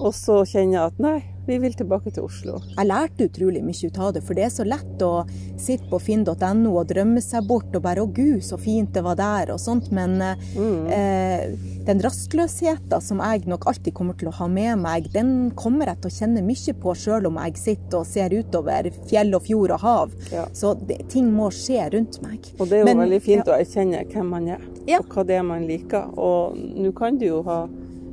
Og 0.00 0.14
så 0.16 0.38
kjenne 0.48 0.86
at 0.86 1.00
nei, 1.02 1.18
vi 1.46 1.58
vil 1.58 1.72
tilbake 1.74 2.12
til 2.14 2.22
Oslo. 2.26 2.60
Jeg 2.76 2.86
lærte 2.86 3.26
utrolig 3.26 3.62
mye 3.64 3.88
ut 3.90 3.98
av 3.98 4.12
det, 4.14 4.22
for 4.26 4.34
det 4.38 4.44
er 4.46 4.52
så 4.54 4.64
lett 4.68 5.02
å 5.02 5.24
sitte 5.58 5.88
på 5.90 5.98
finn.no 6.00 6.74
og 6.76 6.86
drømme 6.92 7.20
seg 7.24 7.46
bort 7.48 7.74
og 7.74 7.82
bare 7.82 8.00
'Å 8.04 8.12
gud, 8.14 8.42
så 8.44 8.58
fint 8.60 8.92
det 8.94 9.02
var 9.02 9.16
der', 9.16 9.50
og 9.54 9.58
sånt. 9.60 9.90
Men 9.90 10.20
eh, 10.22 11.56
den 11.86 12.00
rastløsheten 12.00 13.00
som 13.02 13.18
jeg 13.18 13.46
nok 13.46 13.66
alltid 13.66 13.94
kommer 13.94 14.14
til 14.18 14.28
å 14.28 14.36
ha 14.38 14.46
med 14.48 14.78
meg, 14.78 15.10
den 15.12 15.50
kommer 15.56 15.86
jeg 15.86 16.00
til 16.02 16.10
å 16.10 16.18
kjenne 16.18 16.42
mye 16.46 16.74
på, 16.80 16.94
sjøl 16.94 17.26
om 17.26 17.36
jeg 17.42 17.56
sitter 17.56 17.98
og 17.98 18.06
ser 18.06 18.30
utover 18.30 18.90
fjell 19.08 19.34
og 19.34 19.42
fjord 19.42 19.70
og 19.70 19.80
hav. 19.80 20.10
Ja. 20.32 20.46
Så 20.52 20.74
det, 20.86 21.08
ting 21.08 21.32
må 21.32 21.50
skje 21.50 21.90
rundt 21.92 22.20
meg. 22.22 22.52
Og 22.60 22.68
det 22.68 22.72
er 22.72 22.78
jo 22.80 22.84
Men- 22.84 22.98
veldig 23.08 23.22
fint 23.22 23.46
ja. 23.46 23.52
å 23.54 23.58
erkjenne 23.60 24.06
hvem 24.12 24.28
man 24.28 24.48
er, 24.48 24.60
Ja. 24.86 24.98
og 24.98 25.08
hva 25.08 25.26
det 25.26 25.36
er 25.36 25.42
man 25.42 25.66
liker. 25.66 26.06
Og 26.18 26.56
nå 26.56 26.92
kan 26.94 27.18
du 27.18 27.26
jo 27.26 27.42
ha 27.42 27.66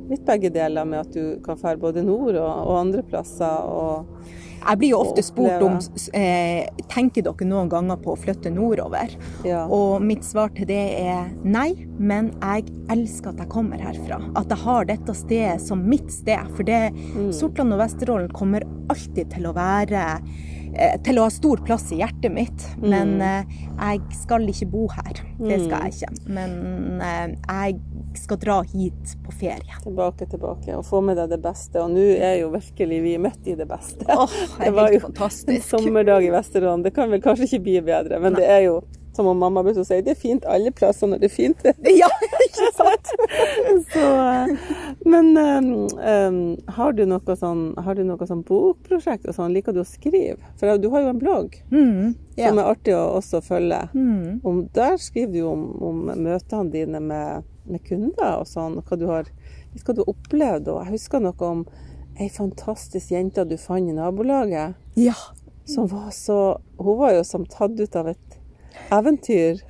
litt 0.08 0.26
begge 0.26 0.50
deler 0.54 0.88
med 0.88 1.02
at 1.06 1.14
du 1.14 1.38
kan 1.44 1.58
fære 1.60 1.80
både 1.82 2.04
nord 2.06 2.36
og, 2.36 2.52
og 2.66 2.76
andre 2.80 3.02
plasser. 3.06 3.64
Og, 3.68 4.28
Jeg 4.58 4.78
blir 4.80 4.90
jo 4.90 4.98
ofte 5.04 5.22
spurt 5.22 5.62
om 5.62 5.76
eh, 6.18 6.66
tenker 6.90 7.22
dere 7.24 7.46
noen 7.46 7.68
ganger 7.70 7.96
på 8.02 8.12
å 8.12 8.18
flytte 8.18 8.50
nordover. 8.50 9.12
ja. 9.46 9.62
Og 9.70 10.02
mitt 10.02 10.26
svar 10.26 10.50
til 10.56 10.66
det 10.68 10.80
er 10.98 11.30
nei, 11.44 11.86
men 11.98 12.32
jeg 12.42 12.66
elsker 12.90 13.30
at 13.32 13.44
jeg 13.44 13.52
kommer 13.52 13.80
herfra. 13.80 14.18
At 14.36 14.50
jeg 14.50 14.64
har 14.64 14.88
dette 14.90 15.14
stedet 15.14 15.62
som 15.62 15.86
mitt 15.88 16.10
sted. 16.12 16.50
For 16.56 16.66
det, 16.66 16.88
Sortland 17.38 17.76
og 17.76 17.82
Vesterålen 17.84 18.32
kommer 18.34 18.66
alltid 18.90 19.30
til 19.36 19.46
å 19.48 19.54
være 19.56 20.02
eh, 20.74 20.98
til 21.06 21.20
å 21.22 21.28
ha 21.28 21.32
stor 21.32 21.62
plass 21.64 21.86
i 21.94 22.00
hjertet 22.02 22.34
mitt. 22.34 22.66
Men 22.82 23.20
eh, 23.24 23.58
jeg 23.78 24.02
skal 24.24 24.48
ikke 24.50 24.72
bo 24.74 24.88
her. 24.96 25.22
Det 25.38 25.62
skal 25.68 25.86
jeg 25.86 26.00
ikke. 26.00 26.34
Men 26.34 27.00
eh, 27.04 27.38
skal 28.20 28.40
dra 28.42 28.58
hit 28.62 29.14
på 29.24 29.34
ferie. 29.40 29.80
Tilbake, 29.84 30.28
tilbake, 30.30 30.76
og 30.76 30.86
få 30.86 31.02
med 31.04 31.18
deg 31.20 31.32
det 31.32 31.40
beste. 31.44 31.80
Og 31.82 31.92
nå 31.94 32.06
er 32.18 32.38
jo 32.42 32.52
virkelig 32.54 33.02
vi 33.04 33.16
midt 33.22 33.50
i 33.50 33.56
det 33.58 33.68
beste. 33.70 34.06
Åh, 34.08 34.38
det 34.64 34.74
var 34.76 34.92
jo 34.94 35.02
fantastisk. 35.08 35.72
En 35.72 35.82
sommerdag 35.82 36.28
i 36.28 36.32
Vesterålen. 36.34 36.86
Det 36.86 36.94
kan 36.96 37.10
vel 37.12 37.24
kanskje 37.24 37.48
ikke 37.50 37.64
bli 37.66 37.80
bedre, 37.92 38.22
men 38.22 38.38
det 38.38 38.48
er 38.48 38.66
jo 38.68 38.80
som 39.18 39.26
om 39.26 39.38
mamma 39.38 39.64
brukte 39.66 39.82
å 39.82 39.86
si, 39.86 39.96
det 40.06 40.12
er 40.12 40.18
fint 40.18 40.44
alle 40.46 40.70
plasser 40.70 41.08
når 41.10 41.18
det 41.18 41.26
er 41.26 41.32
fint. 41.34 41.64
Ja, 41.90 42.06
ikke 42.44 42.68
sant? 42.76 43.08
Så, 43.90 44.04
eh, 44.04 44.52
men 45.10 45.32
um, 45.34 45.70
um, 45.98 46.38
har 46.76 46.94
du 46.94 47.02
noe 47.10 47.36
sånn, 47.40 47.64
har 47.82 47.98
du 47.98 48.04
noe 48.06 48.28
sånn 48.30 48.44
bokprosjekt 48.46 49.26
og 49.26 49.34
sånn? 49.34 49.56
Liker 49.56 49.74
du 49.74 49.82
å 49.82 49.88
skrive? 49.88 50.38
For 50.60 50.78
du 50.78 50.86
har 50.94 51.02
jo 51.02 51.10
en 51.10 51.18
blogg 51.18 51.58
Mm, 51.72 52.14
yeah. 52.36 52.52
som 52.52 52.60
er 52.62 52.70
artig 52.70 52.94
å 52.94 53.02
også 53.18 53.42
følge. 53.42 53.80
Mm. 53.90 54.38
Om, 54.46 54.62
der 54.78 54.94
skriver 55.02 55.34
du 55.34 55.42
om, 55.50 55.66
om 55.82 56.00
møtene 56.14 56.70
dine 56.70 57.02
med, 57.02 57.50
med 57.70 57.84
kunder 57.86 58.40
og 58.40 58.48
sånn, 58.48 58.78
og 58.78 58.88
hva 58.88 58.98
du 58.98 59.06
har, 59.10 59.30
hva 59.78 59.94
du 59.94 60.02
har 60.02 60.12
opplevd. 60.14 60.70
Og 60.72 60.82
jeg 60.82 60.94
husker 60.96 61.22
noe 61.24 61.50
om 61.52 61.64
ei 62.18 62.28
fantastisk 62.32 63.12
jente 63.14 63.44
du 63.46 63.56
fant 63.60 63.90
i 63.90 63.94
nabolaget, 63.94 64.78
ja. 64.98 65.14
som 65.68 65.86
var 65.90 66.10
så 66.14 66.58
Hun 66.78 66.98
var 66.98 67.16
jo 67.16 67.24
som 67.26 67.46
tatt 67.46 67.78
ut 67.80 67.96
av 67.98 68.12
et 68.14 68.38
eventyr. 68.94 69.62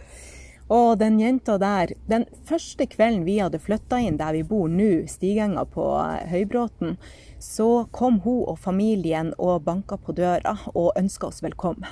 Og 0.68 0.98
den 1.00 1.16
jenta 1.20 1.56
der, 1.56 1.94
den 2.06 2.26
første 2.44 2.84
kvelden 2.92 3.24
vi 3.24 3.38
hadde 3.40 3.60
flytta 3.62 4.02
inn 4.04 4.18
der 4.20 4.36
vi 4.36 4.42
bor 4.44 4.68
nå, 4.68 5.06
Stigenga 5.08 5.64
på 5.64 5.86
eh, 5.96 6.28
Høybråten, 6.28 6.98
så 7.40 7.86
kom 7.94 8.20
hun 8.26 8.44
og 8.52 8.60
familien 8.60 9.32
og 9.38 9.64
banka 9.64 9.96
på 9.96 10.12
døra 10.12 10.58
og 10.74 10.92
ønska 11.00 11.30
oss 11.30 11.40
velkommen. 11.44 11.88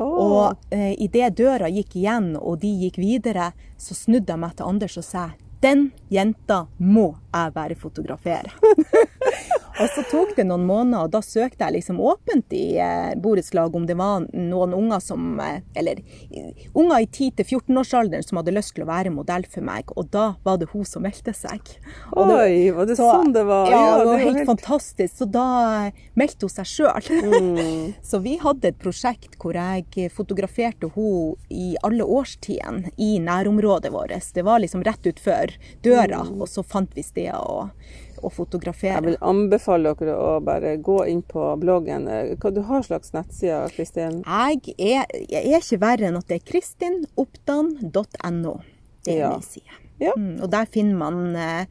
Og 0.00 0.58
eh, 0.72 0.92
idet 1.02 1.34
døra 1.36 1.68
gikk 1.72 1.96
igjen 2.00 2.32
og 2.40 2.60
de 2.62 2.72
gikk 2.84 3.00
videre, 3.02 3.52
så 3.76 3.96
snudde 3.98 4.32
jeg 4.32 4.42
meg 4.42 4.56
til 4.56 4.68
Anders 4.68 4.98
og 5.00 5.06
sa 5.06 5.30
den 5.62 5.92
jenta 6.10 6.64
må 6.78 7.12
jeg 7.30 7.52
bare 7.54 7.76
fotografere. 7.78 8.50
og 9.80 9.88
så 9.94 10.02
tok 10.10 10.34
det 10.36 10.44
noen 10.48 10.66
måneder, 10.68 11.06
og 11.06 11.12
da 11.14 11.20
søkte 11.24 11.64
jeg 11.64 11.76
liksom 11.78 12.00
åpent 12.02 12.52
i 12.56 12.76
eh, 12.82 13.12
borettslag 13.22 13.74
om 13.78 13.86
det 13.88 13.96
var 13.98 14.26
noen 14.32 14.74
unger 14.76 15.00
som 15.00 15.38
eh, 15.40 15.60
Eller 15.78 16.02
unger 16.74 17.00
i 17.00 17.06
10-14-årsalderen 17.08 18.22
som 18.26 18.40
hadde 18.40 18.54
lyst 18.56 18.74
til 18.76 18.84
å 18.84 18.88
være 18.90 19.12
modell 19.14 19.46
for 19.48 19.64
meg, 19.64 19.88
og 19.96 20.10
da 20.12 20.34
var 20.44 20.58
det 20.60 20.68
hun 20.72 20.84
som 20.88 21.02
meldte 21.06 21.32
seg. 21.36 21.60
Og 22.12 22.28
det- 22.28 22.38
Oi, 22.42 22.70
var 22.76 22.86
det 22.86 22.96
så- 22.98 23.10
sånn 23.14 23.32
det 23.32 23.44
var? 23.48 23.70
Ja, 23.70 23.82
det 23.96 24.02
er 24.02 24.06
var 24.10 24.18
helt, 24.18 24.36
helt 24.36 24.50
fantastisk. 24.52 25.16
Så 25.16 25.30
da 25.30 25.46
eh, 25.86 25.92
meldte 26.16 26.46
hun 26.48 26.54
seg 26.56 26.66
sjøl. 26.66 27.10
Mm. 27.22 27.94
Så 28.12 28.20
vi 28.22 28.36
hadde 28.42 28.68
et 28.68 28.78
prosjekt 28.82 29.38
hvor 29.40 29.54
jeg 29.54 30.10
fotograferte 30.12 30.90
henne 30.94 31.36
i 31.50 31.76
alle 31.82 32.04
årstidene 32.04 32.90
i 32.98 33.18
nærområdet 33.22 33.92
vårt. 33.92 34.12
Det 34.34 34.42
var 34.44 34.60
liksom 34.60 34.82
rett 34.84 35.06
utfor 35.06 35.52
døra, 35.82 36.20
og 36.28 36.48
så 36.48 36.62
fant 36.64 36.90
vi 36.94 37.02
steder 37.02 37.70
å, 38.22 38.30
fotografere. 38.32 38.94
Jeg 38.96 39.04
vil 39.06 39.16
anbefale 39.20 39.94
dere 39.98 40.14
å 40.16 40.40
bare 40.44 40.76
gå 40.78 40.98
inn 41.10 41.22
på 41.26 41.50
bloggen. 41.60 42.06
Hva 42.40 42.52
du 42.54 42.62
har 42.68 42.82
slags 42.86 43.12
nettsider, 43.12 43.68
Kristin? 43.76 44.22
Jeg 44.26 44.74
er, 44.78 45.06
jeg 45.28 45.52
er 45.52 45.58
ikke 45.60 45.80
verre 45.82 46.08
enn 46.10 46.16
at 46.20 46.28
det 46.30 46.40
er 46.40 46.46
kristinoppdan.no. 46.52 48.54
Det 49.04 49.14
er 49.14 49.18
Ja. 49.18 49.30
min 49.34 49.42
side. 49.42 49.78
Ja. 50.00 50.12
Mm, 50.16 50.40
og 50.42 50.50
der 50.50 50.64
finner 50.66 50.96
man 50.98 51.36
eh, 51.36 51.66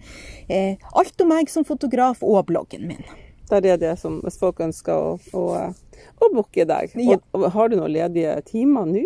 eh, 0.47 0.75
alt 0.95 1.21
om 1.21 1.27
meg 1.33 1.49
som 1.49 1.65
fotograf 1.67 2.21
og 2.23 2.45
bloggen 2.47 2.85
min. 2.87 3.03
Der 3.49 3.65
er 3.65 3.77
det 3.77 3.97
som 3.99 4.21
hvis 4.23 4.37
folk 4.39 4.59
ønsker 4.63 4.93
å, 4.95 5.17
å, 5.35 5.73
å 6.21 6.29
booke 6.33 6.63
deg. 6.65 6.93
Ja. 6.95 7.17
Og, 7.17 7.21
og 7.43 7.49
har 7.51 7.67
du 7.69 7.75
noen 7.75 7.91
ledige 7.91 8.37
timer 8.47 8.85
nå? 8.87 9.03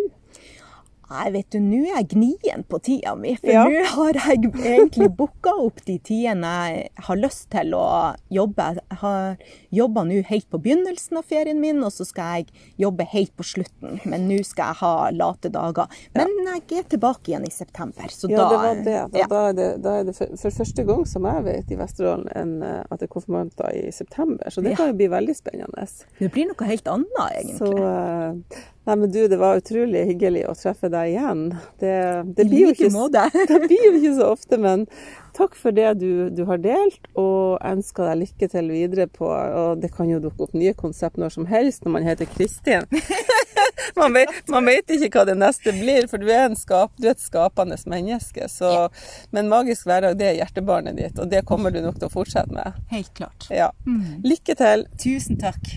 Nei, 1.10 1.30
vet 1.36 1.50
du, 1.54 1.60
nå 1.62 1.84
er 1.86 2.00
jeg 2.00 2.08
gnien 2.16 2.64
på 2.68 2.80
tida 2.82 3.16
mi. 3.16 3.36
For 3.38 3.52
Ja. 3.52 3.66
nå 3.70 3.84
har 3.86 4.14
jeg 4.14 4.52
egentlig 4.56 5.10
booka 5.16 5.52
opp 5.62 5.84
de 5.86 6.00
tidene 6.00 6.54
jeg 6.72 6.90
har 7.08 7.16
lyst 7.20 7.50
til 7.54 7.76
å 7.78 8.16
jobbe. 8.34 8.66
Jeg 8.80 8.98
har 9.04 9.38
jobba 9.72 10.04
nå 10.04 10.24
helt 10.26 10.50
på 10.50 10.58
begynnelsen 10.64 11.18
av 11.18 11.26
ferien 11.30 11.60
min, 11.62 11.84
og 11.84 11.92
så 11.94 12.06
skal 12.08 12.40
jeg 12.42 12.48
jobbe 12.82 13.06
helt 13.12 13.36
på 13.38 13.44
slutten. 13.46 14.00
Men 14.06 14.28
nå 14.28 14.40
skal 14.44 14.74
jeg 14.74 14.80
ha 14.82 15.10
late 15.12 15.50
dager. 15.54 15.88
Men 16.16 16.28
jeg 16.56 16.80
er 16.80 16.90
tilbake 16.96 17.30
igjen 17.34 17.46
i 17.46 17.54
september, 17.54 18.10
så 18.10 18.30
Ja, 18.30 18.38
da 18.38 18.50
det 18.50 18.58
var 18.58 18.76
det. 18.76 19.12
Da, 19.14 19.20
ja. 19.20 19.28
da, 19.28 19.44
er 19.50 19.54
det 19.54 19.70
da 19.84 19.90
er 20.00 20.04
det 20.10 20.16
for, 20.18 20.28
for 20.42 20.50
første 20.50 20.86
gang 20.86 21.06
som 21.06 21.24
jeg 21.30 21.44
vet 21.44 21.72
i 21.72 21.76
Vesterålen 21.76 22.28
en, 22.36 22.56
eh, 22.64 22.84
at 22.90 23.00
det 23.00 23.10
er 23.10 23.14
konfirmanter 23.14 23.70
i 23.78 23.92
september. 23.92 24.50
Så 24.50 24.64
det 24.64 24.72
Ja. 24.72 24.76
kan 24.78 24.88
jo 24.88 24.94
bli 24.94 25.08
veldig 25.08 25.36
spennende. 25.38 25.88
Det 26.20 26.32
blir 26.32 26.48
noe 26.50 26.66
helt 26.68 26.88
annet, 26.88 27.20
egentlig. 27.32 27.60
Så 27.60 27.78
eh, 27.78 28.64
Nei, 28.86 28.96
men 28.96 29.12
du, 29.12 29.28
det 29.28 29.38
var 29.42 29.58
utrolig 29.58 30.04
hyggelig 30.12 30.44
å 30.46 30.54
treffe 30.58 30.92
deg 30.94 31.16
igjen. 31.16 31.40
Det, 31.82 31.94
det, 32.38 32.46
blir, 32.46 32.68
jo 32.68 32.74
ikke, 32.76 32.90
det 33.52 33.60
blir 33.64 33.86
jo 33.88 33.94
ikke 33.98 34.12
så 34.20 34.28
ofte, 34.36 34.60
men 34.62 34.86
takk 35.36 35.58
for 35.58 35.74
det 35.76 35.96
du, 36.04 36.30
du 36.30 36.44
har 36.46 36.62
delt, 36.62 37.10
og 37.18 37.58
ønsker 37.66 38.12
deg 38.12 38.22
lykke 38.22 38.50
til 38.54 38.70
videre 38.72 39.08
på 39.12 39.28
Og 39.28 39.82
det 39.82 39.90
kan 39.96 40.10
jo 40.10 40.22
dukke 40.24 40.46
opp 40.46 40.54
nye 40.56 40.76
konsept 40.78 41.18
når 41.20 41.34
som 41.34 41.48
helst 41.50 41.84
når 41.86 41.96
man 41.98 42.06
heter 42.06 42.30
Kristin. 42.30 42.86
man, 44.00 44.14
vet, 44.14 44.38
man 44.54 44.70
vet 44.70 44.94
ikke 44.94 45.12
hva 45.18 45.26
det 45.32 45.38
neste 45.42 45.74
blir, 45.74 46.06
for 46.12 46.22
du 46.22 46.30
er, 46.30 46.46
en 46.46 46.60
skap, 46.60 46.94
du 47.02 47.10
er 47.10 47.16
et 47.16 47.26
skapende 47.26 47.80
menneske. 47.90 48.46
Så, 48.54 48.72
Men 49.34 49.50
Magisk 49.50 49.90
hverdag, 49.90 50.20
det 50.22 50.30
er 50.30 50.40
hjertebarnet 50.44 51.02
ditt, 51.02 51.18
og 51.18 51.34
det 51.34 51.42
kommer 51.50 51.74
du 51.74 51.82
nok 51.82 51.98
til 51.98 52.12
å 52.12 52.14
fortsette 52.14 52.54
med. 52.54 52.78
Helt 52.94 53.12
klart. 53.18 53.50
Ja. 53.50 53.72
Lykke 54.22 54.58
til. 54.62 54.86
Tusen 55.02 55.42
takk. 55.42 55.74